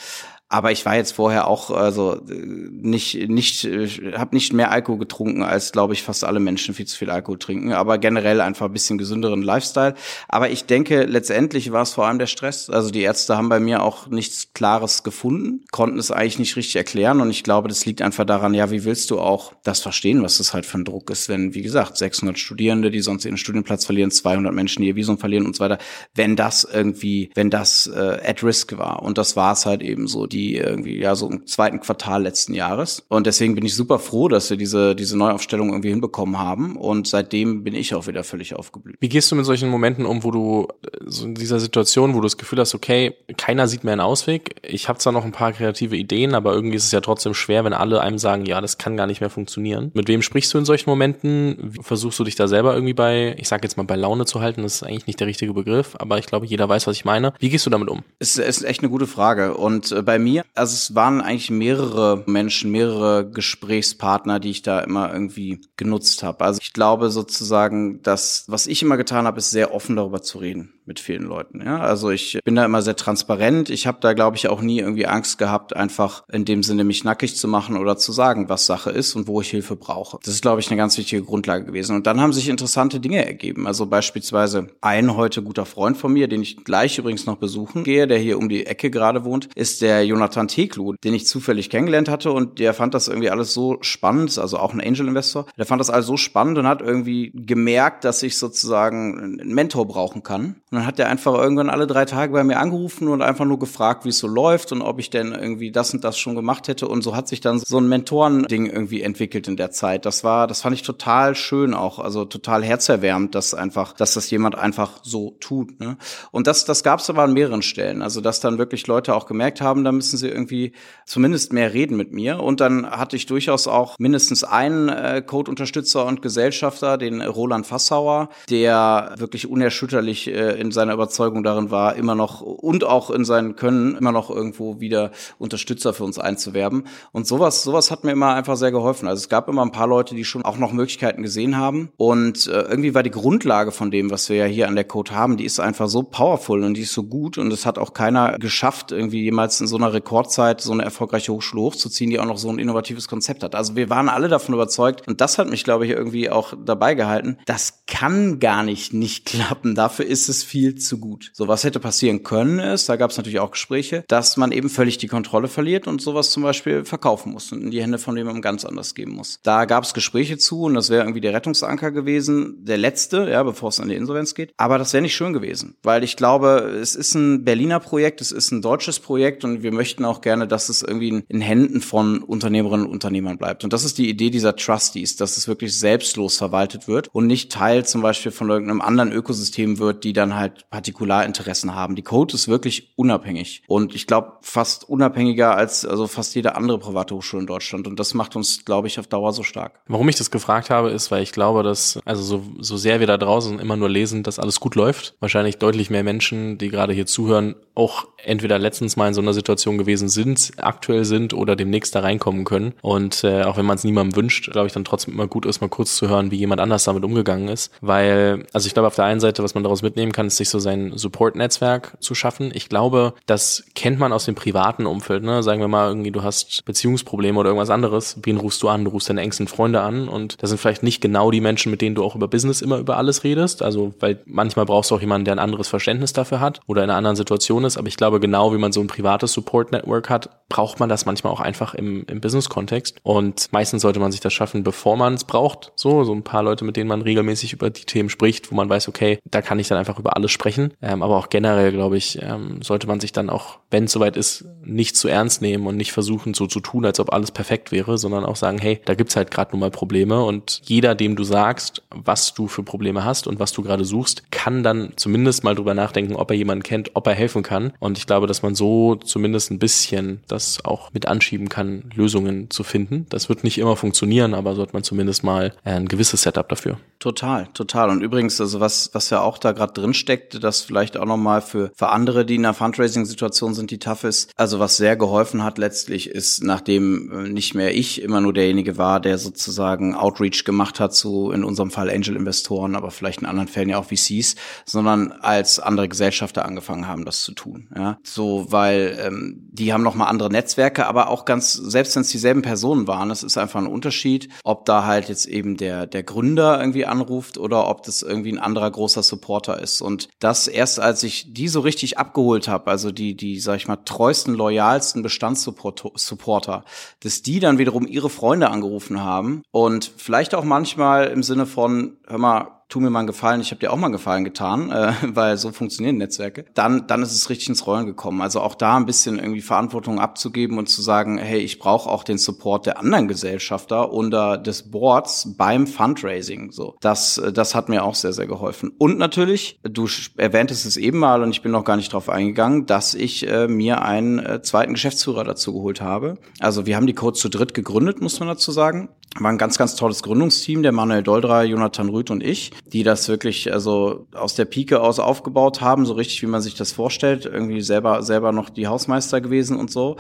Aber 0.47 0.71
ich 0.71 0.86
war 0.86 0.95
jetzt 0.95 1.13
vorher 1.13 1.47
auch 1.47 1.71
also 1.71 2.21
nicht 2.27 3.29
nicht 3.29 3.67
habe 4.15 4.36
nicht 4.36 4.53
mehr 4.53 4.71
Alkohol 4.71 4.99
getrunken 4.99 5.43
als 5.43 5.71
glaube 5.71 5.93
ich 5.93 6.03
fast 6.03 6.23
alle 6.23 6.39
Menschen 6.39 6.75
viel 6.75 6.86
zu 6.86 6.97
viel 6.97 7.10
Alkohol 7.10 7.39
trinken, 7.39 7.73
aber 7.73 7.97
generell 7.97 8.41
einfach 8.41 8.67
ein 8.67 8.73
bisschen 8.73 8.97
gesünderen 8.97 9.41
Lifestyle, 9.41 9.95
aber 10.27 10.49
ich 10.49 10.65
denke 10.65 11.03
letztendlich 11.03 11.71
war 11.71 11.81
es 11.81 11.93
vor 11.93 12.05
allem 12.05 12.19
der 12.19 12.27
Stress. 12.27 12.69
Also 12.69 12.91
die 12.91 13.01
Ärzte 13.01 13.38
haben 13.38 13.49
bei 13.49 13.60
mir 13.60 13.81
auch 13.81 14.08
nichts 14.08 14.53
klares 14.53 15.03
gefunden, 15.03 15.65
konnten 15.71 15.97
es 15.97 16.12
eigentlich 16.12 16.39
nicht 16.39 16.55
richtig 16.55 16.75
erklären. 16.75 17.21
Und 17.21 17.29
ich 17.29 17.43
glaube, 17.43 17.67
das 17.67 17.86
liegt 17.86 18.01
einfach 18.01 18.25
daran, 18.25 18.53
ja, 18.53 18.71
wie 18.71 18.84
willst 18.84 19.12
du 19.12 19.19
auch 19.19 19.53
das 19.63 19.79
verstehen, 19.79 20.21
was 20.23 20.38
das 20.38 20.53
halt 20.53 20.65
für 20.65 20.77
ein 20.77 20.86
Druck 20.86 21.10
ist, 21.10 21.29
wenn 21.29 21.53
wie 21.53 21.62
gesagt, 21.62 21.97
600 21.97 22.38
Studierende, 22.38 22.91
die 22.91 23.01
sonst 23.01 23.25
ihren 23.25 23.38
Studienplatz 23.38 23.86
verlieren, 23.86 24.12
200 24.12 24.53
Menschen, 24.53 24.81
die 24.81 24.89
ihr 24.89 24.95
Visum 24.95 25.17
verlieren 25.17 25.45
und 25.45 25.55
so 25.55 25.63
weiter, 25.63 25.77
wenn 26.13 26.36
das 26.36 26.63
irgendwie, 26.63 27.31
wenn 27.36 27.49
das 27.49 27.88
äh, 27.88 28.19
at 28.23 28.43
risk 28.43 28.77
war. 28.77 29.01
Und 29.01 29.17
das 29.17 29.36
war 29.36 29.53
es 29.53 29.65
halt 29.65 29.81
eben 29.81 30.08
so. 30.08 30.27
Die 30.27 30.34
irgendwie 30.35 30.99
ja 30.99 31.15
so 31.15 31.29
im 31.29 31.45
zweiten 31.47 31.79
Quartal 31.79 32.23
letzten 32.23 32.53
Jahres. 32.53 33.03
Und 33.09 33.27
deswegen 33.27 33.55
bin 33.55 33.65
ich 33.65 33.75
super 33.75 33.99
froh, 33.99 34.27
dass 34.27 34.49
wir 34.49 34.57
diese, 34.57 34.95
diese 34.95 35.17
Neuaufstellung 35.17 35.69
irgendwie 35.69 35.89
hinbekommen 35.89 36.37
haben. 36.37 36.75
Und 36.75 37.07
seitdem 37.07 37.63
bin 37.63 37.75
ich 37.75 37.93
auch 37.95 38.07
wieder 38.07 38.23
völlig 38.23 38.55
aufgeblüht. 38.55 38.97
Wie 38.99 39.09
gehst 39.09 39.31
du 39.31 39.35
mit 39.35 39.45
solchen 39.45 39.69
Momenten 39.69 40.05
um, 40.05 40.23
wo 40.23 40.31
du 40.31 40.67
so 41.05 41.25
in 41.25 41.35
dieser 41.35 41.59
Situation, 41.59 42.13
wo 42.13 42.17
du 42.17 42.23
das 42.23 42.37
Gefühl 42.37 42.59
hast, 42.59 42.75
okay, 42.75 43.15
keiner 43.37 43.67
sieht 43.67 43.83
mehr 43.83 43.93
einen 43.93 44.01
Ausweg. 44.01 44.55
Ich 44.63 44.89
habe 44.89 44.99
zwar 44.99 45.13
noch 45.13 45.25
ein 45.25 45.31
paar 45.31 45.53
kreative 45.53 45.95
Ideen, 45.95 46.35
aber 46.35 46.53
irgendwie 46.53 46.75
ist 46.75 46.85
es 46.85 46.91
ja 46.91 47.01
trotzdem 47.01 47.33
schwer, 47.33 47.63
wenn 47.63 47.73
alle 47.73 48.01
einem 48.01 48.17
sagen, 48.17 48.45
ja, 48.45 48.61
das 48.61 48.77
kann 48.77 48.97
gar 48.97 49.07
nicht 49.07 49.21
mehr 49.21 49.29
funktionieren. 49.29 49.91
Mit 49.93 50.07
wem 50.07 50.21
sprichst 50.21 50.53
du 50.53 50.57
in 50.57 50.65
solchen 50.65 50.89
Momenten? 50.89 51.73
Versuchst 51.81 52.19
du 52.19 52.23
dich 52.23 52.35
da 52.35 52.47
selber 52.47 52.73
irgendwie 52.73 52.93
bei, 52.93 53.35
ich 53.37 53.47
sage 53.47 53.63
jetzt 53.63 53.77
mal, 53.77 53.83
bei 53.83 53.95
Laune 53.95 54.25
zu 54.25 54.41
halten? 54.41 54.63
Das 54.63 54.75
ist 54.75 54.83
eigentlich 54.83 55.07
nicht 55.07 55.19
der 55.19 55.27
richtige 55.27 55.53
Begriff, 55.53 55.95
aber 55.99 56.17
ich 56.17 56.25
glaube, 56.25 56.45
jeder 56.45 56.67
weiß, 56.67 56.87
was 56.87 56.95
ich 56.95 57.05
meine. 57.05 57.33
Wie 57.39 57.49
gehst 57.49 57.65
du 57.65 57.69
damit 57.69 57.89
um? 57.89 58.03
Es 58.19 58.37
ist 58.37 58.63
echt 58.63 58.81
eine 58.81 58.89
gute 58.89 59.07
Frage. 59.07 59.55
Und 59.55 59.91
äh, 59.91 60.01
bei 60.01 60.19
mir, 60.25 60.43
also 60.53 60.73
es 60.73 60.95
waren 60.95 61.21
eigentlich 61.21 61.49
mehrere 61.49 62.23
Menschen, 62.25 62.71
mehrere 62.71 63.29
Gesprächspartner, 63.29 64.39
die 64.39 64.49
ich 64.51 64.61
da 64.61 64.81
immer 64.81 65.13
irgendwie 65.13 65.61
genutzt 65.77 66.23
habe. 66.23 66.43
Also 66.43 66.59
ich 66.61 66.73
glaube 66.73 67.09
sozusagen, 67.09 68.01
dass 68.01 68.43
was 68.47 68.67
ich 68.67 68.81
immer 68.81 68.97
getan 68.97 69.25
habe, 69.25 69.38
ist 69.38 69.51
sehr 69.51 69.73
offen 69.73 69.95
darüber 69.95 70.21
zu 70.21 70.39
reden 70.39 70.74
mit 70.87 70.99
vielen 70.99 71.23
Leuten. 71.23 71.61
Ja, 71.63 71.79
also 71.79 72.09
ich 72.09 72.39
bin 72.43 72.55
da 72.55 72.65
immer 72.65 72.81
sehr 72.81 72.95
transparent. 72.95 73.69
Ich 73.69 73.87
habe 73.87 73.97
da, 74.01 74.13
glaube 74.13 74.37
ich, 74.37 74.47
auch 74.47 74.61
nie 74.61 74.79
irgendwie 74.79 75.07
Angst 75.07 75.37
gehabt, 75.37 75.75
einfach 75.75 76.23
in 76.31 76.45
dem 76.45 76.63
Sinne 76.63 76.83
mich 76.83 77.03
nackig 77.03 77.35
zu 77.35 77.47
machen 77.47 77.77
oder 77.77 77.97
zu 77.97 78.11
sagen, 78.11 78.49
was 78.49 78.65
Sache 78.65 78.91
ist 78.91 79.15
und 79.15 79.27
wo 79.27 79.41
ich 79.41 79.49
Hilfe 79.49 79.75
brauche. 79.75 80.17
Das 80.23 80.33
ist, 80.33 80.41
glaube 80.41 80.59
ich, 80.59 80.67
eine 80.69 80.77
ganz 80.77 80.97
wichtige 80.97 81.23
Grundlage 81.23 81.65
gewesen. 81.65 81.95
Und 81.95 82.07
dann 82.07 82.21
haben 82.21 82.33
sich 82.33 82.49
interessante 82.49 82.99
Dinge 82.99 83.25
ergeben. 83.25 83.67
Also 83.67 83.85
beispielsweise 83.85 84.67
ein 84.81 85.15
heute 85.15 85.41
guter 85.41 85.65
Freund 85.65 85.97
von 85.97 86.13
mir, 86.13 86.27
den 86.27 86.41
ich 86.41 86.63
gleich 86.63 86.97
übrigens 86.97 87.25
noch 87.25 87.37
besuchen 87.37 87.83
gehe, 87.83 88.07
der 88.07 88.19
hier 88.19 88.37
um 88.37 88.49
die 88.49 88.65
Ecke 88.65 88.89
gerade 88.89 89.23
wohnt, 89.25 89.49
ist 89.55 89.81
der 89.81 90.05
Jonathan 90.05 90.47
Teklu, 90.47 90.93
den 91.03 91.13
ich 91.13 91.27
zufällig 91.27 91.69
kennengelernt 91.69 92.09
hatte 92.09 92.31
und 92.31 92.59
der 92.59 92.73
fand 92.73 92.93
das 92.93 93.07
irgendwie 93.07 93.29
alles 93.29 93.53
so 93.53 93.77
spannend, 93.81 94.37
also 94.37 94.57
auch 94.57 94.73
ein 94.73 94.81
Angel 94.81 95.07
Investor. 95.07 95.45
Der 95.57 95.65
fand 95.65 95.79
das 95.79 95.89
alles 95.89 96.05
so 96.05 96.17
spannend 96.17 96.57
und 96.57 96.67
hat 96.67 96.81
irgendwie 96.81 97.31
gemerkt, 97.33 98.03
dass 98.03 98.23
ich 98.23 98.37
sozusagen 98.37 99.39
einen 99.39 99.53
Mentor 99.53 99.87
brauchen 99.87 100.23
kann. 100.23 100.55
Und 100.75 100.81
dann 100.81 100.88
hat 100.88 100.99
er 100.99 101.07
einfach 101.07 101.33
irgendwann 101.33 101.69
alle 101.69 101.88
drei 101.88 102.03
Tage 102.03 102.33
bei 102.33 102.43
mir 102.43 102.59
angerufen 102.59 103.07
und 103.07 103.21
einfach 103.21 103.45
nur 103.45 103.57
gefragt, 103.59 104.03
wie 104.03 104.09
es 104.09 104.17
so 104.17 104.27
läuft 104.27 104.73
und 104.73 104.81
ob 104.81 104.99
ich 104.99 105.09
denn 105.09 105.31
irgendwie 105.31 105.71
das 105.71 105.93
und 105.93 106.03
das 106.03 106.17
schon 106.17 106.35
gemacht 106.35 106.67
hätte. 106.67 106.89
Und 106.89 107.01
so 107.01 107.15
hat 107.15 107.29
sich 107.29 107.39
dann 107.39 107.59
so 107.59 107.77
ein 107.77 107.88
Mentorending 107.88 108.65
irgendwie 108.65 109.01
entwickelt 109.01 109.47
in 109.47 109.55
der 109.55 109.71
Zeit. 109.71 110.05
Das 110.05 110.25
war, 110.25 110.47
das 110.47 110.63
fand 110.63 110.75
ich 110.75 110.81
total 110.81 111.33
schön 111.33 111.73
auch, 111.73 111.97
also 111.97 112.25
total 112.25 112.61
herzerwärmend, 112.61 113.35
dass 113.35 113.53
einfach, 113.53 113.93
dass 113.93 114.15
das 114.15 114.29
jemand 114.31 114.57
einfach 114.57 114.99
so 115.01 115.38
tut. 115.39 115.79
Ne? 115.79 115.95
Und 116.31 116.45
das, 116.45 116.65
das 116.65 116.83
gab 116.83 116.99
es 116.99 117.09
aber 117.09 117.23
an 117.23 117.31
mehreren 117.31 117.61
Stellen. 117.61 118.01
Also 118.01 118.19
dass 118.19 118.41
dann 118.41 118.57
wirklich 118.57 118.85
Leute 118.85 119.15
auch 119.15 119.27
gemerkt 119.27 119.61
haben, 119.61 119.85
da 119.85 119.93
müssen 119.93 120.17
sie 120.17 120.27
irgendwie 120.27 120.73
zumindest 121.05 121.53
mehr 121.53 121.73
reden 121.73 121.95
mit 121.95 122.11
mir. 122.11 122.43
Und 122.43 122.59
dann 122.59 122.85
hatte 122.85 123.15
ich 123.15 123.27
durchaus 123.27 123.69
auch 123.69 123.97
mindestens 123.97 124.43
einen 124.43 124.89
äh, 124.89 125.23
Code-Unterstützer 125.25 126.05
und 126.05 126.21
Gesellschafter, 126.21 126.97
den 126.97 127.21
Roland 127.21 127.65
Fassauer, 127.65 128.27
der 128.49 129.15
wirklich 129.19 129.47
unerschütterlich 129.47 130.27
äh, 130.27 130.64
in 130.65 130.71
seiner 130.71 130.93
Überzeugung 130.93 131.43
darin 131.43 131.71
war, 131.71 131.95
immer 131.95 132.15
noch 132.15 132.41
und 132.41 132.84
auch 132.84 133.10
in 133.10 133.25
seinen 133.25 133.56
Können 133.56 133.95
immer 133.95 134.12
noch 134.12 134.30
irgendwo 134.30 134.80
wieder 134.80 135.12
Unterstützer 135.38 135.93
für 135.93 136.04
uns 136.04 136.19
einzuwerben. 136.19 136.88
Und 137.12 137.28
sowas, 137.28 137.63
sowas 137.63 137.91
hat 137.91 138.04
mir 138.04 138.12
immer 138.12 138.34
einfach 138.34 138.58
sehr 138.58 138.71
geholfen. 138.71 139.08
Also 139.08 139.21
es 139.21 139.30
gab 139.30 139.47
immer 139.47 139.63
ein 139.63 139.71
paar 139.71 139.88
Leute, 139.88 140.15
die 140.15 140.25
schon 140.25 140.43
auch 140.43 140.58
noch 140.58 140.71
Möglichkeiten 140.71 141.21
gesehen 141.21 141.58
haben. 141.58 141.89
Und 141.97 142.47
äh, 142.47 142.62
irgendwie 142.62 142.93
war 142.93 143.04
die 143.04 143.12
Grundlage 143.12 143.71
von 143.71 143.91
dem, 143.91 144.12
was 144.12 144.30
wir 144.30 144.38
ja 144.38 144.45
hier 144.45 144.67
an 144.67 144.75
der 144.75 144.86
Code 144.86 145.12
haben, 145.12 145.38
die 145.38 145.45
ist 145.45 145.60
einfach 145.60 145.88
so 145.88 146.04
powerful 146.04 146.63
und 146.63 146.75
die 146.75 146.82
ist 146.82 146.93
so 146.93 147.04
gut. 147.04 147.38
Und 147.38 147.54
es 147.54 147.65
hat 147.65 147.78
auch 147.78 147.93
keiner 147.93 148.38
geschafft, 148.39 148.91
irgendwie 148.91 149.23
jemals 149.23 149.62
in 149.62 149.67
so 149.67 149.78
einer 149.78 149.93
Rekordzeit 149.93 150.62
so 150.62 150.71
eine 150.71 150.84
erfolgreiche 150.84 151.32
Hochschule 151.32 151.63
hochzuziehen, 151.63 152.10
die 152.10 152.19
auch 152.19 152.25
noch 152.25 152.38
so 152.38 152.49
ein 152.49 152.60
innovatives 152.60 153.08
Konzept 153.08 153.43
hat. 153.43 153.56
Also 153.56 153.75
wir 153.75 153.89
waren 153.89 154.10
alle 154.10 154.28
davon 154.28 154.56
überzeugt. 154.56 155.08
Und 155.08 155.21
das 155.21 155.38
hat 155.38 155.49
mich, 155.49 155.63
glaube 155.63 155.86
ich, 155.86 155.91
irgendwie 155.91 156.30
auch 156.30 156.54
dabei 156.65 156.95
gehalten. 156.95 157.38
Das 157.45 157.84
kann 157.86 158.39
gar 158.39 158.63
nicht 158.63 158.93
nicht 158.93 159.25
klappen. 159.25 159.75
Dafür 159.75 160.06
ist 160.06 160.30
es 160.30 160.43
viel 160.43 160.54
viel 160.55 160.75
zu 160.75 160.99
gut. 160.99 161.31
So, 161.33 161.49
was 161.49 161.65
hätte 161.65 161.81
passieren 161.81 162.23
können 162.23 162.59
ist, 162.59 162.87
da 162.87 162.95
gab 162.95 163.11
es 163.11 163.17
natürlich 163.17 163.41
auch 163.41 163.51
Gespräche, 163.51 164.05
dass 164.07 164.37
man 164.37 164.53
eben 164.53 164.69
völlig 164.69 164.97
die 164.97 165.07
Kontrolle 165.07 165.49
verliert 165.49 165.85
und 165.85 166.01
sowas 166.01 166.31
zum 166.31 166.43
Beispiel 166.43 166.85
verkaufen 166.85 167.33
muss 167.33 167.51
und 167.51 167.61
in 167.61 167.71
die 167.71 167.81
Hände 167.81 167.97
von 167.97 168.15
jemandem 168.15 168.41
ganz 168.41 168.63
anders 168.63 168.95
geben 168.95 169.11
muss. 169.11 169.41
Da 169.43 169.65
gab 169.65 169.83
es 169.83 169.93
Gespräche 169.93 170.37
zu 170.37 170.61
und 170.61 170.75
das 170.75 170.89
wäre 170.89 171.01
irgendwie 171.03 171.19
der 171.19 171.33
Rettungsanker 171.33 171.91
gewesen, 171.91 172.63
der 172.63 172.77
letzte, 172.77 173.29
ja, 173.29 173.43
bevor 173.43 173.67
es 173.67 173.81
an 173.81 173.89
die 173.89 173.95
Insolvenz 173.95 174.33
geht. 174.33 174.53
Aber 174.55 174.77
das 174.77 174.93
wäre 174.93 175.01
nicht 175.01 175.13
schön 175.13 175.33
gewesen, 175.33 175.75
weil 175.83 176.05
ich 176.05 176.15
glaube, 176.15 176.73
es 176.81 176.95
ist 176.95 177.15
ein 177.15 177.43
Berliner 177.43 177.81
Projekt, 177.81 178.21
es 178.21 178.31
ist 178.31 178.51
ein 178.51 178.61
deutsches 178.61 179.01
Projekt 179.01 179.43
und 179.43 179.61
wir 179.61 179.73
möchten 179.73 180.05
auch 180.05 180.21
gerne, 180.21 180.47
dass 180.47 180.69
es 180.69 180.83
irgendwie 180.83 181.21
in 181.27 181.41
Händen 181.41 181.81
von 181.81 182.23
Unternehmerinnen 182.23 182.85
und 182.85 182.93
Unternehmern 182.93 183.37
bleibt. 183.37 183.65
Und 183.65 183.73
das 183.73 183.83
ist 183.83 183.97
die 183.97 184.09
Idee 184.09 184.29
dieser 184.29 184.55
Trustees, 184.55 185.17
dass 185.17 185.35
es 185.35 185.49
wirklich 185.49 185.77
selbstlos 185.77 186.37
verwaltet 186.37 186.87
wird 186.87 187.09
und 187.11 187.27
nicht 187.27 187.51
Teil 187.51 187.85
zum 187.85 188.01
Beispiel 188.01 188.31
von 188.31 188.49
irgendeinem 188.49 188.79
anderen 188.79 189.11
Ökosystem 189.11 189.79
wird, 189.79 190.05
die 190.05 190.13
dann 190.13 190.35
halt 190.35 190.44
Partikularinteressen 190.49 191.75
haben. 191.75 191.95
Die 191.95 192.01
Code 192.01 192.34
ist 192.34 192.47
wirklich 192.47 192.93
unabhängig 192.95 193.63
und 193.67 193.95
ich 193.95 194.08
glaube 194.08 194.34
fast 194.41 194.88
unabhängiger 194.88 195.55
als 195.55 195.86
also 195.86 196.08
fast 196.08 196.36
jede 196.36 196.55
andere 196.55 196.79
private 196.79 197.15
Hochschule 197.15 197.41
in 197.41 197.47
Deutschland. 197.47 197.88
Und 197.88 197.99
das 197.99 198.13
macht 198.13 198.36
uns, 198.36 198.65
glaube 198.65 198.88
ich, 198.88 198.99
auf 198.99 199.08
Dauer 199.08 199.34
so 199.34 199.43
stark. 199.43 199.79
Warum 199.88 200.10
ich 200.10 200.15
das 200.15 200.31
gefragt 200.31 200.69
habe, 200.69 200.89
ist, 200.89 201.12
weil 201.12 201.23
ich 201.23 201.31
glaube, 201.31 201.63
dass 201.63 201.99
also 202.05 202.23
so, 202.23 202.43
so 202.60 202.77
sehr 202.77 202.99
wir 202.99 203.08
da 203.08 203.17
draußen 203.17 203.60
immer 203.60 203.75
nur 203.75 203.89
lesen, 203.89 204.23
dass 204.23 204.39
alles 204.39 204.60
gut 204.60 204.75
läuft, 204.75 205.15
wahrscheinlich 205.19 205.58
deutlich 205.58 205.89
mehr 205.89 206.03
Menschen, 206.03 206.58
die 206.58 206.69
gerade 206.69 206.93
hier 206.93 207.05
zuhören, 207.05 207.55
auch 207.75 208.08
entweder 208.23 208.58
letztens 208.58 208.95
mal 208.95 209.08
in 209.08 209.13
so 209.13 209.21
einer 209.21 209.34
Situation 209.34 209.77
gewesen 209.77 210.10
sind, 210.10 210.51
aktuell 210.58 211.05
sind 211.05 211.34
oder 211.34 211.55
demnächst 211.55 211.93
da 211.95 211.99
reinkommen 211.99 212.45
können. 212.45 212.73
Und 212.81 213.23
äh, 213.23 213.43
auch 213.43 213.58
wenn 213.58 213.65
man 213.65 213.77
es 213.77 213.84
niemandem 213.84 214.15
wünscht, 214.15 214.51
glaube 214.51 214.67
ich, 214.67 214.73
dann 214.73 214.86
trotzdem 214.86 215.13
immer 215.13 215.27
gut 215.27 215.45
ist, 215.45 215.62
mal 215.62 215.69
kurz 215.69 215.95
zu 215.95 216.10
hören, 216.10 216.31
wie 216.31 216.38
jemand 216.38 216.62
anders 216.62 216.86
damit 216.86 217.03
umgegangen 217.03 217.47
ist. 217.47 217.71
Weil, 217.81 218.45
also 218.53 218.67
ich 218.67 218.73
glaube, 218.73 218.88
auf 218.88 218.95
der 218.95 219.05
einen 219.05 219.19
Seite, 219.19 219.43
was 219.43 219.53
man 219.53 219.63
daraus 219.63 219.81
mitnehmen 219.81 220.12
kann, 220.12 220.27
ist 220.27 220.34
sich 220.37 220.49
so 220.49 220.59
sein 220.59 220.93
Support-Netzwerk 220.95 221.97
zu 221.99 222.15
schaffen. 222.15 222.51
Ich 222.53 222.69
glaube, 222.69 223.13
das 223.25 223.65
kennt 223.75 223.99
man 223.99 224.13
aus 224.13 224.25
dem 224.25 224.35
privaten 224.35 224.85
Umfeld. 224.85 225.23
Ne? 225.23 225.43
Sagen 225.43 225.61
wir 225.61 225.67
mal 225.67 225.87
irgendwie, 225.87 226.11
du 226.11 226.23
hast 226.23 226.65
Beziehungsprobleme 226.65 227.39
oder 227.39 227.49
irgendwas 227.49 227.69
anderes. 227.69 228.17
Wen 228.23 228.37
rufst 228.37 228.61
du 228.63 228.69
an? 228.69 228.85
Du 228.85 228.91
rufst 228.91 229.09
deine 229.09 229.21
engsten 229.21 229.47
Freunde 229.47 229.81
an 229.81 230.07
und 230.07 230.41
das 230.41 230.49
sind 230.49 230.59
vielleicht 230.59 230.83
nicht 230.83 231.01
genau 231.01 231.31
die 231.31 231.41
Menschen, 231.41 231.71
mit 231.71 231.81
denen 231.81 231.95
du 231.95 232.03
auch 232.03 232.15
über 232.15 232.27
Business 232.27 232.61
immer 232.61 232.77
über 232.77 232.97
alles 232.97 233.23
redest. 233.23 233.61
Also, 233.61 233.93
weil 233.99 234.21
manchmal 234.25 234.65
brauchst 234.65 234.91
du 234.91 234.95
auch 234.95 235.01
jemanden, 235.01 235.25
der 235.25 235.35
ein 235.35 235.39
anderes 235.39 235.67
Verständnis 235.67 236.13
dafür 236.13 236.39
hat 236.39 236.59
oder 236.67 236.83
in 236.83 236.89
einer 236.89 236.97
anderen 236.97 237.15
Situation 237.15 237.63
ist. 237.63 237.77
Aber 237.77 237.87
ich 237.87 237.97
glaube, 237.97 238.19
genau 238.19 238.53
wie 238.53 238.57
man 238.57 238.71
so 238.71 238.81
ein 238.81 238.87
privates 238.87 239.33
Support-Network 239.33 240.09
hat, 240.09 240.29
braucht 240.49 240.79
man 240.79 240.89
das 240.89 241.05
manchmal 241.05 241.33
auch 241.33 241.39
einfach 241.39 241.73
im, 241.73 242.05
im 242.07 242.21
Business-Kontext. 242.21 242.97
Und 243.03 243.51
meistens 243.51 243.81
sollte 243.81 243.99
man 243.99 244.11
sich 244.11 244.21
das 244.21 244.33
schaffen, 244.33 244.63
bevor 244.63 244.97
man 244.97 245.15
es 245.15 245.23
braucht. 245.23 245.71
So, 245.75 246.03
so 246.03 246.13
ein 246.13 246.23
paar 246.23 246.43
Leute, 246.43 246.65
mit 246.65 246.77
denen 246.77 246.87
man 246.87 247.01
regelmäßig 247.01 247.53
über 247.53 247.69
die 247.69 247.85
Themen 247.85 248.09
spricht, 248.09 248.51
wo 248.51 248.55
man 248.55 248.69
weiß, 248.69 248.87
okay, 248.87 249.19
da 249.25 249.41
kann 249.41 249.59
ich 249.59 249.67
dann 249.67 249.77
einfach 249.77 249.99
über 249.99 250.15
alles 250.15 250.24
sprechen. 250.31 250.73
Ähm, 250.81 251.01
aber 251.03 251.17
auch 251.17 251.29
generell, 251.29 251.71
glaube 251.71 251.97
ich, 251.97 252.21
ähm, 252.21 252.61
sollte 252.61 252.88
man 252.88 252.99
sich 252.99 253.11
dann 253.11 253.29
auch, 253.29 253.59
wenn 253.71 253.85
es 253.85 253.91
soweit 253.91 254.17
ist, 254.17 254.45
nicht 254.63 254.95
zu 254.95 255.07
ernst 255.07 255.41
nehmen 255.41 255.67
und 255.67 255.77
nicht 255.77 255.91
versuchen, 255.91 256.33
so 256.33 256.47
zu 256.47 256.59
tun, 256.59 256.85
als 256.85 256.99
ob 256.99 257.13
alles 257.13 257.31
perfekt 257.31 257.71
wäre, 257.71 257.97
sondern 257.97 258.25
auch 258.25 258.35
sagen, 258.35 258.57
hey, 258.57 258.81
da 258.85 258.95
gibt's 258.95 259.15
halt 259.15 259.31
gerade 259.31 259.51
nun 259.51 259.59
mal 259.59 259.71
Probleme 259.71 260.23
und 260.23 260.61
jeder, 260.63 260.95
dem 260.95 261.15
du 261.15 261.23
sagst, 261.23 261.83
was 261.89 262.33
du 262.33 262.47
für 262.47 262.63
Probleme 262.63 263.03
hast 263.03 263.27
und 263.27 263.39
was 263.39 263.51
du 263.51 263.61
gerade 263.61 263.85
suchst, 263.85 264.31
kann 264.31 264.63
dann 264.63 264.93
zumindest 264.95 265.43
mal 265.43 265.55
drüber 265.55 265.73
nachdenken, 265.73 266.15
ob 266.15 266.29
er 266.31 266.38
jemanden 266.38 266.63
kennt, 266.63 266.91
ob 266.93 267.07
er 267.07 267.13
helfen 267.13 267.43
kann. 267.43 267.73
Und 267.79 267.97
ich 267.97 268.07
glaube, 268.07 268.27
dass 268.27 268.41
man 268.41 268.55
so 268.55 268.95
zumindest 268.95 269.51
ein 269.51 269.59
bisschen 269.59 270.21
das 270.27 270.63
auch 270.65 270.93
mit 270.93 271.07
anschieben 271.07 271.49
kann, 271.49 271.89
Lösungen 271.95 272.49
zu 272.49 272.63
finden. 272.63 273.05
Das 273.09 273.29
wird 273.29 273.43
nicht 273.43 273.57
immer 273.57 273.75
funktionieren, 273.75 274.33
aber 274.33 274.55
sollte 274.55 274.73
man 274.73 274.83
zumindest 274.83 275.23
mal 275.23 275.53
ein 275.63 275.88
gewisses 275.88 276.23
Setup 276.23 276.47
dafür. 276.49 276.77
Total, 276.99 277.47
total. 277.53 277.89
Und 277.89 278.01
übrigens, 278.01 278.39
also 278.41 278.59
was, 278.59 278.89
was 278.93 279.09
ja 279.09 279.21
auch 279.21 279.38
da 279.38 279.51
gerade 279.51 279.73
drin 279.73 279.93
steckt, 280.05 280.43
das 280.43 280.61
vielleicht 280.61 280.97
auch 280.97 281.05
nochmal 281.05 281.41
für, 281.41 281.71
für 281.75 281.89
andere, 281.89 282.25
die 282.25 282.35
in 282.35 282.45
einer 282.45 282.53
Fundraising-Situation 282.53 283.55
sind, 283.55 283.71
die 283.71 283.79
tough 283.79 284.03
ist. 284.03 284.31
Also 284.35 284.59
was 284.59 284.77
sehr 284.77 284.95
geholfen 284.95 285.43
hat 285.43 285.57
letztlich 285.57 286.09
ist, 286.09 286.43
nachdem 286.43 287.11
äh, 287.11 287.29
nicht 287.29 287.55
mehr 287.55 287.75
ich 287.75 288.01
immer 288.03 288.21
nur 288.21 288.33
derjenige 288.33 288.77
war, 288.77 288.99
der 288.99 289.17
sozusagen 289.17 289.95
Outreach 289.95 290.43
gemacht 290.45 290.79
hat 290.79 290.93
zu, 290.93 291.31
in 291.31 291.43
unserem 291.43 291.71
Fall 291.71 291.89
Angel-Investoren, 291.89 292.75
aber 292.75 292.91
vielleicht 292.91 293.21
in 293.21 293.25
anderen 293.25 293.47
Fällen 293.47 293.69
ja 293.69 293.79
auch 293.79 293.85
VCs, 293.85 294.35
sondern 294.65 295.11
als 295.11 295.59
andere 295.59 295.89
Gesellschafter 295.89 296.45
angefangen 296.45 296.87
haben, 296.87 297.03
das 297.03 297.23
zu 297.23 297.31
tun. 297.31 297.67
Ja, 297.75 297.97
so, 298.03 298.45
weil 298.49 298.97
ähm, 299.01 299.49
die 299.51 299.73
haben 299.73 299.83
nochmal 299.83 300.09
andere 300.09 300.29
Netzwerke, 300.29 300.85
aber 300.85 301.09
auch 301.09 301.25
ganz, 301.25 301.53
selbst 301.53 301.95
wenn 301.95 302.01
es 302.01 302.09
dieselben 302.09 302.43
Personen 302.43 302.87
waren, 302.87 303.09
es 303.09 303.23
ist 303.23 303.37
einfach 303.37 303.59
ein 303.59 303.67
Unterschied, 303.67 304.29
ob 304.43 304.65
da 304.65 304.85
halt 304.85 305.09
jetzt 305.09 305.25
eben 305.25 305.57
der, 305.57 305.87
der 305.87 306.03
Gründer 306.03 306.59
irgendwie 306.59 306.85
anruft 306.85 307.39
oder 307.39 307.67
ob 307.67 307.81
das 307.83 308.03
irgendwie 308.03 308.31
ein 308.31 308.39
anderer 308.39 308.69
großer 308.69 309.01
Supporter 309.01 309.59
ist. 309.61 309.81
Und 309.81 309.94
das 310.19 310.47
erst 310.47 310.79
als 310.79 311.03
ich 311.03 311.34
die 311.34 311.47
so 311.47 311.60
richtig 311.60 311.97
abgeholt 311.97 312.47
habe, 312.47 312.69
also 312.69 312.91
die, 312.91 313.15
die, 313.15 313.39
sag 313.39 313.58
ich 313.58 313.67
mal, 313.67 313.77
treuesten, 313.77 314.34
loyalsten 314.34 315.03
Bestandssupporter, 315.03 316.63
dass 317.01 317.21
die 317.21 317.39
dann 317.39 317.58
wiederum 317.58 317.88
ihre 317.88 318.10
Freunde 318.10 318.49
angerufen 318.49 319.01
haben 319.03 319.43
und 319.51 319.91
vielleicht 319.97 320.36
auch 320.36 320.43
manchmal 320.43 321.08
im 321.08 321.23
Sinne 321.23 321.45
von, 321.45 321.97
hör 322.08 322.17
mal, 322.17 322.55
tu 322.67 322.80
mir 322.80 322.89
mal 322.89 322.99
einen 322.99 323.08
Gefallen, 323.08 323.41
ich 323.41 323.51
habe 323.51 323.60
dir 323.60 323.71
auch 323.71 323.78
mal 323.78 323.88
einen 323.88 323.93
Gefallen 323.93 324.23
getan, 324.23 324.71
äh, 324.71 324.93
weil 325.15 325.38
so 325.38 325.51
funktionieren 325.51 325.97
Netzwerke, 325.97 326.45
dann, 326.54 326.88
dann 326.88 327.01
ist 327.01 327.13
es 327.13 327.30
richtig 327.30 327.49
ins 327.49 327.67
Rollen 327.67 327.86
gekommen. 327.86 328.21
Also 328.21 328.41
auch 328.41 328.56
da 328.56 328.75
ein 328.75 328.86
bisschen 328.86 329.19
irgendwie 329.19 329.41
Verantwortung 329.41 329.99
abzugeben 329.99 330.58
und 330.58 330.67
zu 330.67 330.82
sagen, 330.82 331.17
hey, 331.17 331.39
ich 331.39 331.60
brauche 331.60 331.89
auch 331.89 332.04
den 332.04 332.17
Support 332.17 332.65
der 332.65 332.80
anderen 332.80 333.08
Gesellschafter 333.08 333.91
unter 333.91 334.38
des 334.38 334.71
Boards 334.71 335.36
beim 335.38 335.67
Fundraising. 335.67 336.51
So, 336.51 336.75
das, 336.82 337.21
das 337.34 337.56
hat 337.56 337.69
mir 337.69 337.84
auch 337.84 337.95
sehr, 337.95 338.13
sehr 338.13 338.28
geholfen. 338.28 338.71
Und 338.78 338.97
natürlich, 338.97 339.60
du 339.63 339.88
erwähntest 340.17 340.65
es 340.65 340.78
eben 340.78 340.97
mal 340.97 341.21
und 341.21 341.32
ich 341.32 341.41
bin 341.41 341.51
noch 341.51 341.63
gar 341.63 341.78
nicht 341.78 341.93
drauf 341.93 342.10
eingegangen, 342.10 342.65
dass 342.65 342.93
ich 342.93 343.28
äh, 343.28 343.47
mir 343.47 343.84
einen 343.84 344.19
äh, 344.19 344.41
zweiten 344.41 344.73
Geschäftsführer 344.73 345.23
dazu 345.23 345.54
geholt 345.54 345.82
habe. 345.82 346.17
Also 346.39 346.65
wir 346.65 346.75
haben 346.75 346.88
die 346.88 346.93
Code 346.93 347.17
zu 347.17 347.30
dritt 347.30 347.54
gegründet, 347.54 348.01
muss 348.01 348.19
man 348.19 348.28
dazu 348.28 348.51
sagen. 348.51 348.89
War 349.17 349.32
ein 349.32 349.38
ganz, 349.38 349.58
ganz 349.58 349.75
tolles 349.75 350.04
Gründungsteam, 350.04 350.62
der 350.62 350.73
Manuel 350.73 351.04
Doldra, 351.04 351.43
Jonathan 351.43 351.88
Rüth 351.88 352.12
und 352.12 352.21
ich 352.21 352.51
die 352.65 352.83
das 352.83 353.07
wirklich 353.07 353.51
also 353.53 354.07
aus 354.13 354.35
der 354.35 354.45
Pike 354.45 354.81
aus 354.81 354.99
aufgebaut 354.99 355.61
haben, 355.61 355.85
so 355.85 355.93
richtig 355.93 356.21
wie 356.21 356.27
man 356.27 356.41
sich 356.41 356.55
das 356.55 356.71
vorstellt, 356.71 357.25
irgendwie 357.25 357.61
selber 357.61 358.03
selber 358.03 358.31
noch 358.31 358.49
die 358.49 358.67
Hausmeister 358.67 359.21
gewesen 359.21 359.57
und 359.57 359.71
so 359.71 359.97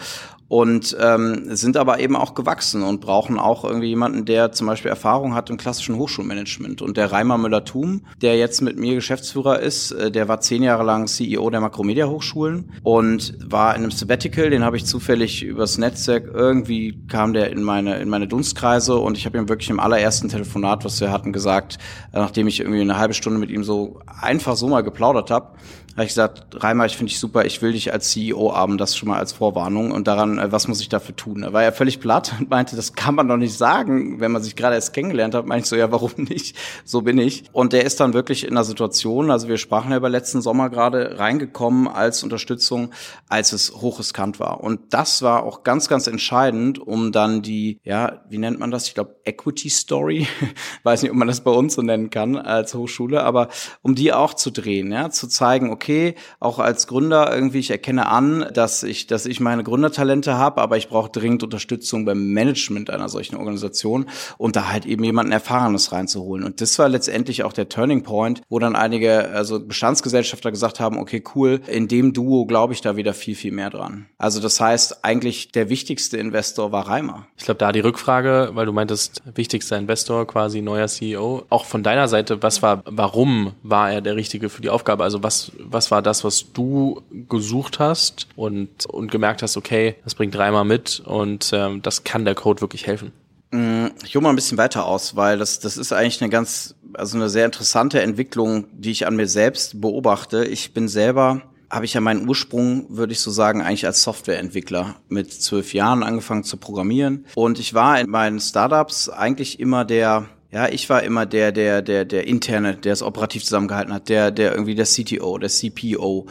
und 0.47 0.95
ähm, 0.99 1.55
sind 1.55 1.75
aber 1.75 1.99
eben 1.99 2.15
auch 2.15 2.35
gewachsen 2.35 2.83
und 2.83 3.01
brauchen 3.01 3.39
auch 3.39 3.63
irgendwie 3.63 3.87
jemanden, 3.87 4.25
der 4.25 4.51
zum 4.51 4.67
Beispiel 4.67 4.89
Erfahrung 4.89 5.33
hat 5.33 5.49
im 5.49 5.57
klassischen 5.57 5.95
Hochschulmanagement. 5.95 6.81
Und 6.81 6.97
der 6.97 7.11
Reimer 7.11 7.37
Müller-Thum, 7.37 8.01
der 8.21 8.37
jetzt 8.37 8.61
mit 8.61 8.77
mir 8.77 8.93
Geschäftsführer 8.95 9.59
ist, 9.59 9.91
äh, 9.91 10.11
der 10.11 10.27
war 10.27 10.41
zehn 10.41 10.61
Jahre 10.61 10.83
lang 10.83 11.07
CEO 11.07 11.49
der 11.49 11.61
Makromedia 11.61 12.07
Hochschulen 12.07 12.71
und 12.83 13.33
war 13.43 13.75
in 13.75 13.81
einem 13.81 13.91
Sabbatical, 13.91 14.49
den 14.49 14.63
habe 14.63 14.77
ich 14.77 14.85
zufällig 14.85 15.43
übers 15.43 15.77
Netzwerk, 15.77 16.29
irgendwie 16.31 16.99
kam 17.07 17.33
der 17.33 17.49
in 17.49 17.63
meine, 17.63 17.97
in 17.97 18.09
meine 18.09 18.27
Dunstkreise 18.27 18.97
und 18.97 19.17
ich 19.17 19.25
habe 19.25 19.37
ihm 19.37 19.49
wirklich 19.49 19.69
im 19.69 19.79
allerersten 19.79 20.29
Telefonat, 20.29 20.85
was 20.85 21.01
wir 21.01 21.11
hatten, 21.11 21.33
gesagt, 21.33 21.77
äh, 22.13 22.17
nachdem 22.17 22.47
ich 22.47 22.59
irgendwie 22.59 22.81
eine 22.81 22.97
halbe 22.97 23.15
Stunde 23.15 23.39
mit 23.39 23.49
ihm 23.49 23.63
so 23.63 23.99
einfach 24.21 24.55
so 24.55 24.67
mal 24.67 24.81
geplaudert 24.81 25.31
habe, 25.31 25.55
habe 25.95 26.03
ich 26.03 26.09
gesagt, 26.09 26.61
Reimer, 26.61 26.85
ich 26.85 26.97
finde 26.97 27.09
dich 27.09 27.19
super, 27.19 27.45
ich 27.45 27.61
will 27.61 27.71
dich 27.71 27.93
als 27.93 28.11
CEO 28.11 28.53
haben, 28.53 28.77
das 28.77 28.97
schon 28.97 29.07
mal 29.07 29.17
als 29.17 29.31
Vorwarnung 29.31 29.91
und 29.91 30.07
daran, 30.07 30.37
äh, 30.39 30.51
was 30.51 30.67
muss 30.67 30.81
ich 30.81 30.89
dafür 30.89 31.15
tun? 31.15 31.43
Er 31.43 31.53
war 31.53 31.63
ja 31.63 31.71
völlig 31.71 32.01
platt 32.01 32.33
und 32.37 32.49
meinte, 32.49 32.75
das 32.75 32.93
kann 32.93 33.15
man 33.15 33.29
doch 33.29 33.37
nicht 33.37 33.57
sagen, 33.57 34.19
wenn 34.19 34.33
man 34.33 34.43
sich 34.43 34.57
gerade 34.57 34.75
erst 34.75 34.93
kennengelernt 34.93 35.35
hat. 35.35 35.45
Meinte 35.45 35.63
ich 35.63 35.69
so, 35.69 35.77
ja, 35.77 35.91
warum 35.93 36.11
nicht? 36.17 36.57
So 36.83 37.03
bin 37.03 37.17
ich. 37.17 37.45
Und 37.53 37.71
der 37.71 37.85
ist 37.85 38.01
dann 38.01 38.13
wirklich 38.13 38.43
in 38.43 38.51
einer 38.51 38.65
Situation, 38.65 39.31
also 39.31 39.47
wir 39.47 39.57
sprachen 39.57 39.91
ja 39.91 39.97
über 39.97 40.09
letzten 40.09 40.41
Sommer 40.41 40.69
gerade 40.69 41.17
reingekommen 41.17 41.87
als 41.87 42.23
Unterstützung, 42.23 42.91
als 43.29 43.53
es 43.53 43.73
hochriskant 43.73 44.37
war. 44.39 44.61
Und 44.61 44.93
das 44.93 45.21
war 45.21 45.43
auch 45.43 45.63
ganz, 45.63 45.87
ganz 45.87 46.07
entscheidend, 46.07 46.77
um 46.77 47.13
dann 47.13 47.41
die, 47.41 47.79
ja, 47.83 48.21
wie 48.29 48.37
nennt 48.37 48.59
man 48.59 48.69
das? 48.69 48.87
Ich 48.87 48.95
glaube, 48.95 49.15
Equity 49.23 49.69
Story. 49.69 50.27
Weiß 50.83 51.03
nicht, 51.03 51.11
ob 51.11 51.17
man 51.17 51.29
das 51.29 51.39
bei 51.39 51.51
uns 51.51 51.75
so 51.75 51.81
nennen 51.81 52.09
kann 52.09 52.35
als 52.35 52.73
Hochschule, 52.73 53.23
aber 53.23 53.47
um 53.81 53.95
die 53.95 54.11
auch 54.11 54.33
zu 54.33 54.51
drehen, 54.51 54.91
ja, 54.91 55.09
zu 55.09 55.27
zeigen, 55.27 55.71
okay, 55.71 55.84
okay, 55.85 56.15
auch 56.39 56.57
als 56.57 56.87
Gründer 56.87 57.31
irgendwie, 57.31 57.59
ich 57.59 57.69
erkenne 57.69 58.07
an, 58.07 58.47
dass 58.53 58.81
ich, 58.81 59.05
dass 59.05 59.27
ich 59.27 59.39
meine 59.39 59.63
Gründertalente 59.63 60.35
habe, 60.35 60.59
aber 60.61 60.77
ich 60.77 60.89
brauche 60.89 61.11
dringend 61.11 61.43
Unterstützung 61.43 62.05
beim 62.05 62.33
Management 62.33 62.89
einer 62.89 63.07
solchen 63.07 63.35
Organisation 63.35 64.07
und 64.39 64.55
da 64.55 64.69
halt 64.69 64.87
eben 64.87 65.03
jemanden 65.03 65.31
Erfahrenes 65.31 65.91
reinzuholen. 65.91 66.43
Und 66.43 66.59
das 66.59 66.79
war 66.79 66.89
letztendlich 66.89 67.43
auch 67.43 67.53
der 67.53 67.69
Turning 67.69 68.01
Point, 68.01 68.41
wo 68.49 68.57
dann 68.57 68.75
einige, 68.75 69.29
also 69.29 69.59
Bestandsgesellschafter 69.59 70.49
gesagt 70.49 70.79
haben, 70.79 70.97
okay, 70.97 71.23
cool, 71.35 71.61
in 71.67 71.87
dem 71.87 72.13
Duo 72.13 72.45
glaube 72.47 72.73
ich 72.73 72.81
da 72.81 72.97
wieder 72.97 73.13
viel, 73.13 73.35
viel 73.35 73.51
mehr 73.51 73.69
dran. 73.69 74.07
Also 74.17 74.41
das 74.41 74.59
heißt, 74.59 75.05
eigentlich 75.05 75.51
der 75.51 75.69
wichtigste 75.69 76.17
Investor 76.17 76.71
war 76.71 76.87
Reimer. 76.87 77.27
Ich 77.37 77.45
glaube, 77.45 77.59
da 77.59 77.71
die 77.71 77.81
Rückfrage, 77.81 78.51
weil 78.53 78.65
du 78.65 78.71
meintest, 78.71 79.21
wichtigster 79.35 79.77
Investor, 79.77 80.25
quasi 80.25 80.61
neuer 80.61 80.87
CEO. 80.87 81.43
Auch 81.49 81.65
von 81.65 81.83
deiner 81.83 82.07
Seite, 82.07 82.41
was 82.41 82.63
war, 82.63 82.81
warum 82.85 83.53
war 83.61 83.91
er 83.91 84.01
der 84.01 84.15
Richtige 84.15 84.49
für 84.49 84.63
die 84.63 84.69
Aufgabe? 84.71 85.03
Also 85.03 85.21
was, 85.21 85.51
was 85.75 85.91
war 85.91 86.01
das, 86.01 86.23
was 86.23 86.51
du 86.51 87.03
gesucht 87.29 87.79
hast 87.79 88.27
und, 88.35 88.87
und 88.87 89.11
gemerkt 89.11 89.43
hast, 89.43 89.57
okay, 89.57 89.95
das 90.03 90.15
bringt 90.15 90.33
dreimal 90.33 90.65
mit 90.65 91.01
und 91.05 91.51
ähm, 91.53 91.83
das 91.83 92.03
kann 92.03 92.25
der 92.25 92.33
Code 92.33 92.61
wirklich 92.61 92.87
helfen? 92.87 93.11
Mm, 93.51 93.87
ich 94.03 94.15
hole 94.15 94.23
mal 94.23 94.29
ein 94.31 94.35
bisschen 94.35 94.57
weiter 94.57 94.85
aus, 94.85 95.15
weil 95.15 95.37
das, 95.37 95.59
das 95.59 95.77
ist 95.77 95.93
eigentlich 95.93 96.21
eine 96.21 96.31
ganz 96.31 96.75
also 96.93 97.17
eine 97.17 97.29
sehr 97.29 97.45
interessante 97.45 98.01
Entwicklung, 98.01 98.65
die 98.71 98.91
ich 98.91 99.05
an 99.05 99.17
mir 99.17 99.27
selbst 99.27 99.81
beobachte. 99.81 100.45
Ich 100.45 100.73
bin 100.73 100.87
selber 100.87 101.41
habe 101.69 101.85
ich 101.85 101.93
ja 101.93 102.01
meinen 102.01 102.27
Ursprung, 102.27 102.85
würde 102.89 103.11
ich 103.11 103.19
so 103.19 103.31
sagen, 103.31 103.61
eigentlich 103.61 103.85
als 103.85 104.03
Softwareentwickler 104.03 104.95
mit 105.09 105.33
zwölf 105.33 105.73
Jahren 105.73 106.03
angefangen 106.03 106.43
zu 106.43 106.57
programmieren. 106.57 107.25
Und 107.35 107.59
ich 107.59 107.73
war 107.73 107.99
in 107.99 108.09
meinen 108.09 108.39
Startups 108.39 109.09
eigentlich 109.09 109.59
immer 109.59 109.83
der, 109.83 110.25
ja, 110.55 110.69
ich 110.69 110.89
war 110.89 111.03
immer 111.03 111.25
der, 111.25 111.51
der, 111.51 111.81
der, 111.81 112.05
der 112.05 112.27
interne, 112.27 112.77
der 112.77 112.93
es 112.93 113.03
operativ 113.03 113.43
zusammengehalten 113.43 113.93
hat, 113.93 114.07
der, 114.07 114.31
der 114.31 114.53
irgendwie 114.53 114.73
der 114.73 114.85
CTO, 114.85 115.37
der 115.37 115.49
CPO, 115.49 116.27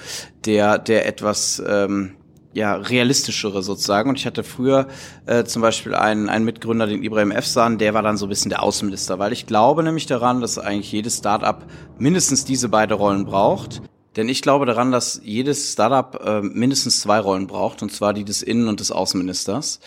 der, 0.46 0.78
der 0.78 1.06
etwas 1.06 1.62
ähm, 1.68 2.16
ja, 2.54 2.74
realistischere 2.74 3.62
sozusagen. 3.62 4.08
Und 4.08 4.18
ich 4.18 4.24
hatte 4.24 4.42
früher 4.42 4.88
äh, 5.26 5.44
zum 5.44 5.60
Beispiel 5.60 5.94
einen, 5.94 6.30
einen 6.30 6.46
Mitgründer, 6.46 6.87
den 6.87 7.02
Ibrahim 7.02 7.32
Efsan, 7.32 7.76
der 7.76 7.92
war 7.92 8.00
dann 8.00 8.16
so 8.16 8.24
ein 8.24 8.30
bisschen 8.30 8.48
der 8.48 8.62
Außenminister, 8.62 9.18
weil 9.18 9.34
ich 9.34 9.44
glaube 9.44 9.82
nämlich 9.82 10.06
daran, 10.06 10.40
dass 10.40 10.58
eigentlich 10.58 10.90
jedes 10.90 11.18
Startup 11.18 11.62
mindestens 11.98 12.46
diese 12.46 12.70
beiden 12.70 12.96
Rollen 12.96 13.26
braucht. 13.26 13.82
Denn 14.16 14.30
ich 14.30 14.40
glaube 14.40 14.64
daran, 14.64 14.90
dass 14.90 15.20
jedes 15.22 15.70
Startup 15.74 16.18
äh, 16.24 16.40
mindestens 16.40 17.02
zwei 17.02 17.18
Rollen 17.18 17.46
braucht, 17.46 17.82
und 17.82 17.92
zwar 17.92 18.14
die 18.14 18.24
des 18.24 18.42
Innen- 18.42 18.68
und 18.68 18.80
des 18.80 18.90
Außenministers. 18.90 19.80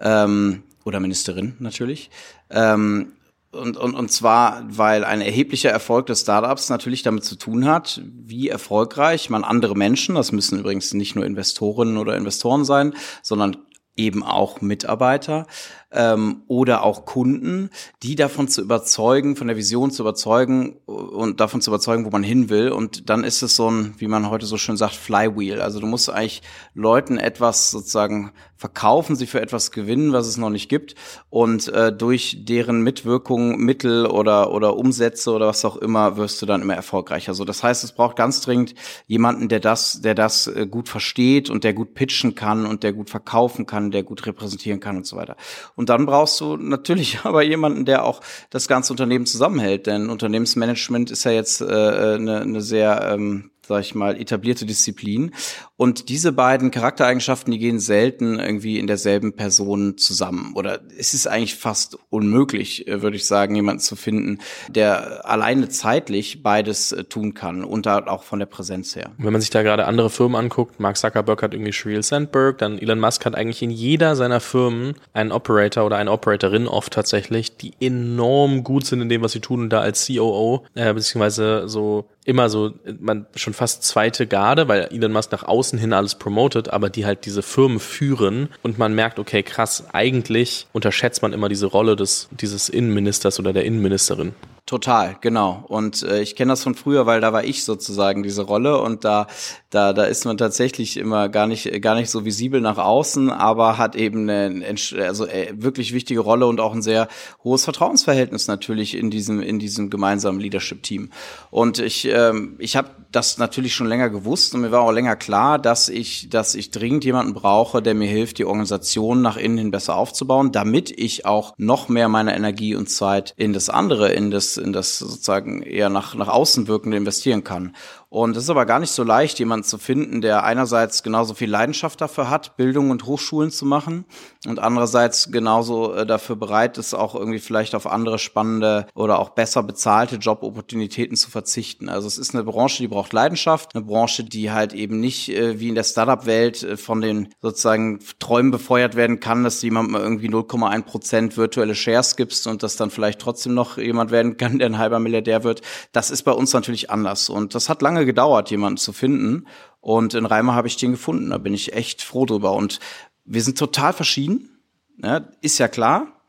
Ähm, 0.00 0.64
oder 0.84 0.98
Ministerin 0.98 1.54
natürlich. 1.60 2.10
Ähm, 2.50 3.12
und, 3.54 3.76
und, 3.76 3.94
und 3.94 4.10
zwar, 4.10 4.64
weil 4.68 5.04
ein 5.04 5.20
erheblicher 5.20 5.70
Erfolg 5.70 6.06
des 6.06 6.22
Startups 6.22 6.68
natürlich 6.68 7.02
damit 7.02 7.24
zu 7.24 7.36
tun 7.36 7.66
hat, 7.66 8.02
wie 8.04 8.48
erfolgreich 8.48 9.30
man 9.30 9.44
andere 9.44 9.74
Menschen, 9.74 10.14
das 10.14 10.32
müssen 10.32 10.58
übrigens 10.58 10.92
nicht 10.94 11.14
nur 11.14 11.24
Investorinnen 11.24 11.96
oder 11.96 12.16
Investoren 12.16 12.64
sein, 12.64 12.94
sondern 13.22 13.56
eben 13.96 14.22
auch 14.24 14.60
Mitarbeiter, 14.60 15.46
ähm, 15.94 16.42
oder 16.48 16.82
auch 16.82 17.06
Kunden, 17.06 17.70
die 18.02 18.16
davon 18.16 18.48
zu 18.48 18.60
überzeugen, 18.60 19.36
von 19.36 19.46
der 19.46 19.56
Vision 19.56 19.90
zu 19.90 20.02
überzeugen 20.02 20.76
und 20.86 21.40
davon 21.40 21.60
zu 21.60 21.70
überzeugen, 21.70 22.04
wo 22.04 22.10
man 22.10 22.24
hin 22.24 22.50
will. 22.50 22.70
Und 22.70 23.08
dann 23.08 23.24
ist 23.24 23.42
es 23.42 23.56
so 23.56 23.70
ein, 23.70 23.94
wie 23.98 24.08
man 24.08 24.28
heute 24.28 24.46
so 24.46 24.56
schön 24.56 24.76
sagt, 24.76 24.94
Flywheel. 24.94 25.60
Also 25.60 25.80
du 25.80 25.86
musst 25.86 26.10
eigentlich 26.10 26.42
Leuten 26.74 27.16
etwas 27.16 27.70
sozusagen 27.70 28.32
verkaufen, 28.64 29.14
sie 29.14 29.26
für 29.26 29.42
etwas 29.42 29.72
gewinnen, 29.72 30.14
was 30.14 30.26
es 30.26 30.38
noch 30.38 30.48
nicht 30.48 30.70
gibt. 30.70 30.94
Und 31.28 31.68
äh, 31.68 31.92
durch 31.92 32.44
deren 32.48 32.80
Mitwirkung, 32.80 33.58
Mittel 33.58 34.06
oder, 34.06 34.52
oder 34.52 34.78
Umsätze 34.78 35.32
oder 35.32 35.48
was 35.48 35.66
auch 35.66 35.76
immer, 35.76 36.16
wirst 36.16 36.40
du 36.40 36.46
dann 36.46 36.62
immer 36.62 36.74
erfolgreicher. 36.74 37.32
Also 37.32 37.44
das 37.44 37.62
heißt, 37.62 37.84
es 37.84 37.92
braucht 37.92 38.16
ganz 38.16 38.40
dringend 38.40 38.74
jemanden, 39.06 39.50
der 39.50 39.60
das, 39.60 40.00
der 40.00 40.14
das 40.14 40.46
äh, 40.46 40.66
gut 40.66 40.88
versteht 40.88 41.50
und 41.50 41.62
der 41.62 41.74
gut 41.74 41.92
pitchen 41.92 42.36
kann 42.36 42.64
und 42.64 42.84
der 42.84 42.94
gut 42.94 43.10
verkaufen 43.10 43.66
kann, 43.66 43.90
der 43.90 44.02
gut 44.02 44.24
repräsentieren 44.24 44.80
kann 44.80 44.96
und 44.96 45.06
so 45.06 45.18
weiter. 45.18 45.36
Und 45.76 45.90
dann 45.90 46.06
brauchst 46.06 46.40
du 46.40 46.56
natürlich 46.56 47.18
aber 47.24 47.42
jemanden, 47.42 47.84
der 47.84 48.02
auch 48.06 48.22
das 48.48 48.66
ganze 48.66 48.94
Unternehmen 48.94 49.26
zusammenhält, 49.26 49.86
denn 49.86 50.08
Unternehmensmanagement 50.08 51.10
ist 51.10 51.24
ja 51.24 51.32
jetzt 51.32 51.60
äh, 51.60 51.66
äh 51.66 52.14
eine, 52.14 52.40
eine 52.40 52.62
sehr 52.62 53.12
ähm, 53.12 53.50
sag 53.66 53.80
ich 53.80 53.94
mal, 53.94 54.20
etablierte 54.20 54.66
Disziplin. 54.66 55.32
Und 55.76 56.08
diese 56.08 56.32
beiden 56.32 56.70
Charaktereigenschaften, 56.70 57.50
die 57.52 57.58
gehen 57.58 57.80
selten 57.80 58.38
irgendwie 58.38 58.78
in 58.78 58.86
derselben 58.86 59.34
Person 59.34 59.98
zusammen. 59.98 60.52
Oder 60.54 60.80
es 60.98 61.14
ist 61.14 61.26
eigentlich 61.26 61.56
fast 61.56 61.98
unmöglich, 62.10 62.86
äh, 62.86 63.02
würde 63.02 63.16
ich 63.16 63.26
sagen, 63.26 63.54
jemanden 63.54 63.80
zu 63.80 63.96
finden, 63.96 64.38
der 64.68 65.28
alleine 65.28 65.68
zeitlich 65.68 66.42
beides 66.42 66.92
äh, 66.92 67.04
tun 67.04 67.34
kann 67.34 67.64
und 67.64 67.86
da 67.86 68.06
auch 68.06 68.22
von 68.22 68.38
der 68.38 68.46
Präsenz 68.46 68.94
her. 68.94 69.10
Wenn 69.18 69.32
man 69.32 69.40
sich 69.40 69.50
da 69.50 69.62
gerade 69.62 69.86
andere 69.86 70.10
Firmen 70.10 70.36
anguckt, 70.36 70.80
Mark 70.80 70.96
Zuckerberg 70.96 71.42
hat 71.42 71.54
irgendwie 71.54 71.72
Sheryl 71.72 72.02
Sandberg, 72.02 72.58
dann 72.58 72.78
Elon 72.78 73.00
Musk 73.00 73.24
hat 73.24 73.34
eigentlich 73.34 73.62
in 73.62 73.70
jeder 73.70 74.16
seiner 74.16 74.40
Firmen 74.40 74.94
einen 75.12 75.32
Operator 75.32 75.84
oder 75.84 75.96
eine 75.96 76.12
Operatorin 76.12 76.68
oft 76.68 76.92
tatsächlich, 76.92 77.56
die 77.56 77.72
enorm 77.80 78.64
gut 78.64 78.86
sind 78.86 79.00
in 79.00 79.08
dem, 79.08 79.22
was 79.22 79.32
sie 79.32 79.40
tun 79.40 79.62
und 79.62 79.70
da 79.70 79.80
als 79.80 80.06
COO, 80.06 80.64
äh, 80.74 80.92
beziehungsweise 80.92 81.68
so 81.68 82.06
immer 82.24 82.48
so, 82.48 82.72
man 83.00 83.26
schon 83.36 83.52
fast 83.52 83.84
zweite 83.84 84.26
Garde, 84.26 84.68
weil 84.68 84.88
Elon 84.90 85.12
Musk 85.12 85.30
nach 85.32 85.44
außen 85.44 85.78
hin 85.78 85.92
alles 85.92 86.14
promotet, 86.16 86.70
aber 86.70 86.90
die 86.90 87.06
halt 87.06 87.26
diese 87.26 87.42
Firmen 87.42 87.80
führen 87.80 88.48
und 88.62 88.78
man 88.78 88.94
merkt, 88.94 89.18
okay, 89.18 89.42
krass, 89.42 89.84
eigentlich 89.92 90.66
unterschätzt 90.72 91.22
man 91.22 91.32
immer 91.32 91.48
diese 91.48 91.66
Rolle 91.66 91.96
des, 91.96 92.28
dieses 92.30 92.68
Innenministers 92.68 93.38
oder 93.38 93.52
der 93.52 93.64
Innenministerin. 93.64 94.32
Total, 94.66 95.18
genau. 95.20 95.62
Und 95.68 96.02
äh, 96.04 96.22
ich 96.22 96.36
kenne 96.36 96.52
das 96.52 96.62
von 96.62 96.74
früher, 96.74 97.04
weil 97.04 97.20
da 97.20 97.34
war 97.34 97.44
ich 97.44 97.64
sozusagen 97.64 98.22
diese 98.22 98.40
Rolle 98.40 98.80
und 98.80 99.04
da, 99.04 99.26
da, 99.68 99.92
da 99.92 100.04
ist 100.04 100.24
man 100.24 100.38
tatsächlich 100.38 100.96
immer 100.96 101.28
gar 101.28 101.46
nicht, 101.46 101.82
gar 101.82 101.94
nicht 101.94 102.08
so 102.08 102.24
visibel 102.24 102.62
nach 102.62 102.78
außen, 102.78 103.28
aber 103.28 103.76
hat 103.76 103.94
eben 103.94 104.26
eine 104.30 104.64
also 105.02 105.26
äh, 105.26 105.52
wirklich 105.54 105.92
wichtige 105.92 106.20
Rolle 106.20 106.46
und 106.46 106.60
auch 106.60 106.72
ein 106.72 106.80
sehr 106.80 107.08
hohes 107.42 107.64
Vertrauensverhältnis 107.64 108.48
natürlich 108.48 108.96
in 108.96 109.10
diesem, 109.10 109.42
in 109.42 109.58
diesem 109.58 109.90
gemeinsamen 109.90 110.40
Leadership-Team. 110.40 111.10
Und 111.50 111.78
ich, 111.78 112.08
ähm, 112.10 112.56
ich 112.58 112.76
habe 112.76 112.88
das 113.12 113.36
natürlich 113.36 113.74
schon 113.74 113.86
länger 113.86 114.08
gewusst 114.08 114.54
und 114.54 114.62
mir 114.62 114.72
war 114.72 114.80
auch 114.80 114.92
länger 114.92 115.16
klar, 115.16 115.58
dass 115.58 115.90
ich, 115.90 116.30
dass 116.30 116.54
ich 116.54 116.70
dringend 116.70 117.04
jemanden 117.04 117.34
brauche, 117.34 117.82
der 117.82 117.92
mir 117.92 118.08
hilft, 118.08 118.38
die 118.38 118.46
Organisation 118.46 119.20
nach 119.20 119.36
innen 119.36 119.58
hin 119.58 119.70
besser 119.70 119.94
aufzubauen, 119.94 120.52
damit 120.52 120.90
ich 120.90 121.26
auch 121.26 121.52
noch 121.58 121.90
mehr 121.90 122.08
meine 122.08 122.34
Energie 122.34 122.74
und 122.74 122.88
Zeit 122.88 123.34
in 123.36 123.52
das 123.52 123.68
andere, 123.68 124.10
in 124.10 124.30
das 124.30 124.53
in 124.56 124.72
das 124.72 124.98
sozusagen 124.98 125.62
eher 125.62 125.88
nach, 125.88 126.14
nach 126.14 126.28
außen 126.28 126.66
wirkende 126.68 126.96
investieren 126.96 127.44
kann. 127.44 127.74
Und 128.14 128.36
es 128.36 128.44
ist 128.44 128.50
aber 128.50 128.64
gar 128.64 128.78
nicht 128.78 128.92
so 128.92 129.02
leicht, 129.02 129.40
jemanden 129.40 129.64
zu 129.64 129.76
finden, 129.76 130.20
der 130.20 130.44
einerseits 130.44 131.02
genauso 131.02 131.34
viel 131.34 131.50
Leidenschaft 131.50 132.00
dafür 132.00 132.30
hat, 132.30 132.56
Bildung 132.56 132.90
und 132.90 133.06
Hochschulen 133.06 133.50
zu 133.50 133.66
machen 133.66 134.04
und 134.46 134.60
andererseits 134.60 135.32
genauso 135.32 135.92
äh, 135.94 136.06
dafür 136.06 136.36
bereit 136.36 136.78
ist, 136.78 136.94
auch 136.94 137.16
irgendwie 137.16 137.40
vielleicht 137.40 137.74
auf 137.74 137.88
andere 137.88 138.20
spannende 138.20 138.86
oder 138.94 139.18
auch 139.18 139.30
besser 139.30 139.64
bezahlte 139.64 140.14
Jobopportunitäten 140.14 141.16
zu 141.16 141.28
verzichten. 141.28 141.88
Also 141.88 142.06
es 142.06 142.16
ist 142.16 142.36
eine 142.36 142.44
Branche, 142.44 142.82
die 142.82 142.86
braucht 142.86 143.12
Leidenschaft, 143.12 143.74
eine 143.74 143.84
Branche, 143.84 144.22
die 144.22 144.52
halt 144.52 144.74
eben 144.74 145.00
nicht 145.00 145.30
äh, 145.30 145.58
wie 145.58 145.70
in 145.70 145.74
der 145.74 145.82
Startup-Welt 145.82 146.62
äh, 146.62 146.76
von 146.76 147.00
den 147.00 147.30
sozusagen 147.42 147.98
Träumen 148.20 148.52
befeuert 148.52 148.94
werden 148.94 149.18
kann, 149.18 149.42
dass 149.42 149.60
jemand 149.60 149.90
mal 149.90 150.00
irgendwie 150.00 150.28
0,1 150.28 150.82
Prozent 150.82 151.36
virtuelle 151.36 151.74
Shares 151.74 152.14
gibst 152.14 152.46
und 152.46 152.62
das 152.62 152.76
dann 152.76 152.90
vielleicht 152.90 153.18
trotzdem 153.18 153.54
noch 153.54 153.76
jemand 153.76 154.12
werden 154.12 154.36
kann, 154.36 154.60
der 154.60 154.68
ein 154.68 154.78
halber 154.78 155.00
Milliardär 155.00 155.42
wird. 155.42 155.62
Das 155.90 156.12
ist 156.12 156.22
bei 156.22 156.30
uns 156.30 156.52
natürlich 156.52 156.90
anders 156.90 157.28
und 157.28 157.56
das 157.56 157.68
hat 157.68 157.82
lange 157.82 158.03
gedauert, 158.04 158.50
jemanden 158.50 158.78
zu 158.78 158.92
finden. 158.92 159.46
Und 159.80 160.14
in 160.14 160.26
Reimer 160.26 160.54
habe 160.54 160.68
ich 160.68 160.76
den 160.76 160.92
gefunden. 160.92 161.30
Da 161.30 161.38
bin 161.38 161.54
ich 161.54 161.72
echt 161.74 162.02
froh 162.02 162.26
drüber. 162.26 162.52
Und 162.52 162.80
wir 163.24 163.42
sind 163.42 163.58
total 163.58 163.92
verschieden, 163.92 164.58
ne? 164.96 165.28
ist 165.40 165.58
ja 165.58 165.68
klar. 165.68 166.24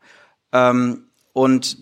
Ähm, 0.52 1.08
und 1.32 1.76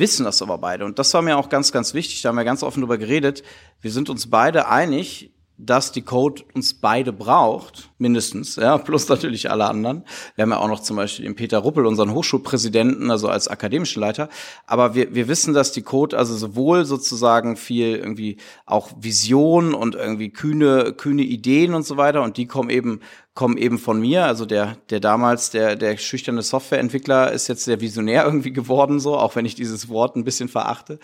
wissen 0.00 0.24
das 0.24 0.42
aber 0.42 0.58
beide. 0.58 0.84
Und 0.84 0.98
das 0.98 1.12
war 1.14 1.22
mir 1.22 1.36
auch 1.36 1.48
ganz, 1.48 1.72
ganz 1.72 1.94
wichtig. 1.94 2.22
Da 2.22 2.30
haben 2.30 2.36
wir 2.36 2.44
ganz 2.44 2.62
offen 2.62 2.80
drüber 2.80 2.98
geredet. 2.98 3.42
Wir 3.80 3.90
sind 3.90 4.10
uns 4.10 4.28
beide 4.28 4.68
einig, 4.68 5.32
dass 5.66 5.92
die 5.92 6.02
Code 6.02 6.42
uns 6.54 6.74
beide 6.74 7.12
braucht, 7.12 7.90
mindestens, 7.98 8.56
ja, 8.56 8.78
plus 8.78 9.08
natürlich 9.08 9.50
alle 9.50 9.66
anderen. 9.66 10.04
Wir 10.34 10.42
haben 10.42 10.50
ja 10.50 10.58
auch 10.58 10.68
noch 10.68 10.80
zum 10.80 10.96
Beispiel 10.96 11.24
den 11.24 11.34
Peter 11.34 11.58
Ruppel, 11.58 11.86
unseren 11.86 12.12
Hochschulpräsidenten, 12.12 13.10
also 13.10 13.28
als 13.28 13.48
akademischen 13.48 14.00
Leiter. 14.00 14.28
Aber 14.66 14.94
wir, 14.94 15.14
wir 15.14 15.28
wissen, 15.28 15.54
dass 15.54 15.72
die 15.72 15.82
Code 15.82 16.16
also 16.16 16.36
sowohl 16.36 16.84
sozusagen 16.84 17.56
viel 17.56 17.96
irgendwie 17.96 18.38
auch 18.66 18.90
Vision 18.98 19.74
und 19.74 19.94
irgendwie 19.94 20.30
kühne, 20.30 20.92
kühne 20.92 21.22
Ideen 21.22 21.74
und 21.74 21.84
so 21.84 21.96
weiter 21.96 22.22
und 22.22 22.36
die 22.36 22.46
kommen 22.46 22.70
eben 22.70 23.00
kommen 23.34 23.56
eben 23.56 23.78
von 23.78 24.00
mir. 24.00 24.24
Also 24.24 24.44
der, 24.46 24.76
der 24.90 25.00
damals, 25.00 25.50
der, 25.50 25.76
der 25.76 25.96
schüchterne 25.96 26.42
Softwareentwickler 26.42 27.32
ist 27.32 27.48
jetzt 27.48 27.66
der 27.66 27.80
Visionär 27.80 28.24
irgendwie 28.24 28.52
geworden, 28.52 29.00
so, 29.00 29.16
auch 29.16 29.36
wenn 29.36 29.44
ich 29.44 29.54
dieses 29.54 29.88
Wort 29.88 30.16
ein 30.16 30.24
bisschen 30.24 30.48
verachte. 30.48 30.98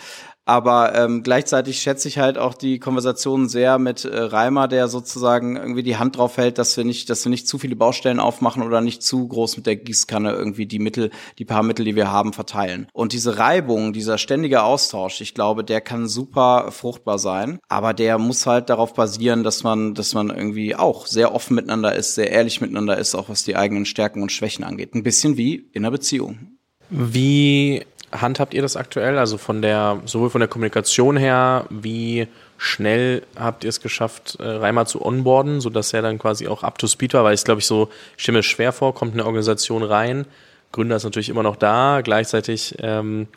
Aber 0.49 0.95
ähm, 0.95 1.25
gleichzeitig 1.25 1.81
schätze 1.81 2.07
ich 2.07 2.19
halt 2.19 2.39
auch 2.39 2.55
die 2.55 2.79
Konversation 2.79 3.49
sehr 3.49 3.81
mit 3.81 4.05
äh, 4.05 4.17
Reimer, 4.17 4.69
der 4.69 4.87
sozusagen 4.87 5.57
irgendwie 5.57 5.83
die 5.83 5.97
Hand 5.97 6.17
drauf 6.17 6.37
hält, 6.37 6.59
dass 6.59 6.77
wir 6.77 6.85
nicht, 6.85 7.11
dass 7.11 7.25
wir 7.25 7.31
nicht 7.31 7.49
zu 7.49 7.59
viele 7.59 7.75
Baustellen 7.75 8.21
aufmachen 8.21 8.63
oder 8.63 8.81
nicht 8.81 9.03
zu 9.03 9.27
groß 9.27 9.57
mit 9.57 9.67
der 9.67 9.75
Gießkanne 9.75 10.31
irgendwie 10.31 10.67
die 10.67 10.79
Mittel, 10.79 11.11
die 11.39 11.45
paar 11.45 11.65
Mittel, 11.65 11.85
die 11.85 11.97
wir 11.97 12.13
haben, 12.13 12.33
verteilen. 12.33 12.87
Und 12.93 13.13
diese 13.13 13.39
Reibung, 13.39 13.93
dieser 13.93 14.19
ständige 14.19 14.63
Austausch, 14.63 15.21
ich 15.21 15.35
glaube, 15.35 15.65
der 15.65 15.81
kann 15.81 16.07
super 16.07 16.71
fruchtbar 16.71 17.19
sein. 17.19 17.59
Aber 17.69 17.93
der 17.93 18.19
muss 18.19 18.47
halt 18.47 18.71
darauf 18.71 18.95
basieren, 18.95 19.43
dass 19.43 19.65
man, 19.65 19.95
dass 19.95 20.15
man 20.15 20.31
irgendwie 20.31 20.77
auch 20.77 21.07
sehr 21.07 21.35
offen 21.35 21.57
miteinander 21.57 21.97
ist, 21.97 22.15
sehr 22.17 22.33
ehrlich 22.33 22.61
miteinander 22.61 22.99
ist, 22.99 23.15
auch 23.15 23.29
was 23.29 23.45
die 23.45 23.57
eigenen 23.57 23.87
Stärken 23.87 24.23
und 24.23 24.33
Schwächen 24.33 24.65
angeht. 24.65 24.95
Ein 24.95 25.05
bisschen 25.05 25.37
wie 25.37 25.67
in 25.73 25.85
einer 25.85 25.93
Beziehung. 25.93 26.57
Wie 26.91 27.85
handhabt 28.13 28.55
ihr 28.55 28.63
das 28.63 28.77
aktuell? 28.77 29.19
Also 29.19 29.39
von 29.39 29.63
der, 29.63 30.01
sowohl 30.05 30.31
von 30.31 30.41
der 30.41 30.49
Kommunikation 30.49 31.17
her, 31.17 31.67
wie 31.71 32.27
schnell 32.59 33.23
habt 33.37 33.65
ihr 33.65 33.71
es 33.71 33.81
geschafft, 33.81 34.39
äh, 34.41 34.45
Reimer 34.45 34.87
zu 34.87 35.05
onboarden, 35.05 35.61
sodass 35.61 35.93
er 35.93 36.03
dann 36.03 36.19
quasi 36.19 36.49
auch 36.49 36.63
up 36.63 36.79
to 36.79 36.87
speed 36.87 37.15
war? 37.15 37.25
Weil 37.25 37.35
ich 37.35 37.45
glaube 37.45 37.61
ich 37.61 37.67
so, 37.67 37.91
mir 38.29 38.43
schwer 38.43 38.73
vor, 38.73 38.95
kommt 38.95 39.13
eine 39.13 39.25
Organisation 39.25 39.83
rein, 39.83 40.27
Gründer 40.73 40.97
ist 40.97 41.05
natürlich 41.05 41.29
immer 41.29 41.43
noch 41.43 41.57
da, 41.57 42.01
gleichzeitig 42.03 42.77
ähm, 42.81 43.29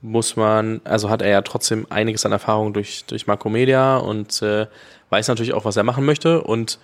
muss 0.00 0.36
man, 0.36 0.80
also 0.84 1.10
hat 1.10 1.22
er 1.22 1.28
ja 1.28 1.42
trotzdem 1.42 1.86
einiges 1.90 2.26
an 2.26 2.32
Erfahrung 2.32 2.72
durch, 2.72 3.04
durch 3.06 3.26
Makromedia 3.26 3.98
und 3.98 4.42
äh, 4.42 4.66
weiß 5.10 5.28
natürlich 5.28 5.52
auch, 5.52 5.64
was 5.64 5.76
er 5.76 5.84
machen 5.84 6.04
möchte 6.04 6.42
und 6.42 6.78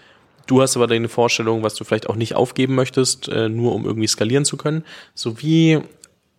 Du 0.48 0.62
hast 0.62 0.76
aber 0.76 0.86
deine 0.86 1.08
Vorstellung, 1.08 1.62
was 1.62 1.74
du 1.74 1.84
vielleicht 1.84 2.08
auch 2.08 2.16
nicht 2.16 2.34
aufgeben 2.34 2.74
möchtest, 2.74 3.28
äh, 3.28 3.48
nur 3.48 3.74
um 3.74 3.84
irgendwie 3.84 4.08
skalieren 4.08 4.44
zu 4.44 4.56
können. 4.56 4.82
So 5.14 5.40
wie 5.40 5.74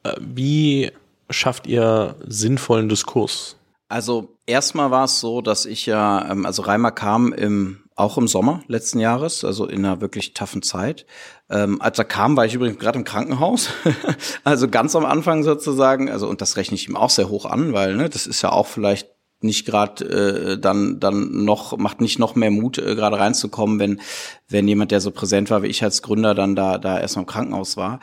äh, 0.04 0.13
wie 0.19 0.91
schafft 1.30 1.67
ihr 1.67 2.15
sinnvollen 2.26 2.89
Diskurs? 2.89 3.56
Also 3.88 4.36
erstmal 4.45 4.91
war 4.91 5.06
es 5.06 5.19
so, 5.19 5.41
dass 5.41 5.65
ich 5.65 5.86
ja, 5.86 6.32
ähm, 6.32 6.45
also 6.45 6.63
Reimer 6.63 6.91
kam 6.91 7.34
im 7.34 7.84
auch 7.95 8.17
im 8.17 8.30
Sommer 8.30 8.63
letzten 8.67 9.00
Jahres, 9.00 9.43
also 9.43 9.67
in 9.67 9.86
einer 9.86 10.00
wirklich 10.00 10.34
taffen 10.34 10.62
Zeit. 10.62 11.06
Ähm, 11.50 11.82
als 11.82 12.00
er 12.00 12.06
kam, 12.06 12.38
war 12.38 12.45
ich 12.45 12.54
übrigens 12.54 12.80
gerade 12.80 12.98
im 12.98 13.04
Krankenhaus, 13.04 13.72
also 14.45 14.69
ganz 14.69 14.95
am 14.95 15.06
Anfang 15.06 15.43
sozusagen. 15.43 16.10
Also 16.10 16.28
und 16.30 16.41
das 16.41 16.56
rechne 16.56 16.76
ich 16.76 16.88
ihm 16.88 16.95
auch 16.95 17.10
sehr 17.10 17.30
hoch 17.30 17.45
an, 17.45 17.74
weil 17.74 17.95
ne, 17.95 18.10
das 18.10 18.26
ist 18.26 18.41
ja 18.41 18.54
auch 18.54 18.67
vielleicht 18.67 19.10
nicht 19.41 19.65
gerade 19.65 20.06
äh, 20.06 20.60
dann 20.60 20.99
dann 20.99 21.45
noch 21.45 21.78
macht 21.78 22.02
nicht 22.02 22.19
noch 22.19 22.36
mehr 22.36 22.52
Mut 22.52 22.78
äh, 22.78 22.95
gerade 22.95 23.19
reinzukommen, 23.19 23.80
wenn 23.80 24.02
wenn 24.49 24.67
jemand, 24.67 24.91
der 24.91 24.99
so 24.99 25.12
präsent 25.12 25.49
war 25.49 25.63
wie 25.63 25.67
ich 25.67 25.84
als 25.84 26.02
Gründer, 26.02 26.36
dann 26.36 26.56
da 26.56 26.78
da 26.78 26.99
erst 26.99 27.15
mal 27.15 27.21
im 27.21 27.28
Krankenhaus 27.28 27.78
war. 27.78 27.99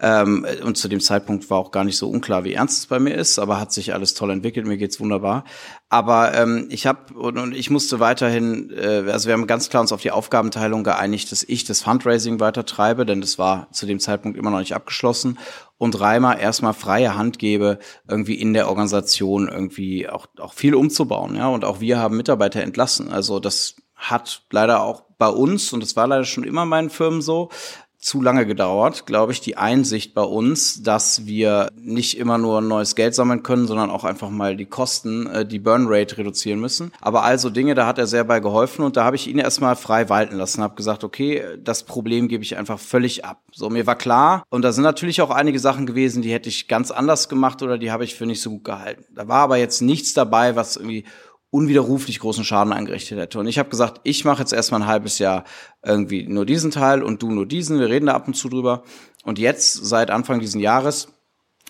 Ähm, 0.00 0.46
und 0.64 0.76
zu 0.76 0.88
dem 0.88 1.00
Zeitpunkt 1.00 1.50
war 1.50 1.58
auch 1.58 1.72
gar 1.72 1.82
nicht 1.82 1.96
so 1.96 2.08
unklar, 2.08 2.44
wie 2.44 2.52
ernst 2.52 2.78
es 2.78 2.86
bei 2.86 3.00
mir 3.00 3.16
ist, 3.16 3.38
aber 3.38 3.58
hat 3.58 3.72
sich 3.72 3.94
alles 3.94 4.14
toll 4.14 4.30
entwickelt. 4.30 4.66
Mir 4.66 4.76
geht's 4.76 5.00
wunderbar. 5.00 5.44
Aber 5.88 6.34
ähm, 6.34 6.66
ich 6.70 6.86
habe 6.86 7.14
und, 7.14 7.36
und 7.36 7.54
ich 7.54 7.70
musste 7.70 7.98
weiterhin, 7.98 8.70
äh, 8.70 9.10
also 9.10 9.26
wir 9.26 9.32
haben 9.32 9.48
ganz 9.48 9.70
klar 9.70 9.80
uns 9.80 9.90
auf 9.90 10.02
die 10.02 10.12
Aufgabenteilung 10.12 10.84
geeinigt, 10.84 11.32
dass 11.32 11.42
ich 11.42 11.64
das 11.64 11.82
Fundraising 11.82 12.38
weiter 12.38 12.64
treibe, 12.64 13.06
denn 13.06 13.20
das 13.20 13.38
war 13.38 13.68
zu 13.72 13.86
dem 13.86 13.98
Zeitpunkt 13.98 14.38
immer 14.38 14.50
noch 14.50 14.60
nicht 14.60 14.74
abgeschlossen 14.74 15.36
und 15.78 15.98
Reimer 15.98 16.38
erstmal 16.38 16.74
freie 16.74 17.16
Hand 17.16 17.40
gebe, 17.40 17.78
irgendwie 18.06 18.34
in 18.34 18.52
der 18.52 18.68
Organisation 18.68 19.48
irgendwie 19.48 20.08
auch, 20.08 20.26
auch 20.38 20.52
viel 20.52 20.76
umzubauen. 20.76 21.34
Ja, 21.34 21.48
und 21.48 21.64
auch 21.64 21.80
wir 21.80 21.98
haben 21.98 22.16
Mitarbeiter 22.16 22.62
entlassen. 22.62 23.10
Also 23.10 23.40
das 23.40 23.76
hat 23.96 24.42
leider 24.50 24.82
auch 24.82 25.02
bei 25.18 25.28
uns, 25.28 25.72
und 25.72 25.82
das 25.82 25.96
war 25.96 26.06
leider 26.06 26.24
schon 26.24 26.44
immer 26.44 26.64
meinen 26.64 26.90
Firmen 26.90 27.20
so, 27.20 27.50
zu 27.98 28.22
lange 28.22 28.46
gedauert, 28.46 29.06
glaube 29.06 29.32
ich, 29.32 29.40
die 29.40 29.56
Einsicht 29.56 30.14
bei 30.14 30.22
uns, 30.22 30.82
dass 30.82 31.26
wir 31.26 31.70
nicht 31.74 32.16
immer 32.16 32.38
nur 32.38 32.60
neues 32.60 32.94
Geld 32.94 33.14
sammeln 33.14 33.42
können, 33.42 33.66
sondern 33.66 33.90
auch 33.90 34.04
einfach 34.04 34.30
mal 34.30 34.56
die 34.56 34.66
Kosten, 34.66 35.26
äh, 35.26 35.44
die 35.44 35.58
Burnrate 35.58 36.18
reduzieren 36.18 36.60
müssen. 36.60 36.92
Aber 37.00 37.24
also 37.24 37.50
Dinge, 37.50 37.74
da 37.74 37.86
hat 37.86 37.98
er 37.98 38.06
sehr 38.06 38.22
bei 38.22 38.38
geholfen 38.38 38.84
und 38.84 38.96
da 38.96 39.04
habe 39.04 39.16
ich 39.16 39.26
ihn 39.26 39.38
erstmal 39.38 39.74
frei 39.74 40.08
walten 40.08 40.36
lassen, 40.36 40.62
habe 40.62 40.76
gesagt, 40.76 41.02
okay, 41.02 41.42
das 41.62 41.82
Problem 41.82 42.28
gebe 42.28 42.44
ich 42.44 42.56
einfach 42.56 42.78
völlig 42.78 43.24
ab. 43.24 43.42
So, 43.52 43.68
mir 43.68 43.86
war 43.86 43.96
klar, 43.96 44.44
und 44.48 44.62
da 44.62 44.70
sind 44.70 44.84
natürlich 44.84 45.20
auch 45.20 45.30
einige 45.30 45.58
Sachen 45.58 45.84
gewesen, 45.86 46.22
die 46.22 46.32
hätte 46.32 46.48
ich 46.48 46.68
ganz 46.68 46.92
anders 46.92 47.28
gemacht 47.28 47.62
oder 47.62 47.78
die 47.78 47.90
habe 47.90 48.04
ich 48.04 48.14
für 48.14 48.26
nicht 48.26 48.40
so 48.40 48.50
gut 48.50 48.64
gehalten. 48.64 49.04
Da 49.14 49.26
war 49.26 49.40
aber 49.40 49.56
jetzt 49.56 49.82
nichts 49.82 50.14
dabei, 50.14 50.54
was 50.54 50.76
irgendwie 50.76 51.04
unwiderruflich 51.50 52.20
großen 52.20 52.44
Schaden 52.44 52.72
angerichtet 52.72 53.18
hätte. 53.18 53.38
Und 53.38 53.46
ich 53.46 53.58
habe 53.58 53.70
gesagt, 53.70 54.00
ich 54.04 54.24
mache 54.24 54.40
jetzt 54.40 54.52
erstmal 54.52 54.82
ein 54.82 54.88
halbes 54.88 55.18
Jahr 55.18 55.44
irgendwie 55.82 56.26
nur 56.26 56.44
diesen 56.44 56.70
Teil 56.70 57.02
und 57.02 57.22
du 57.22 57.30
nur 57.30 57.46
diesen. 57.46 57.80
Wir 57.80 57.88
reden 57.88 58.06
da 58.06 58.14
ab 58.14 58.26
und 58.26 58.34
zu 58.34 58.48
drüber. 58.48 58.82
Und 59.24 59.38
jetzt, 59.38 59.72
seit 59.86 60.10
Anfang 60.10 60.40
diesen 60.40 60.60
Jahres, 60.60 61.08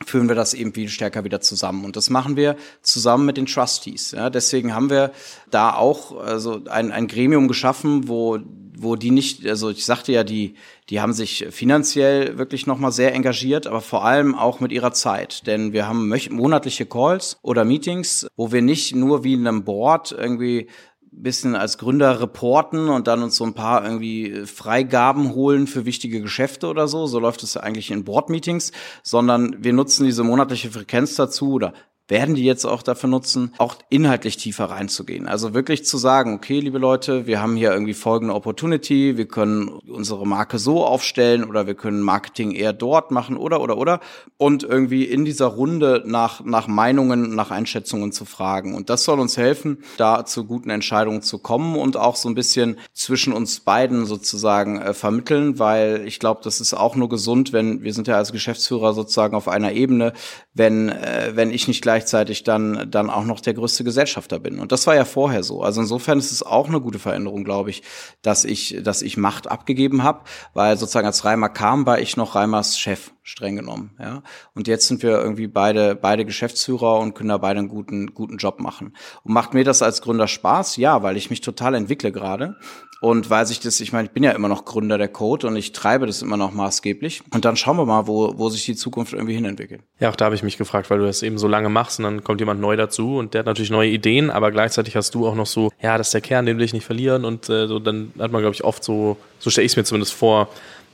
führen 0.06 0.28
wir 0.28 0.34
das 0.34 0.54
eben 0.54 0.72
viel 0.72 0.88
stärker 0.88 1.24
wieder 1.24 1.40
zusammen. 1.40 1.84
Und 1.84 1.96
das 1.96 2.10
machen 2.10 2.36
wir 2.36 2.56
zusammen 2.82 3.26
mit 3.26 3.36
den 3.36 3.46
Trustees. 3.46 4.12
Ja, 4.12 4.30
deswegen 4.30 4.74
haben 4.74 4.90
wir 4.90 5.12
da 5.50 5.74
auch 5.74 6.16
also 6.16 6.62
ein, 6.68 6.92
ein 6.92 7.08
Gremium 7.08 7.48
geschaffen, 7.48 8.08
wo, 8.08 8.38
wo 8.76 8.96
die 8.96 9.10
nicht, 9.10 9.46
also 9.46 9.70
ich 9.70 9.84
sagte 9.84 10.12
ja, 10.12 10.24
die, 10.24 10.54
die 10.88 11.00
haben 11.00 11.12
sich 11.12 11.46
finanziell 11.50 12.38
wirklich 12.38 12.66
nochmal 12.66 12.92
sehr 12.92 13.14
engagiert, 13.14 13.66
aber 13.66 13.80
vor 13.80 14.04
allem 14.04 14.34
auch 14.34 14.60
mit 14.60 14.72
ihrer 14.72 14.92
Zeit. 14.92 15.46
Denn 15.46 15.72
wir 15.72 15.88
haben 15.88 16.12
monatliche 16.30 16.86
Calls 16.86 17.38
oder 17.42 17.64
Meetings, 17.64 18.26
wo 18.36 18.52
wir 18.52 18.62
nicht 18.62 18.94
nur 18.94 19.24
wie 19.24 19.34
in 19.34 19.46
einem 19.46 19.64
Board 19.64 20.12
irgendwie 20.12 20.68
bisschen 21.10 21.56
als 21.56 21.78
Gründer 21.78 22.20
reporten 22.20 22.88
und 22.88 23.06
dann 23.06 23.22
uns 23.22 23.36
so 23.36 23.44
ein 23.44 23.54
paar 23.54 23.84
irgendwie 23.84 24.46
Freigaben 24.46 25.34
holen 25.34 25.66
für 25.66 25.84
wichtige 25.84 26.20
Geschäfte 26.20 26.68
oder 26.68 26.88
so. 26.88 27.06
So 27.06 27.18
läuft 27.18 27.42
es 27.42 27.54
ja 27.54 27.62
eigentlich 27.62 27.90
in 27.90 28.04
Board-Meetings, 28.04 28.72
sondern 29.02 29.56
wir 29.62 29.72
nutzen 29.72 30.04
diese 30.04 30.24
monatliche 30.24 30.70
Frequenz 30.70 31.16
dazu 31.16 31.52
oder 31.52 31.72
werden 32.08 32.34
die 32.34 32.44
jetzt 32.44 32.64
auch 32.64 32.82
dafür 32.82 33.08
nutzen, 33.08 33.54
auch 33.58 33.76
inhaltlich 33.90 34.36
tiefer 34.36 34.64
reinzugehen. 34.66 35.28
Also 35.28 35.54
wirklich 35.54 35.84
zu 35.84 35.98
sagen, 35.98 36.34
okay, 36.34 36.60
liebe 36.60 36.78
Leute, 36.78 37.26
wir 37.26 37.40
haben 37.40 37.56
hier 37.56 37.72
irgendwie 37.72 37.94
folgende 37.94 38.34
Opportunity, 38.34 39.16
wir 39.16 39.28
können 39.28 39.68
unsere 39.68 40.26
Marke 40.26 40.58
so 40.58 40.84
aufstellen 40.84 41.44
oder 41.44 41.66
wir 41.66 41.74
können 41.74 42.00
Marketing 42.00 42.52
eher 42.52 42.72
dort 42.72 43.10
machen 43.10 43.36
oder 43.36 43.60
oder 43.60 43.76
oder 43.76 44.00
und 44.36 44.62
irgendwie 44.62 45.04
in 45.04 45.24
dieser 45.24 45.46
Runde 45.46 46.02
nach 46.06 46.44
nach 46.44 46.66
Meinungen, 46.66 47.34
nach 47.34 47.50
Einschätzungen 47.50 48.12
zu 48.12 48.24
fragen 48.24 48.74
und 48.74 48.90
das 48.90 49.04
soll 49.04 49.20
uns 49.20 49.36
helfen, 49.36 49.78
da 49.96 50.24
zu 50.24 50.44
guten 50.44 50.70
Entscheidungen 50.70 51.22
zu 51.22 51.38
kommen 51.38 51.76
und 51.76 51.96
auch 51.96 52.16
so 52.16 52.28
ein 52.28 52.34
bisschen 52.34 52.78
zwischen 52.92 53.32
uns 53.32 53.60
beiden 53.60 54.06
sozusagen 54.06 54.80
äh, 54.80 54.94
vermitteln, 54.94 55.58
weil 55.58 56.06
ich 56.06 56.18
glaube, 56.18 56.40
das 56.42 56.60
ist 56.60 56.74
auch 56.74 56.96
nur 56.96 57.08
gesund, 57.08 57.52
wenn 57.52 57.82
wir 57.82 57.92
sind 57.92 58.08
ja 58.08 58.16
als 58.16 58.32
Geschäftsführer 58.32 58.94
sozusagen 58.94 59.34
auf 59.36 59.48
einer 59.48 59.72
Ebene, 59.72 60.12
wenn 60.54 60.88
äh, 60.88 61.32
wenn 61.34 61.50
ich 61.50 61.68
nicht 61.68 61.82
gleich 61.82 61.97
gleichzeitig 61.98 62.44
dann, 62.44 62.88
dann 62.90 63.10
auch 63.10 63.24
noch 63.24 63.40
der 63.40 63.54
größte 63.54 63.82
Gesellschafter 63.82 64.38
bin. 64.38 64.60
Und 64.60 64.70
das 64.70 64.86
war 64.86 64.94
ja 64.94 65.04
vorher 65.04 65.42
so. 65.42 65.62
Also 65.62 65.80
insofern 65.80 66.18
ist 66.18 66.30
es 66.30 66.44
auch 66.44 66.68
eine 66.68 66.80
gute 66.80 67.00
Veränderung, 67.00 67.42
glaube 67.42 67.70
ich, 67.70 67.82
dass 68.22 68.44
ich, 68.44 68.78
dass 68.82 69.02
ich 69.02 69.16
Macht 69.16 69.50
abgegeben 69.50 70.04
habe, 70.04 70.20
weil 70.54 70.76
sozusagen 70.76 71.08
als 71.08 71.24
Reimer 71.24 71.48
kam, 71.48 71.86
war 71.86 71.98
ich 71.98 72.16
noch 72.16 72.36
Reimers 72.36 72.78
Chef 72.78 73.10
streng 73.28 73.56
genommen, 73.56 73.90
ja. 73.98 74.22
Und 74.54 74.68
jetzt 74.68 74.88
sind 74.88 75.02
wir 75.02 75.18
irgendwie 75.20 75.46
beide, 75.46 75.94
beide 75.94 76.24
Geschäftsführer 76.24 76.98
und 76.98 77.14
können 77.14 77.28
da 77.28 77.38
beide 77.38 77.58
einen 77.58 77.68
guten, 77.68 78.14
guten 78.14 78.38
Job 78.38 78.58
machen. 78.58 78.94
Und 79.22 79.34
macht 79.34 79.54
mir 79.54 79.64
das 79.64 79.82
als 79.82 80.00
Gründer 80.02 80.26
Spaß? 80.26 80.76
Ja, 80.76 81.02
weil 81.02 81.16
ich 81.16 81.30
mich 81.30 81.40
total 81.40 81.74
entwickle 81.74 82.10
gerade. 82.10 82.56
Und 83.00 83.30
weil 83.30 83.46
sich 83.46 83.60
das, 83.60 83.78
ich 83.80 83.92
meine, 83.92 84.08
ich 84.08 84.12
bin 84.12 84.24
ja 84.24 84.32
immer 84.32 84.48
noch 84.48 84.64
Gründer 84.64 84.98
der 84.98 85.06
Code 85.06 85.46
und 85.46 85.54
ich 85.54 85.70
treibe 85.70 86.06
das 86.06 86.20
immer 86.20 86.36
noch 86.36 86.52
maßgeblich. 86.52 87.22
Und 87.32 87.44
dann 87.44 87.54
schauen 87.54 87.76
wir 87.76 87.86
mal, 87.86 88.08
wo, 88.08 88.36
wo 88.36 88.48
sich 88.48 88.64
die 88.64 88.74
Zukunft 88.74 89.12
irgendwie 89.12 89.34
hinentwickelt. 89.34 89.82
Ja, 90.00 90.10
auch 90.10 90.16
da 90.16 90.24
habe 90.24 90.34
ich 90.34 90.42
mich 90.42 90.58
gefragt, 90.58 90.90
weil 90.90 90.98
du 90.98 91.06
das 91.06 91.22
eben 91.22 91.38
so 91.38 91.46
lange 91.46 91.68
machst 91.68 92.00
und 92.00 92.04
dann 92.04 92.24
kommt 92.24 92.40
jemand 92.40 92.60
neu 92.60 92.74
dazu 92.74 93.18
und 93.18 93.34
der 93.34 93.40
hat 93.40 93.46
natürlich 93.46 93.70
neue 93.70 93.90
Ideen, 93.90 94.30
aber 94.30 94.50
gleichzeitig 94.50 94.96
hast 94.96 95.14
du 95.14 95.28
auch 95.28 95.36
noch 95.36 95.46
so, 95.46 95.70
ja, 95.80 95.96
das 95.96 96.08
ist 96.08 96.14
der 96.14 96.22
Kern, 96.22 96.44
den 96.44 96.58
will 96.58 96.64
ich 96.64 96.72
nicht 96.72 96.86
verlieren. 96.86 97.24
Und 97.24 97.48
äh, 97.48 97.68
so 97.68 97.78
dann 97.78 98.12
hat 98.18 98.32
man, 98.32 98.40
glaube 98.40 98.54
ich, 98.54 98.64
oft 98.64 98.82
so, 98.82 99.16
so 99.38 99.50
stelle 99.50 99.66
ich 99.66 99.72
es 99.72 99.76
mir 99.76 99.84
zumindest 99.84 100.14
vor, 100.14 100.48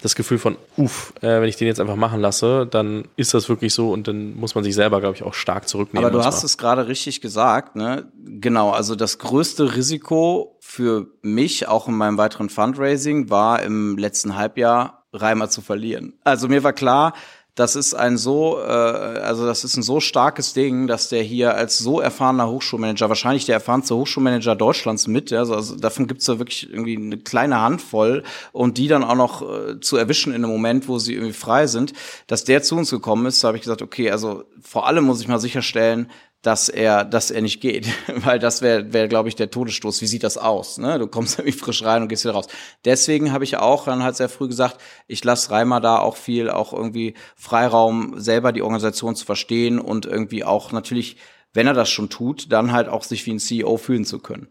das 0.04 0.14
Gefühl 0.14 0.38
von, 0.38 0.56
uff, 0.76 1.14
äh, 1.22 1.40
wenn 1.40 1.48
ich 1.48 1.56
den 1.56 1.66
jetzt 1.66 1.80
einfach 1.80 1.96
machen 1.96 2.20
lasse, 2.20 2.66
dann 2.66 3.08
ist 3.16 3.32
das 3.32 3.48
wirklich 3.48 3.72
so 3.72 3.90
und 3.90 4.06
dann 4.06 4.36
muss 4.36 4.54
man 4.54 4.62
sich 4.62 4.74
selber, 4.74 5.00
glaube 5.00 5.16
ich, 5.16 5.22
auch 5.22 5.32
stark 5.32 5.66
zurücknehmen. 5.66 6.06
Aber 6.06 6.16
du 6.16 6.24
hast 6.24 6.44
es 6.44 6.58
gerade 6.58 6.88
richtig 6.88 7.22
gesagt, 7.22 7.74
ne? 7.74 8.12
Genau, 8.22 8.70
also 8.70 8.96
das 8.96 9.18
größte 9.18 9.76
Risiko 9.76 10.58
für 10.60 11.06
mich, 11.22 11.68
auch 11.68 11.88
in 11.88 11.94
meinem 11.94 12.18
weiteren 12.18 12.50
Fundraising, 12.50 13.30
war 13.30 13.62
im 13.62 13.96
letzten 13.96 14.36
Halbjahr 14.36 15.06
Reimer 15.14 15.48
zu 15.48 15.62
verlieren. 15.62 16.14
Also 16.22 16.48
mir 16.48 16.62
war 16.62 16.74
klar, 16.74 17.14
das 17.54 17.76
ist 17.76 17.94
ein 17.94 18.16
so, 18.16 18.58
äh, 18.58 18.64
also 18.64 19.46
das 19.46 19.62
ist 19.62 19.76
ein 19.76 19.82
so 19.82 20.00
starkes 20.00 20.54
Ding, 20.54 20.86
dass 20.88 21.08
der 21.08 21.22
hier 21.22 21.54
als 21.54 21.78
so 21.78 22.00
erfahrener 22.00 22.48
Hochschulmanager, 22.48 23.08
wahrscheinlich 23.08 23.46
der 23.46 23.54
erfahrenste 23.54 23.94
Hochschulmanager 23.94 24.56
Deutschlands 24.56 25.06
mit, 25.06 25.30
ja, 25.30 25.38
also, 25.40 25.54
also 25.54 25.76
davon 25.76 26.08
gibt's 26.08 26.26
ja 26.26 26.38
wirklich 26.38 26.68
irgendwie 26.68 26.96
eine 26.96 27.18
kleine 27.18 27.60
Handvoll 27.60 28.24
und 28.52 28.76
die 28.78 28.88
dann 28.88 29.04
auch 29.04 29.14
noch 29.14 29.42
äh, 29.42 29.80
zu 29.80 29.96
erwischen 29.96 30.32
in 30.32 30.44
einem 30.44 30.52
Moment, 30.52 30.88
wo 30.88 30.98
sie 30.98 31.14
irgendwie 31.14 31.32
frei 31.32 31.68
sind, 31.68 31.92
dass 32.26 32.44
der 32.44 32.62
zu 32.62 32.76
uns 32.76 32.90
gekommen 32.90 33.26
ist, 33.26 33.42
da 33.44 33.48
habe 33.48 33.56
ich 33.56 33.62
gesagt, 33.62 33.82
okay, 33.82 34.10
also 34.10 34.44
vor 34.60 34.88
allem 34.88 35.04
muss 35.04 35.20
ich 35.20 35.28
mal 35.28 35.38
sicherstellen, 35.38 36.10
dass 36.44 36.68
er, 36.68 37.04
dass 37.04 37.30
er 37.30 37.40
nicht 37.40 37.60
geht, 37.60 37.88
weil 38.24 38.38
das 38.38 38.60
wäre, 38.62 38.92
wäre, 38.92 39.08
glaube 39.08 39.28
ich, 39.28 39.34
der 39.34 39.50
Todesstoß. 39.50 40.02
Wie 40.02 40.06
sieht 40.06 40.22
das 40.22 40.36
aus? 40.36 40.78
Ne? 40.78 40.98
Du 40.98 41.06
kommst 41.06 41.38
irgendwie 41.38 41.58
frisch 41.58 41.82
rein 41.82 42.02
und 42.02 42.08
gehst 42.08 42.24
wieder 42.24 42.34
raus. 42.34 42.48
Deswegen 42.84 43.32
habe 43.32 43.44
ich 43.44 43.56
auch 43.56 43.86
dann 43.86 44.02
halt 44.02 44.16
sehr 44.16 44.28
früh 44.28 44.46
gesagt, 44.46 44.78
ich 45.06 45.24
lasse 45.24 45.50
Reimer 45.50 45.80
da 45.80 45.98
auch 45.98 46.16
viel, 46.16 46.50
auch 46.50 46.72
irgendwie 46.72 47.14
Freiraum, 47.34 48.20
selber 48.20 48.52
die 48.52 48.62
Organisation 48.62 49.16
zu 49.16 49.24
verstehen 49.24 49.78
und 49.78 50.04
irgendwie 50.04 50.44
auch 50.44 50.70
natürlich, 50.70 51.16
wenn 51.54 51.66
er 51.66 51.74
das 51.74 51.88
schon 51.88 52.10
tut, 52.10 52.52
dann 52.52 52.72
halt 52.72 52.88
auch 52.88 53.04
sich 53.04 53.24
wie 53.26 53.32
ein 53.32 53.38
CEO 53.38 53.78
fühlen 53.78 54.04
zu 54.04 54.18
können. 54.18 54.48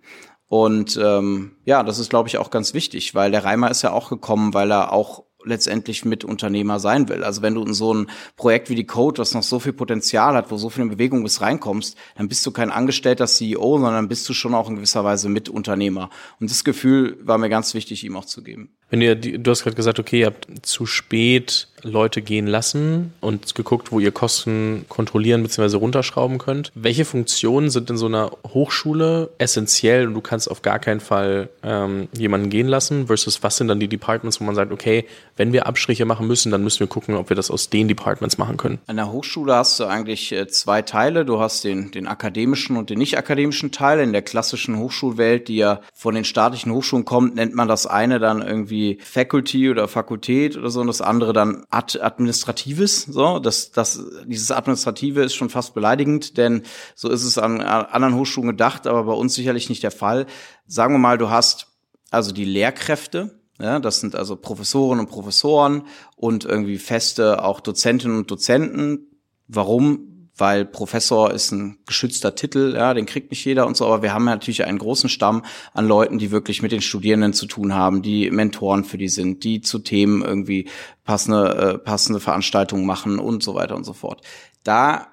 Und 0.47 0.99
ähm, 1.01 1.57
ja, 1.65 1.83
das 1.83 1.99
ist, 1.99 2.09
glaube 2.09 2.29
ich, 2.29 2.37
auch 2.37 2.49
ganz 2.49 2.73
wichtig, 2.73 3.15
weil 3.15 3.31
der 3.31 3.43
Reimer 3.43 3.71
ist 3.71 3.81
ja 3.81 3.91
auch 3.91 4.09
gekommen, 4.09 4.53
weil 4.53 4.71
er 4.71 4.93
auch 4.93 5.23
letztendlich 5.45 6.05
mit 6.05 6.23
Unternehmer 6.23 6.79
sein 6.79 7.09
will. 7.09 7.23
Also 7.23 7.41
wenn 7.41 7.55
du 7.55 7.63
in 7.63 7.73
so 7.73 7.93
ein 7.93 8.09
Projekt 8.37 8.69
wie 8.69 8.75
die 8.75 8.85
Code, 8.85 9.17
das 9.17 9.33
noch 9.33 9.43
so 9.43 9.59
viel 9.59 9.73
Potenzial 9.73 10.35
hat, 10.35 10.51
wo 10.51 10.57
so 10.57 10.69
viel 10.69 10.85
Bewegung 10.85 11.23
bis 11.23 11.41
reinkommst, 11.41 11.97
dann 12.15 12.27
bist 12.27 12.45
du 12.45 12.51
kein 12.51 12.71
angestellter 12.71 13.27
CEO, 13.27 13.79
sondern 13.79 14.07
bist 14.07 14.27
du 14.29 14.33
schon 14.33 14.53
auch 14.53 14.69
in 14.69 14.75
gewisser 14.75 15.03
Weise 15.03 15.29
Mitunternehmer. 15.29 16.09
Und 16.39 16.49
das 16.49 16.63
Gefühl 16.63 17.17
war 17.21 17.37
mir 17.37 17.49
ganz 17.49 17.73
wichtig, 17.73 18.03
ihm 18.03 18.15
auch 18.15 18.25
zu 18.25 18.43
geben. 18.43 18.69
Wenn 18.89 19.01
ihr, 19.01 19.15
du 19.15 19.51
hast 19.51 19.63
gerade 19.63 19.75
gesagt, 19.75 19.99
okay, 19.99 20.21
ihr 20.21 20.27
habt 20.27 20.47
zu 20.65 20.85
spät 20.85 21.67
Leute 21.83 22.21
gehen 22.21 22.47
lassen 22.47 23.13
und 23.21 23.55
geguckt, 23.55 23.91
wo 23.91 23.99
ihr 23.99 24.11
Kosten 24.11 24.85
kontrollieren 24.89 25.43
bzw. 25.43 25.77
runterschrauben 25.77 26.37
könnt. 26.37 26.71
Welche 26.75 27.05
Funktionen 27.05 27.69
sind 27.69 27.89
in 27.89 27.97
so 27.97 28.05
einer 28.07 28.31
Hochschule 28.47 29.29
essentiell 29.37 30.07
und 30.07 30.13
du 30.13 30.21
kannst 30.21 30.49
auf 30.49 30.61
gar 30.61 30.79
keinen 30.79 30.99
Fall 30.99 31.49
ähm, 31.63 32.07
jemanden 32.17 32.49
gehen 32.49 32.67
lassen 32.67 33.07
versus 33.07 33.43
was 33.43 33.57
sind 33.57 33.67
dann 33.67 33.79
die 33.79 33.87
Departments, 33.87 34.39
wo 34.39 34.45
man 34.45 34.55
sagt, 34.55 34.71
okay, 34.71 35.05
wenn 35.35 35.53
wir 35.53 35.67
Abstriche 35.67 36.05
machen 36.05 36.27
müssen, 36.27 36.51
dann 36.51 36.63
müssen 36.63 36.79
wir 36.79 36.87
gucken, 36.87 37.15
ob 37.15 37.29
wir 37.29 37.35
das 37.35 37.51
aus 37.51 37.69
den 37.69 37.87
Departments 37.87 38.37
machen 38.37 38.57
können. 38.57 38.79
An 38.87 38.97
der 38.97 39.11
Hochschule 39.11 39.55
hast 39.55 39.79
du 39.79 39.85
eigentlich 39.85 40.31
äh, 40.31 40.47
zwei 40.47 40.81
Teile. 40.81 41.25
Du 41.25 41.39
hast 41.39 41.63
den, 41.63 41.91
den 41.91 42.07
akademischen 42.07 42.77
und 42.77 42.89
den 42.89 42.97
nicht 42.97 43.17
akademischen 43.17 43.71
Teil. 43.71 43.99
In 43.99 44.13
der 44.13 44.21
klassischen 44.21 44.77
Hochschulwelt, 44.77 45.47
die 45.47 45.57
ja 45.57 45.81
von 45.93 46.15
den 46.15 46.25
staatlichen 46.25 46.71
Hochschulen 46.71 47.05
kommt, 47.05 47.35
nennt 47.35 47.55
man 47.55 47.67
das 47.67 47.87
eine 47.87 48.19
dann 48.19 48.41
irgendwie 48.41 48.99
Faculty 49.01 49.69
oder 49.69 49.87
Fakultät 49.87 50.57
oder 50.57 50.69
so 50.69 50.81
und 50.81 50.87
das 50.87 51.01
andere 51.01 51.33
dann 51.33 51.65
Ad 51.73 51.99
Administratives, 51.99 53.03
so, 53.03 53.39
das, 53.39 53.71
das, 53.71 53.99
dieses 54.25 54.51
Administrative 54.51 55.23
ist 55.23 55.33
schon 55.33 55.49
fast 55.49 55.73
beleidigend, 55.73 56.37
denn 56.37 56.63
so 56.95 57.09
ist 57.09 57.23
es 57.23 57.37
an, 57.37 57.61
an 57.61 57.85
anderen 57.85 58.15
Hochschulen 58.15 58.49
gedacht, 58.49 58.85
aber 58.85 59.03
bei 59.05 59.13
uns 59.13 59.33
sicherlich 59.33 59.69
nicht 59.69 59.81
der 59.81 59.91
Fall. 59.91 60.27
Sagen 60.67 60.93
wir 60.93 60.99
mal, 60.99 61.17
du 61.17 61.29
hast 61.29 61.67
also 62.11 62.31
die 62.31 62.45
Lehrkräfte, 62.45 63.39
ja, 63.59 63.79
das 63.79 63.99
sind 63.99 64.15
also 64.15 64.35
Professoren 64.35 64.99
und 64.99 65.09
Professoren 65.09 65.83
und 66.15 66.45
irgendwie 66.45 66.77
feste 66.77 67.43
auch 67.43 67.59
Dozentinnen 67.59 68.17
und 68.17 68.29
Dozenten. 68.29 69.07
Warum? 69.47 70.12
Weil 70.37 70.65
Professor 70.65 71.31
ist 71.31 71.51
ein 71.51 71.77
geschützter 71.85 72.35
Titel, 72.35 72.73
ja, 72.75 72.93
den 72.93 73.05
kriegt 73.05 73.29
nicht 73.29 73.45
jeder 73.45 73.67
und 73.67 73.77
so, 73.77 73.85
aber 73.85 74.01
wir 74.01 74.13
haben 74.13 74.25
natürlich 74.25 74.65
einen 74.65 74.79
großen 74.79 75.09
Stamm 75.09 75.43
an 75.73 75.87
Leuten, 75.87 76.17
die 76.17 76.31
wirklich 76.31 76.61
mit 76.61 76.71
den 76.71 76.81
Studierenden 76.81 77.33
zu 77.33 77.45
tun 77.45 77.73
haben, 77.75 78.01
die 78.01 78.31
Mentoren 78.31 78.83
für 78.83 78.97
die 78.97 79.09
sind, 79.09 79.43
die 79.43 79.61
zu 79.61 79.79
Themen 79.79 80.23
irgendwie 80.23 80.69
passende, 81.03 81.55
äh, 81.55 81.77
passende 81.77 82.19
Veranstaltungen 82.19 82.85
machen 82.85 83.19
und 83.19 83.43
so 83.43 83.53
weiter 83.53 83.75
und 83.75 83.83
so 83.83 83.93
fort. 83.93 84.21
Da 84.63 85.07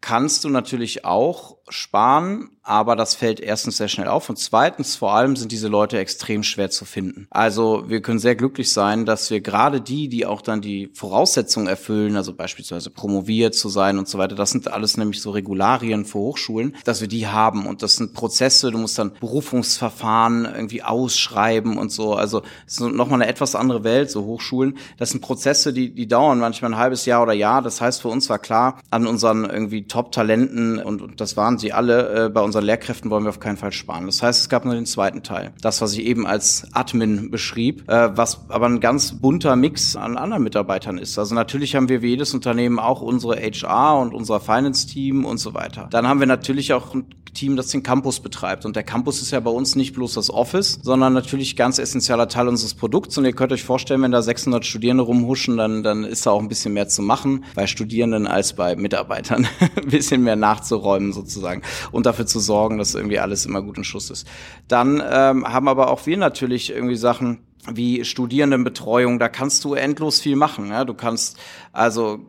kannst 0.00 0.44
du 0.44 0.48
natürlich 0.48 1.04
auch 1.04 1.56
sparen, 1.72 2.50
aber 2.62 2.94
das 2.94 3.14
fällt 3.14 3.40
erstens 3.40 3.78
sehr 3.78 3.88
schnell 3.88 4.06
auf 4.06 4.28
und 4.28 4.38
zweitens 4.38 4.94
vor 4.94 5.14
allem 5.14 5.34
sind 5.34 5.50
diese 5.50 5.68
Leute 5.68 5.98
extrem 5.98 6.42
schwer 6.42 6.70
zu 6.70 6.84
finden. 6.84 7.26
Also 7.30 7.84
wir 7.88 8.00
können 8.02 8.20
sehr 8.20 8.36
glücklich 8.36 8.72
sein, 8.72 9.04
dass 9.04 9.30
wir 9.30 9.40
gerade 9.40 9.80
die, 9.80 10.08
die 10.08 10.26
auch 10.26 10.42
dann 10.42 10.60
die 10.60 10.90
Voraussetzungen 10.94 11.66
erfüllen, 11.66 12.16
also 12.16 12.34
beispielsweise 12.34 12.90
promoviert 12.90 13.54
zu 13.54 13.68
sein 13.68 13.98
und 13.98 14.06
so 14.08 14.18
weiter, 14.18 14.36
das 14.36 14.50
sind 14.50 14.72
alles 14.72 14.96
nämlich 14.96 15.20
so 15.20 15.30
Regularien 15.32 16.04
für 16.04 16.18
Hochschulen, 16.18 16.76
dass 16.84 17.00
wir 17.00 17.08
die 17.08 17.26
haben 17.26 17.66
und 17.66 17.82
das 17.82 17.96
sind 17.96 18.14
Prozesse, 18.14 18.70
du 18.70 18.78
musst 18.78 18.98
dann 18.98 19.14
Berufungsverfahren 19.18 20.44
irgendwie 20.44 20.82
ausschreiben 20.82 21.78
und 21.78 21.90
so, 21.90 22.14
also 22.14 22.42
es 22.66 22.74
ist 22.74 22.80
nochmal 22.80 23.22
eine 23.22 23.30
etwas 23.30 23.54
andere 23.54 23.82
Welt, 23.82 24.10
so 24.10 24.24
Hochschulen. 24.24 24.76
Das 24.98 25.10
sind 25.10 25.20
Prozesse, 25.20 25.72
die, 25.72 25.92
die 25.92 26.06
dauern 26.06 26.38
manchmal 26.38 26.72
ein 26.72 26.78
halbes 26.78 27.06
Jahr 27.06 27.22
oder 27.22 27.32
Jahr, 27.32 27.62
das 27.62 27.80
heißt 27.80 28.02
für 28.02 28.08
uns 28.08 28.28
war 28.28 28.38
klar, 28.38 28.78
an 28.90 29.06
unseren 29.06 29.44
irgendwie 29.44 29.86
Top-Talenten 29.86 30.78
und, 30.78 31.02
und 31.02 31.20
das 31.20 31.36
waren 31.36 31.58
sie 31.62 31.72
alle, 31.72 32.26
äh, 32.26 32.28
bei 32.28 32.42
unseren 32.42 32.64
Lehrkräften 32.64 33.10
wollen 33.10 33.24
wir 33.24 33.30
auf 33.30 33.40
keinen 33.40 33.56
Fall 33.56 33.72
sparen. 33.72 34.04
Das 34.04 34.22
heißt, 34.22 34.42
es 34.42 34.48
gab 34.50 34.66
nur 34.66 34.74
den 34.74 34.84
zweiten 34.84 35.22
Teil. 35.22 35.52
Das, 35.62 35.80
was 35.80 35.94
ich 35.94 36.04
eben 36.04 36.26
als 36.26 36.66
Admin 36.72 37.30
beschrieb, 37.30 37.88
äh, 37.90 38.14
was 38.14 38.50
aber 38.50 38.66
ein 38.66 38.80
ganz 38.80 39.18
bunter 39.18 39.56
Mix 39.56 39.96
an 39.96 40.18
anderen 40.18 40.42
Mitarbeitern 40.42 40.98
ist. 40.98 41.18
Also 41.18 41.34
natürlich 41.34 41.74
haben 41.74 41.88
wir 41.88 42.02
wie 42.02 42.08
jedes 42.08 42.34
Unternehmen 42.34 42.78
auch 42.78 43.00
unsere 43.00 43.36
HR 43.36 43.98
und 44.00 44.12
unser 44.12 44.40
Finance-Team 44.40 45.24
und 45.24 45.38
so 45.38 45.54
weiter. 45.54 45.88
Dann 45.90 46.06
haben 46.06 46.20
wir 46.20 46.26
natürlich 46.26 46.74
auch 46.74 46.94
ein 46.94 47.06
Team, 47.34 47.56
das 47.56 47.68
den 47.68 47.82
Campus 47.82 48.20
betreibt. 48.20 48.64
Und 48.64 48.76
der 48.76 48.82
Campus 48.82 49.22
ist 49.22 49.30
ja 49.30 49.40
bei 49.40 49.50
uns 49.50 49.74
nicht 49.74 49.94
bloß 49.94 50.14
das 50.14 50.30
Office, 50.30 50.78
sondern 50.82 51.12
natürlich 51.12 51.56
ganz 51.56 51.78
essentieller 51.78 52.28
Teil 52.28 52.48
unseres 52.48 52.74
Produkts. 52.74 53.16
Und 53.16 53.24
ihr 53.24 53.32
könnt 53.32 53.52
euch 53.52 53.64
vorstellen, 53.64 54.02
wenn 54.02 54.12
da 54.12 54.22
600 54.22 54.64
Studierende 54.64 55.02
rumhuschen, 55.02 55.56
dann, 55.56 55.82
dann 55.82 56.04
ist 56.04 56.26
da 56.26 56.30
auch 56.30 56.40
ein 56.40 56.48
bisschen 56.48 56.74
mehr 56.74 56.88
zu 56.88 57.02
machen 57.02 57.44
bei 57.54 57.66
Studierenden 57.66 58.26
als 58.26 58.52
bei 58.52 58.76
Mitarbeitern. 58.76 59.46
ein 59.76 59.88
bisschen 59.88 60.22
mehr 60.22 60.36
nachzuräumen 60.36 61.12
sozusagen 61.12 61.51
und 61.90 62.06
dafür 62.06 62.26
zu 62.26 62.40
sorgen, 62.40 62.78
dass 62.78 62.94
irgendwie 62.94 63.18
alles 63.18 63.44
immer 63.44 63.60
gut 63.60 63.76
in 63.76 63.84
Schuss 63.84 64.10
ist. 64.10 64.26
Dann 64.68 65.02
ähm, 65.04 65.46
haben 65.46 65.68
aber 65.68 65.90
auch 65.90 66.06
wir 66.06 66.16
natürlich 66.16 66.70
irgendwie 66.70 66.96
Sachen, 66.96 67.40
wie 67.70 68.04
Studierendenbetreuung, 68.04 69.18
da 69.18 69.28
kannst 69.28 69.64
du 69.64 69.74
endlos 69.74 70.20
viel 70.20 70.36
machen. 70.36 70.68
Ja? 70.68 70.84
Du 70.84 70.94
kannst 70.94 71.38
also 71.72 72.20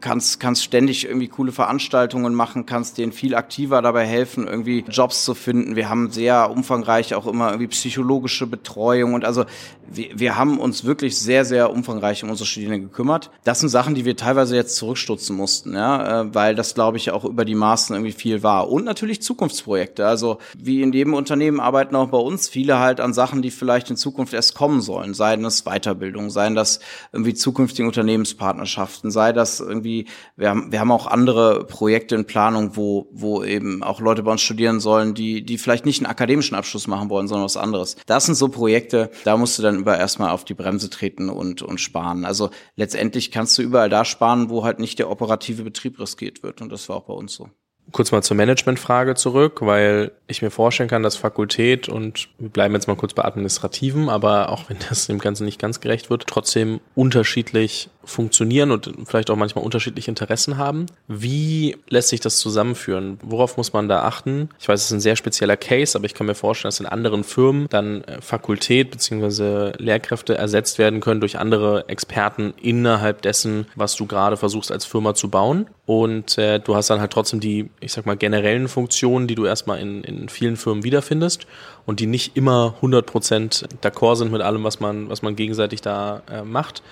kannst, 0.00 0.40
kannst 0.40 0.64
ständig 0.64 1.06
irgendwie 1.06 1.28
coole 1.28 1.52
Veranstaltungen 1.52 2.34
machen, 2.34 2.66
kannst 2.66 2.98
denen 2.98 3.12
viel 3.12 3.34
aktiver 3.34 3.82
dabei 3.82 4.06
helfen, 4.06 4.46
irgendwie 4.46 4.84
Jobs 4.88 5.24
zu 5.24 5.34
finden. 5.34 5.76
Wir 5.76 5.88
haben 5.88 6.10
sehr 6.10 6.50
umfangreich 6.50 7.14
auch 7.14 7.26
immer 7.26 7.48
irgendwie 7.48 7.68
psychologische 7.68 8.46
Betreuung 8.46 9.14
und 9.14 9.24
also 9.24 9.44
wir, 9.86 10.08
wir 10.14 10.36
haben 10.36 10.58
uns 10.58 10.84
wirklich 10.84 11.18
sehr, 11.18 11.44
sehr 11.44 11.70
umfangreich 11.70 12.24
um 12.24 12.30
unsere 12.30 12.46
Studierenden 12.46 12.90
gekümmert. 12.90 13.30
Das 13.44 13.60
sind 13.60 13.68
Sachen, 13.68 13.94
die 13.94 14.04
wir 14.04 14.16
teilweise 14.16 14.56
jetzt 14.56 14.76
zurückstutzen 14.76 15.36
mussten, 15.36 15.74
ja, 15.74 16.22
äh, 16.22 16.34
weil 16.34 16.54
das, 16.54 16.74
glaube 16.74 16.96
ich, 16.96 17.10
auch 17.10 17.24
über 17.24 17.44
die 17.44 17.54
Maßen 17.54 17.94
irgendwie 17.94 18.12
viel 18.12 18.42
war. 18.42 18.70
Und 18.70 18.84
natürlich 18.84 19.22
Zukunftsprojekte. 19.22 20.06
Also 20.06 20.38
wie 20.56 20.82
in 20.82 20.92
jedem 20.92 21.14
Unternehmen 21.14 21.60
arbeiten 21.60 21.96
auch 21.96 22.08
bei 22.08 22.18
uns 22.18 22.48
viele 22.48 22.78
halt 22.78 23.00
an 23.00 23.12
Sachen, 23.12 23.42
die 23.42 23.50
vielleicht 23.50 23.90
in 23.90 23.96
Zukunft 23.96 24.32
erst 24.32 24.54
kommen 24.54 24.80
sollen. 24.80 25.14
Seien 25.14 25.42
das 25.42 25.64
Weiterbildung, 25.64 26.30
seien 26.30 26.54
das 26.54 26.80
irgendwie 27.12 27.34
zukünftige 27.34 27.86
Unternehmenspartnerschaften, 27.86 29.10
sei 29.10 29.32
das 29.32 29.53
irgendwie, 29.60 30.06
wir 30.36 30.50
haben, 30.50 30.72
wir 30.72 30.80
haben 30.80 30.90
auch 30.90 31.06
andere 31.06 31.64
Projekte 31.66 32.14
in 32.14 32.26
Planung, 32.26 32.76
wo, 32.76 33.08
wo 33.12 33.42
eben 33.44 33.82
auch 33.82 34.00
Leute 34.00 34.22
bei 34.22 34.32
uns 34.32 34.42
studieren 34.42 34.80
sollen, 34.80 35.14
die, 35.14 35.44
die 35.44 35.58
vielleicht 35.58 35.86
nicht 35.86 36.00
einen 36.00 36.10
akademischen 36.10 36.54
Abschluss 36.54 36.86
machen 36.86 37.10
wollen, 37.10 37.28
sondern 37.28 37.44
was 37.44 37.56
anderes. 37.56 37.96
Das 38.06 38.26
sind 38.26 38.34
so 38.34 38.48
Projekte, 38.48 39.10
da 39.24 39.36
musst 39.36 39.58
du 39.58 39.62
dann 39.62 39.78
über 39.78 39.98
erstmal 39.98 40.30
auf 40.30 40.44
die 40.44 40.54
Bremse 40.54 40.90
treten 40.90 41.30
und, 41.30 41.62
und 41.62 41.78
sparen. 41.80 42.24
Also 42.24 42.50
letztendlich 42.76 43.30
kannst 43.30 43.56
du 43.58 43.62
überall 43.62 43.88
da 43.88 44.04
sparen, 44.04 44.50
wo 44.50 44.64
halt 44.64 44.78
nicht 44.78 44.98
der 44.98 45.10
operative 45.10 45.64
Betrieb 45.64 45.98
riskiert 45.98 46.42
wird. 46.42 46.60
Und 46.60 46.70
das 46.70 46.88
war 46.88 46.96
auch 46.96 47.04
bei 47.04 47.14
uns 47.14 47.34
so 47.34 47.48
kurz 47.92 48.12
mal 48.12 48.22
zur 48.22 48.36
Managementfrage 48.36 49.14
zurück, 49.14 49.60
weil 49.60 50.12
ich 50.26 50.42
mir 50.42 50.50
vorstellen 50.50 50.88
kann, 50.88 51.02
dass 51.02 51.16
Fakultät 51.16 51.88
und 51.88 52.28
wir 52.38 52.48
bleiben 52.48 52.74
jetzt 52.74 52.88
mal 52.88 52.96
kurz 52.96 53.14
bei 53.14 53.24
Administrativen, 53.24 54.08
aber 54.08 54.50
auch 54.50 54.68
wenn 54.68 54.78
das 54.88 55.06
dem 55.06 55.18
Ganzen 55.18 55.44
nicht 55.44 55.60
ganz 55.60 55.80
gerecht 55.80 56.10
wird, 56.10 56.26
trotzdem 56.26 56.80
unterschiedlich 56.94 57.90
funktionieren 58.06 58.70
und 58.70 58.92
vielleicht 59.06 59.30
auch 59.30 59.36
manchmal 59.36 59.64
unterschiedliche 59.64 60.10
Interessen 60.10 60.56
haben. 60.56 60.86
Wie 61.08 61.76
lässt 61.88 62.08
sich 62.08 62.20
das 62.20 62.38
zusammenführen? 62.38 63.18
Worauf 63.22 63.56
muss 63.56 63.72
man 63.72 63.88
da 63.88 64.02
achten? 64.02 64.48
Ich 64.58 64.68
weiß, 64.68 64.80
es 64.80 64.86
ist 64.86 64.92
ein 64.92 65.00
sehr 65.00 65.16
spezieller 65.16 65.56
Case, 65.56 65.96
aber 65.96 66.06
ich 66.06 66.14
kann 66.14 66.26
mir 66.26 66.34
vorstellen, 66.34 66.68
dass 66.68 66.80
in 66.80 66.86
anderen 66.86 67.24
Firmen 67.24 67.66
dann 67.70 68.04
äh, 68.04 68.20
Fakultät 68.20 68.90
bzw. 68.90 69.72
Lehrkräfte 69.78 70.36
ersetzt 70.36 70.78
werden 70.78 71.00
können 71.00 71.20
durch 71.20 71.38
andere 71.38 71.88
Experten 71.88 72.54
innerhalb 72.60 73.22
dessen, 73.22 73.66
was 73.74 73.96
du 73.96 74.06
gerade 74.06 74.36
versuchst 74.36 74.70
als 74.70 74.84
Firma 74.84 75.14
zu 75.14 75.30
bauen. 75.30 75.66
Und 75.86 76.38
äh, 76.38 76.60
du 76.60 76.74
hast 76.74 76.88
dann 76.88 77.00
halt 77.00 77.12
trotzdem 77.12 77.40
die, 77.40 77.68
ich 77.80 77.92
sag 77.92 78.06
mal, 78.06 78.16
generellen 78.16 78.68
Funktionen, 78.68 79.26
die 79.26 79.34
du 79.34 79.44
erstmal 79.44 79.80
in, 79.80 80.02
in 80.02 80.28
vielen 80.30 80.56
Firmen 80.56 80.82
wiederfindest 80.82 81.46
und 81.84 82.00
die 82.00 82.06
nicht 82.06 82.36
immer 82.36 82.74
100% 82.80 83.64
d'accord 83.82 84.16
sind 84.16 84.32
mit 84.32 84.40
allem, 84.40 84.64
was 84.64 84.80
man, 84.80 85.10
was 85.10 85.20
man 85.20 85.36
gegenseitig 85.36 85.82
da 85.82 86.22
äh, 86.30 86.42
macht. 86.42 86.82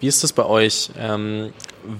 Wie 0.00 0.06
ist 0.06 0.22
das 0.24 0.32
bei 0.32 0.46
euch? 0.46 0.57
Ähm, 0.98 1.52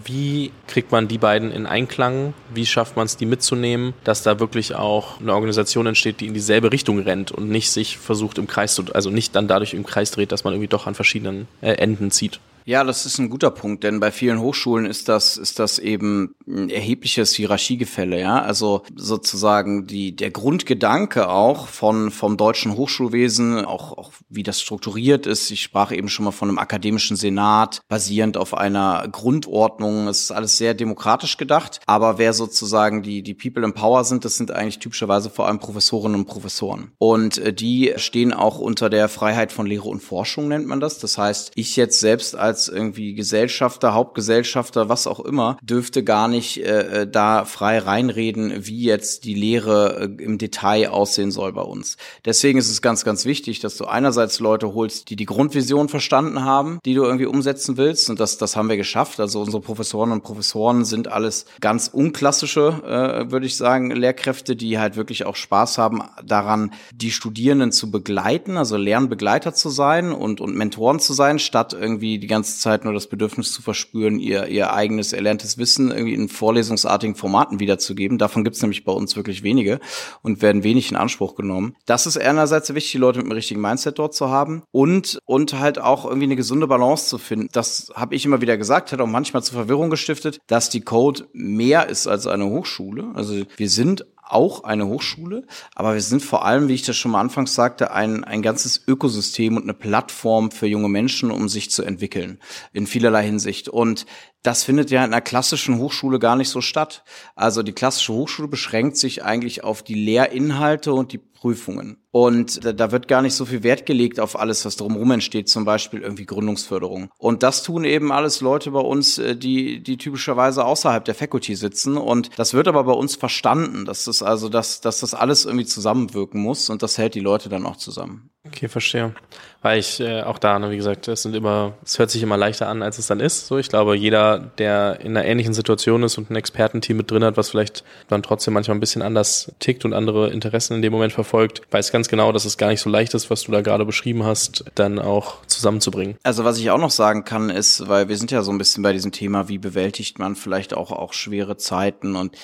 wie 0.05 0.53
kriegt 0.67 0.93
man 0.93 1.09
die 1.09 1.19
beiden 1.19 1.51
in 1.51 1.67
Einklang? 1.67 2.35
Wie 2.53 2.67
schafft 2.67 2.97
man 2.97 3.07
es, 3.07 3.17
die 3.17 3.27
mitzunehmen, 3.27 3.95
dass 4.05 4.23
da 4.23 4.41
wirklich 4.41 4.75
auch 4.75 5.21
eine 5.21 5.33
Organisation 5.33 5.87
entsteht, 5.87 6.21
die 6.21 6.27
in 6.27 6.35
dieselbe 6.35 6.73
Richtung 6.73 6.99
rennt 6.99 7.33
und 7.33 7.49
nicht 7.49 7.71
sich 7.71 7.99
versucht 7.99 8.39
im 8.39 8.47
Kreis 8.47 8.75
zu, 8.75 8.85
also 8.93 9.11
nicht 9.11 9.35
dann 9.35 9.49
dadurch 9.49 9.75
im 9.75 9.87
Kreis 9.87 10.11
dreht, 10.11 10.33
dass 10.33 10.45
man 10.45 10.53
irgendwie 10.53 10.69
doch 10.69 10.87
an 10.87 10.95
verschiedenen 10.95 11.49
äh, 11.61 11.73
Enden 11.73 12.11
zieht? 12.11 12.41
Ja, 12.69 12.85
das 12.85 13.07
ist 13.07 13.17
ein 13.19 13.31
guter 13.31 13.51
Punkt, 13.51 13.83
denn 13.83 13.99
bei 13.99 14.13
vielen 14.13 14.41
Hochschulen 14.41 14.85
ist 14.85 15.09
das, 15.09 15.39
ist 15.39 15.59
das 15.59 15.79
eben 15.79 16.35
ein 16.47 16.69
erhebliches 16.69 17.33
Hierarchiegefälle, 17.33 18.21
ja. 18.21 18.43
Also 18.43 18.83
sozusagen 18.95 19.87
die, 19.87 20.15
der 20.15 20.31
Grundgedanke 20.31 21.31
auch 21.31 21.67
von, 21.69 22.11
vom 22.11 22.37
deutschen 22.37 22.77
Hochschulwesen, 22.77 23.65
auch, 23.65 23.97
auch 23.97 24.13
wie 24.29 24.43
das 24.43 24.61
strukturiert 24.61 25.27
ist. 25.27 25.51
Ich 25.51 25.63
sprach 25.63 25.93
eben 25.93 26.11
schon 26.11 26.27
mal 26.27 26.31
von 26.31 26.51
einem 26.51 26.59
akademischen 26.59 27.17
Senat, 27.17 27.81
basierend 27.89 28.37
auf 28.37 28.53
einer 28.53 29.09
Grundordnung. 29.11 30.07
Es 30.07 30.25
ist 30.25 30.33
alles 30.33 30.59
sehr 30.59 30.75
demokratisch 30.75 31.39
gedacht. 31.39 31.81
Aber 31.87 32.19
wer 32.19 32.35
sozusagen 32.35 33.03
die, 33.03 33.23
die 33.23 33.33
People 33.33 33.65
in 33.65 33.73
Power 33.73 34.05
sind, 34.05 34.27
das 34.27 34.37
sind 34.37 34.51
eigentlich 34.51 34.79
typischerweise 34.79 35.31
vor 35.31 35.47
allem 35.47 35.59
Professorinnen 35.59 36.21
und 36.21 36.27
Professoren. 36.27 36.93
Und 36.99 37.39
äh, 37.39 37.55
die 37.55 37.95
stehen 37.97 38.35
auch 38.35 38.59
unter 38.59 38.91
der 38.91 39.09
Freiheit 39.09 39.53
von 39.53 39.65
Lehre 39.65 39.89
und 39.89 40.03
Forschung, 40.03 40.49
nennt 40.49 40.67
man 40.67 40.81
das. 40.81 40.99
Das 40.99 41.17
heißt, 41.17 41.53
ich 41.55 41.75
jetzt 41.75 42.01
selbst 42.01 42.37
als 42.37 42.58
als 42.59 42.69
irgendwie 42.69 43.15
Gesellschafter, 43.15 43.95
Hauptgesellschafter, 43.95 44.89
was 44.89 45.07
auch 45.07 45.21
immer, 45.21 45.59
dürfte 45.63 46.03
gar 46.03 46.27
nicht 46.27 46.59
äh, 46.65 47.03
äh, 47.03 47.07
da 47.07 47.45
frei 47.45 47.79
reinreden, 47.79 48.67
wie 48.67 48.83
jetzt 48.83 49.25
die 49.25 49.35
Lehre 49.35 50.09
äh, 50.19 50.23
im 50.23 50.39
Detail 50.39 50.89
aussehen 50.89 51.31
soll 51.31 51.53
bei 51.53 51.63
uns. 51.63 51.99
Deswegen 52.25 52.59
ist 52.59 52.69
es 52.69 52.83
ganz, 52.83 53.05
ganz 53.05 53.27
wichtig, 53.27 53.61
dass 53.61 53.77
du 53.77 53.85
einerseits 53.85 54.41
Leute 54.41 54.75
holst, 54.75 55.09
die 55.11 55.15
die 55.15 55.25
Grundvision 55.25 55.89
verstanden 55.89 56.45
haben, 56.45 56.81
die 56.85 56.95
du 56.95 57.05
irgendwie 57.05 57.27
umsetzen 57.27 57.77
willst. 57.77 58.11
Und 58.11 58.19
das, 58.19 58.39
das 58.39 58.57
haben 58.57 58.69
wir 58.69 58.77
geschafft. 58.77 59.21
Also 59.21 59.41
unsere 59.41 59.61
Professoren 59.61 60.11
und 60.11 60.25
Professoren 60.25 60.85
sind 60.85 61.07
alles 61.07 61.45
ganz 61.61 61.87
unklassische, 61.87 62.83
äh, 62.85 63.31
würde 63.31 63.47
ich 63.47 63.57
sagen, 63.57 63.93
Lehrkräfte, 63.93 64.57
die 64.57 64.81
halt 64.81 64.97
wirklich 64.97 65.27
auch 65.27 65.37
Spaß 65.37 65.79
haben 65.79 66.03
daran, 66.27 66.73
die 66.93 67.13
Studierenden 67.13 67.71
zu 67.71 67.93
begleiten, 67.93 68.57
also 68.57 68.77
Lernbegleiter 68.77 69.55
zu 69.55 69.71
sein 69.71 70.11
und, 70.11 70.41
und 70.41 70.57
Mentoren 70.57 70.99
zu 70.99 71.13
sein, 71.13 71.39
statt 71.39 71.73
irgendwie 71.73 72.19
die 72.19 72.27
ganze 72.27 72.48
ganze 72.49 72.61
Zeit 72.61 72.85
nur 72.85 72.95
das 72.95 73.09
Bedürfnis 73.09 73.53
zu 73.53 73.61
verspüren, 73.61 74.19
ihr, 74.19 74.47
ihr 74.47 74.73
eigenes 74.73 75.13
erlerntes 75.13 75.59
Wissen 75.59 75.91
irgendwie 75.91 76.15
in 76.15 76.29
vorlesungsartigen 76.29 77.15
Formaten 77.15 77.61
wiederzugeben. 77.61 78.17
Davon 78.17 78.43
gibt 78.43 78.57
es 78.57 78.63
nämlich 78.63 78.85
bei 78.85 78.93
uns 78.93 79.17
wirklich 79.17 79.43
wenige 79.43 79.81
und 80.23 80.41
werden 80.41 80.65
wenig 80.65 80.91
in 80.91 80.97
Anspruch 80.97 81.35
genommen. 81.35 81.77
Das 81.85 82.07
ist 82.07 82.17
einerseits 82.17 82.73
wichtig, 82.73 82.93
die 82.93 82.99
Leute 82.99 83.19
mit 83.19 83.27
dem 83.27 83.33
richtigen 83.33 83.61
Mindset 83.61 83.99
dort 83.99 84.15
zu 84.15 84.31
haben 84.31 84.63
und, 84.71 85.19
und 85.27 85.59
halt 85.59 85.79
auch 85.79 86.07
irgendwie 86.07 86.25
eine 86.25 86.37
gesunde 86.37 86.67
Balance 86.67 87.09
zu 87.09 87.19
finden. 87.19 87.49
Das 87.53 87.93
habe 87.95 88.15
ich 88.15 88.25
immer 88.25 88.41
wieder 88.41 88.57
gesagt, 88.57 88.93
hat 88.93 89.01
auch 89.01 89.07
manchmal 89.07 89.43
zu 89.43 89.53
Verwirrung 89.53 89.91
gestiftet, 89.91 90.39
dass 90.47 90.71
die 90.71 90.81
Code 90.81 91.27
mehr 91.33 91.89
ist 91.89 92.07
als 92.07 92.27
eine 92.27 92.47
Hochschule. 92.47 93.11
Also 93.15 93.43
wir 93.57 93.69
sind 93.69 94.07
auch 94.31 94.65
eine 94.65 94.87
Hochschule, 94.87 95.47
aber 95.75 95.95
wir 95.95 96.01
sind 96.01 96.23
vor 96.23 96.45
allem, 96.45 96.69
wie 96.69 96.75
ich 96.75 96.83
das 96.83 96.97
schon 96.97 97.13
mal 97.13 97.21
anfangs 97.21 97.55
sagte, 97.55 97.93
ein, 97.93 98.25
ein 98.25 98.43
ganzes 98.43 98.83
Ökosystem 98.87 99.57
und 99.57 99.65
eine 99.65 99.75
Plattform 99.75 100.51
für 100.51 100.67
junge 100.67 100.89
Menschen, 100.89 101.31
um 101.31 101.49
sich 101.49 101.71
zu 101.71 101.83
entwickeln 101.83 102.39
in 102.73 102.87
vielerlei 102.87 103.25
Hinsicht. 103.25 103.69
Und 103.69 104.07
das 104.43 104.65
findet 104.65 104.91
ja 104.91 105.05
in 105.05 105.13
einer 105.13 105.21
klassischen 105.21 105.79
Hochschule 105.79 106.19
gar 106.19 106.37
nicht 106.37 106.49
so 106.49 106.61
statt. 106.61 107.05
Also 107.35 107.63
die 107.63 107.73
klassische 107.73 108.13
Hochschule 108.13 108.49
beschränkt 108.49 108.97
sich 108.97 109.25
eigentlich 109.25 109.65
auf 109.65 109.83
die 109.83 109.95
Lehrinhalte 109.95 110.93
und 110.93 111.13
die 111.13 111.19
Prüfungen. 111.19 111.99
Und 112.11 112.65
da, 112.65 112.91
wird 112.91 113.07
gar 113.07 113.21
nicht 113.21 113.35
so 113.35 113.45
viel 113.45 113.63
Wert 113.63 113.85
gelegt 113.85 114.19
auf 114.19 114.39
alles, 114.39 114.65
was 114.65 114.77
drumherum 114.77 115.11
entsteht, 115.11 115.49
zum 115.49 115.67
Beispiel 115.67 116.01
irgendwie 116.01 116.25
Gründungsförderung. 116.25 117.11
Und 117.19 117.43
das 117.43 117.63
tun 117.63 117.85
eben 117.85 118.13
alles 118.13 118.41
Leute 118.41 118.71
bei 118.71 118.81
uns, 118.81 119.19
äh, 119.19 119.37
die, 119.37 119.83
die 119.83 119.99
typischerweise 119.99 120.65
außerhalb 120.65 121.05
der 121.05 121.15
Faculty 121.15 121.55
sitzen. 121.55 121.99
Und 121.99 122.31
das 122.39 122.55
wird 122.55 122.67
aber 122.67 122.85
bei 122.85 122.93
uns 122.93 123.17
verstanden, 123.17 123.85
dass 123.85 124.05
das 124.05 124.23
also, 124.23 124.49
dass, 124.49 124.81
dass 124.81 125.01
das 125.01 125.13
alles 125.13 125.45
irgendwie 125.45 125.67
zusammenwirken 125.67 126.41
muss 126.41 126.71
und 126.71 126.83
das 126.83 126.97
hält 126.97 127.15
die 127.15 127.21
Leute 127.21 127.51
dann 127.51 127.67
auch 127.67 127.77
zusammen. 127.77 128.31
Okay, 128.47 128.69
verstehe. 128.69 129.15
Weil 129.61 129.81
ich 129.81 130.01
äh, 130.01 130.23
auch 130.23 130.39
da, 130.39 130.59
ne, 130.59 130.71
wie 130.71 130.77
gesagt, 130.77 131.09
es 131.09 131.23
sind 131.23 131.35
immer, 131.35 131.75
es 131.85 131.99
hört 131.99 132.11
sich 132.11 132.23
immer 132.23 132.37
leichter 132.37 132.69
an, 132.69 132.83
als 132.83 132.99
es 132.99 133.09
dann 133.09 133.19
ist. 133.19 133.49
So, 133.49 133.59
ich 133.59 133.69
glaube, 133.69 133.97
jeder, 133.97 134.39
der 134.39 135.01
in 135.01 135.17
einer 135.17 135.27
ähnlichen 135.27 135.53
Situation 135.53 136.05
ist 136.05 136.17
und 136.17 136.31
ein 136.31 136.37
Expertenteam 136.37 136.97
mit 136.97 137.11
drin 137.11 137.25
hat, 137.25 137.37
was 137.37 137.51
vielleicht 137.51 137.85
dann 138.07 138.23
trotzdem 138.23 138.55
manchmal 138.55 138.77
ein 138.77 138.81
bisschen 138.81 139.03
anders 139.03 139.53
tickt 139.59 139.85
und 139.85 139.93
andere 139.93 140.31
Interessen 140.31 140.75
in 140.75 140.83
dem 140.83 140.93
Moment 140.93 141.13
verfolgt, 141.13 141.63
weiß 141.73 141.91
ganz 141.91 141.98
genau, 142.07 142.31
dass 142.31 142.45
es 142.45 142.57
gar 142.57 142.69
nicht 142.69 142.81
so 142.81 142.89
leicht 142.89 143.15
ist, 143.15 143.31
was 143.31 143.43
du 143.43 143.51
da 143.51 143.63
gerade 143.63 143.85
beschrieben 143.85 144.23
hast, 144.23 144.65
dann 144.77 145.01
auch 145.01 145.45
zusammenzubringen. 145.47 146.17
Also 146.23 146.45
was 146.45 146.59
ich 146.59 146.71
auch 146.71 146.79
noch 146.79 146.93
sagen 146.93 147.25
kann, 147.25 147.51
ist, 147.51 147.89
weil 147.89 148.09
wir 148.09 148.17
sind 148.17 148.31
ja 148.31 148.43
so 148.43 148.53
ein 148.53 148.59
bisschen 148.59 148.85
bei 148.85 148.93
diesem 148.93 149.11
Thema, 149.11 149.49
wie 149.49 149.59
bewältigt 149.59 150.21
man 150.21 150.37
vielleicht 150.37 150.75
auch 150.75 150.93
auch 150.93 151.13
schwere 151.13 151.57
Zeiten 151.57 152.15
und 152.15 152.37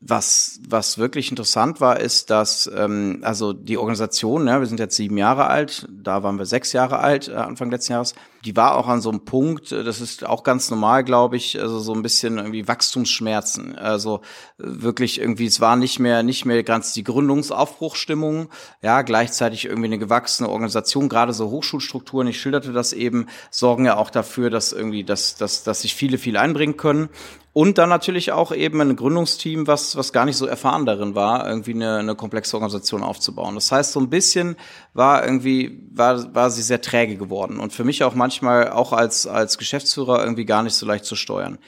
was, 0.00 0.60
was 0.68 0.98
wirklich 0.98 1.30
interessant 1.30 1.80
war, 1.80 1.98
ist, 1.98 2.30
dass 2.30 2.70
ähm, 2.72 3.18
also 3.22 3.52
die 3.52 3.78
Organisation, 3.78 4.44
ne, 4.44 4.60
wir 4.60 4.66
sind 4.66 4.78
jetzt 4.78 4.96
sieben 4.96 5.18
Jahre 5.18 5.48
alt, 5.48 5.88
da 5.90 6.22
waren 6.22 6.38
wir 6.38 6.46
sechs 6.46 6.72
Jahre 6.72 7.00
alt, 7.00 7.28
äh, 7.28 7.32
Anfang 7.32 7.70
letzten 7.70 7.92
Jahres, 7.92 8.14
die 8.48 8.56
war 8.56 8.76
auch 8.76 8.88
an 8.88 9.02
so 9.02 9.10
einem 9.10 9.26
Punkt, 9.26 9.72
äh, 9.72 9.84
das 9.84 10.00
ist 10.00 10.24
auch 10.24 10.42
ganz 10.42 10.70
normal, 10.70 11.04
glaube 11.04 11.36
ich, 11.36 11.60
also 11.60 11.80
so 11.80 11.92
ein 11.92 12.00
bisschen 12.00 12.38
irgendwie 12.38 12.66
Wachstumsschmerzen. 12.66 13.76
Also 13.76 14.22
äh, 14.58 14.62
wirklich 14.64 15.20
irgendwie, 15.20 15.44
es 15.44 15.60
war 15.60 15.76
nicht 15.76 15.98
mehr, 15.98 16.22
nicht 16.22 16.46
mehr 16.46 16.62
ganz 16.62 16.94
die 16.94 17.04
Gründungsaufbruchstimmung, 17.04 18.48
ja, 18.80 19.02
gleichzeitig 19.02 19.66
irgendwie 19.66 19.88
eine 19.88 19.98
gewachsene 19.98 20.48
Organisation, 20.48 21.10
gerade 21.10 21.34
so 21.34 21.50
Hochschulstrukturen, 21.50 22.28
ich 22.28 22.40
schilderte 22.40 22.72
das 22.72 22.94
eben, 22.94 23.26
sorgen 23.50 23.84
ja 23.84 23.98
auch 23.98 24.08
dafür, 24.08 24.48
dass 24.48 24.72
irgendwie, 24.72 25.04
dass, 25.04 25.36
dass, 25.36 25.62
dass 25.62 25.82
sich 25.82 25.94
viele 25.94 26.16
viel 26.16 26.38
einbringen 26.38 26.78
können. 26.78 27.10
Und 27.58 27.76
dann 27.76 27.88
natürlich 27.88 28.30
auch 28.30 28.52
eben 28.52 28.80
ein 28.80 28.94
Gründungsteam, 28.94 29.66
was, 29.66 29.96
was 29.96 30.12
gar 30.12 30.24
nicht 30.24 30.36
so 30.36 30.46
erfahren 30.46 30.86
darin 30.86 31.16
war, 31.16 31.44
irgendwie 31.48 31.72
eine, 31.72 31.96
eine 31.96 32.14
komplexe 32.14 32.54
Organisation 32.54 33.02
aufzubauen. 33.02 33.56
Das 33.56 33.72
heißt, 33.72 33.90
so 33.90 33.98
ein 33.98 34.10
bisschen 34.10 34.54
war 34.94 35.24
irgendwie, 35.24 35.82
war, 35.90 36.32
war 36.36 36.52
sie 36.52 36.62
sehr 36.62 36.80
träge 36.80 37.16
geworden 37.16 37.58
und 37.58 37.72
für 37.72 37.82
mich 37.82 38.04
auch 38.04 38.14
manchmal 38.14 38.37
auch 38.46 38.92
als, 38.92 39.26
als 39.26 39.58
Geschäftsführer 39.58 40.20
irgendwie 40.22 40.44
gar 40.44 40.62
nicht 40.62 40.74
so 40.74 40.86
leicht 40.86 41.04
zu 41.04 41.16
steuern. 41.16 41.58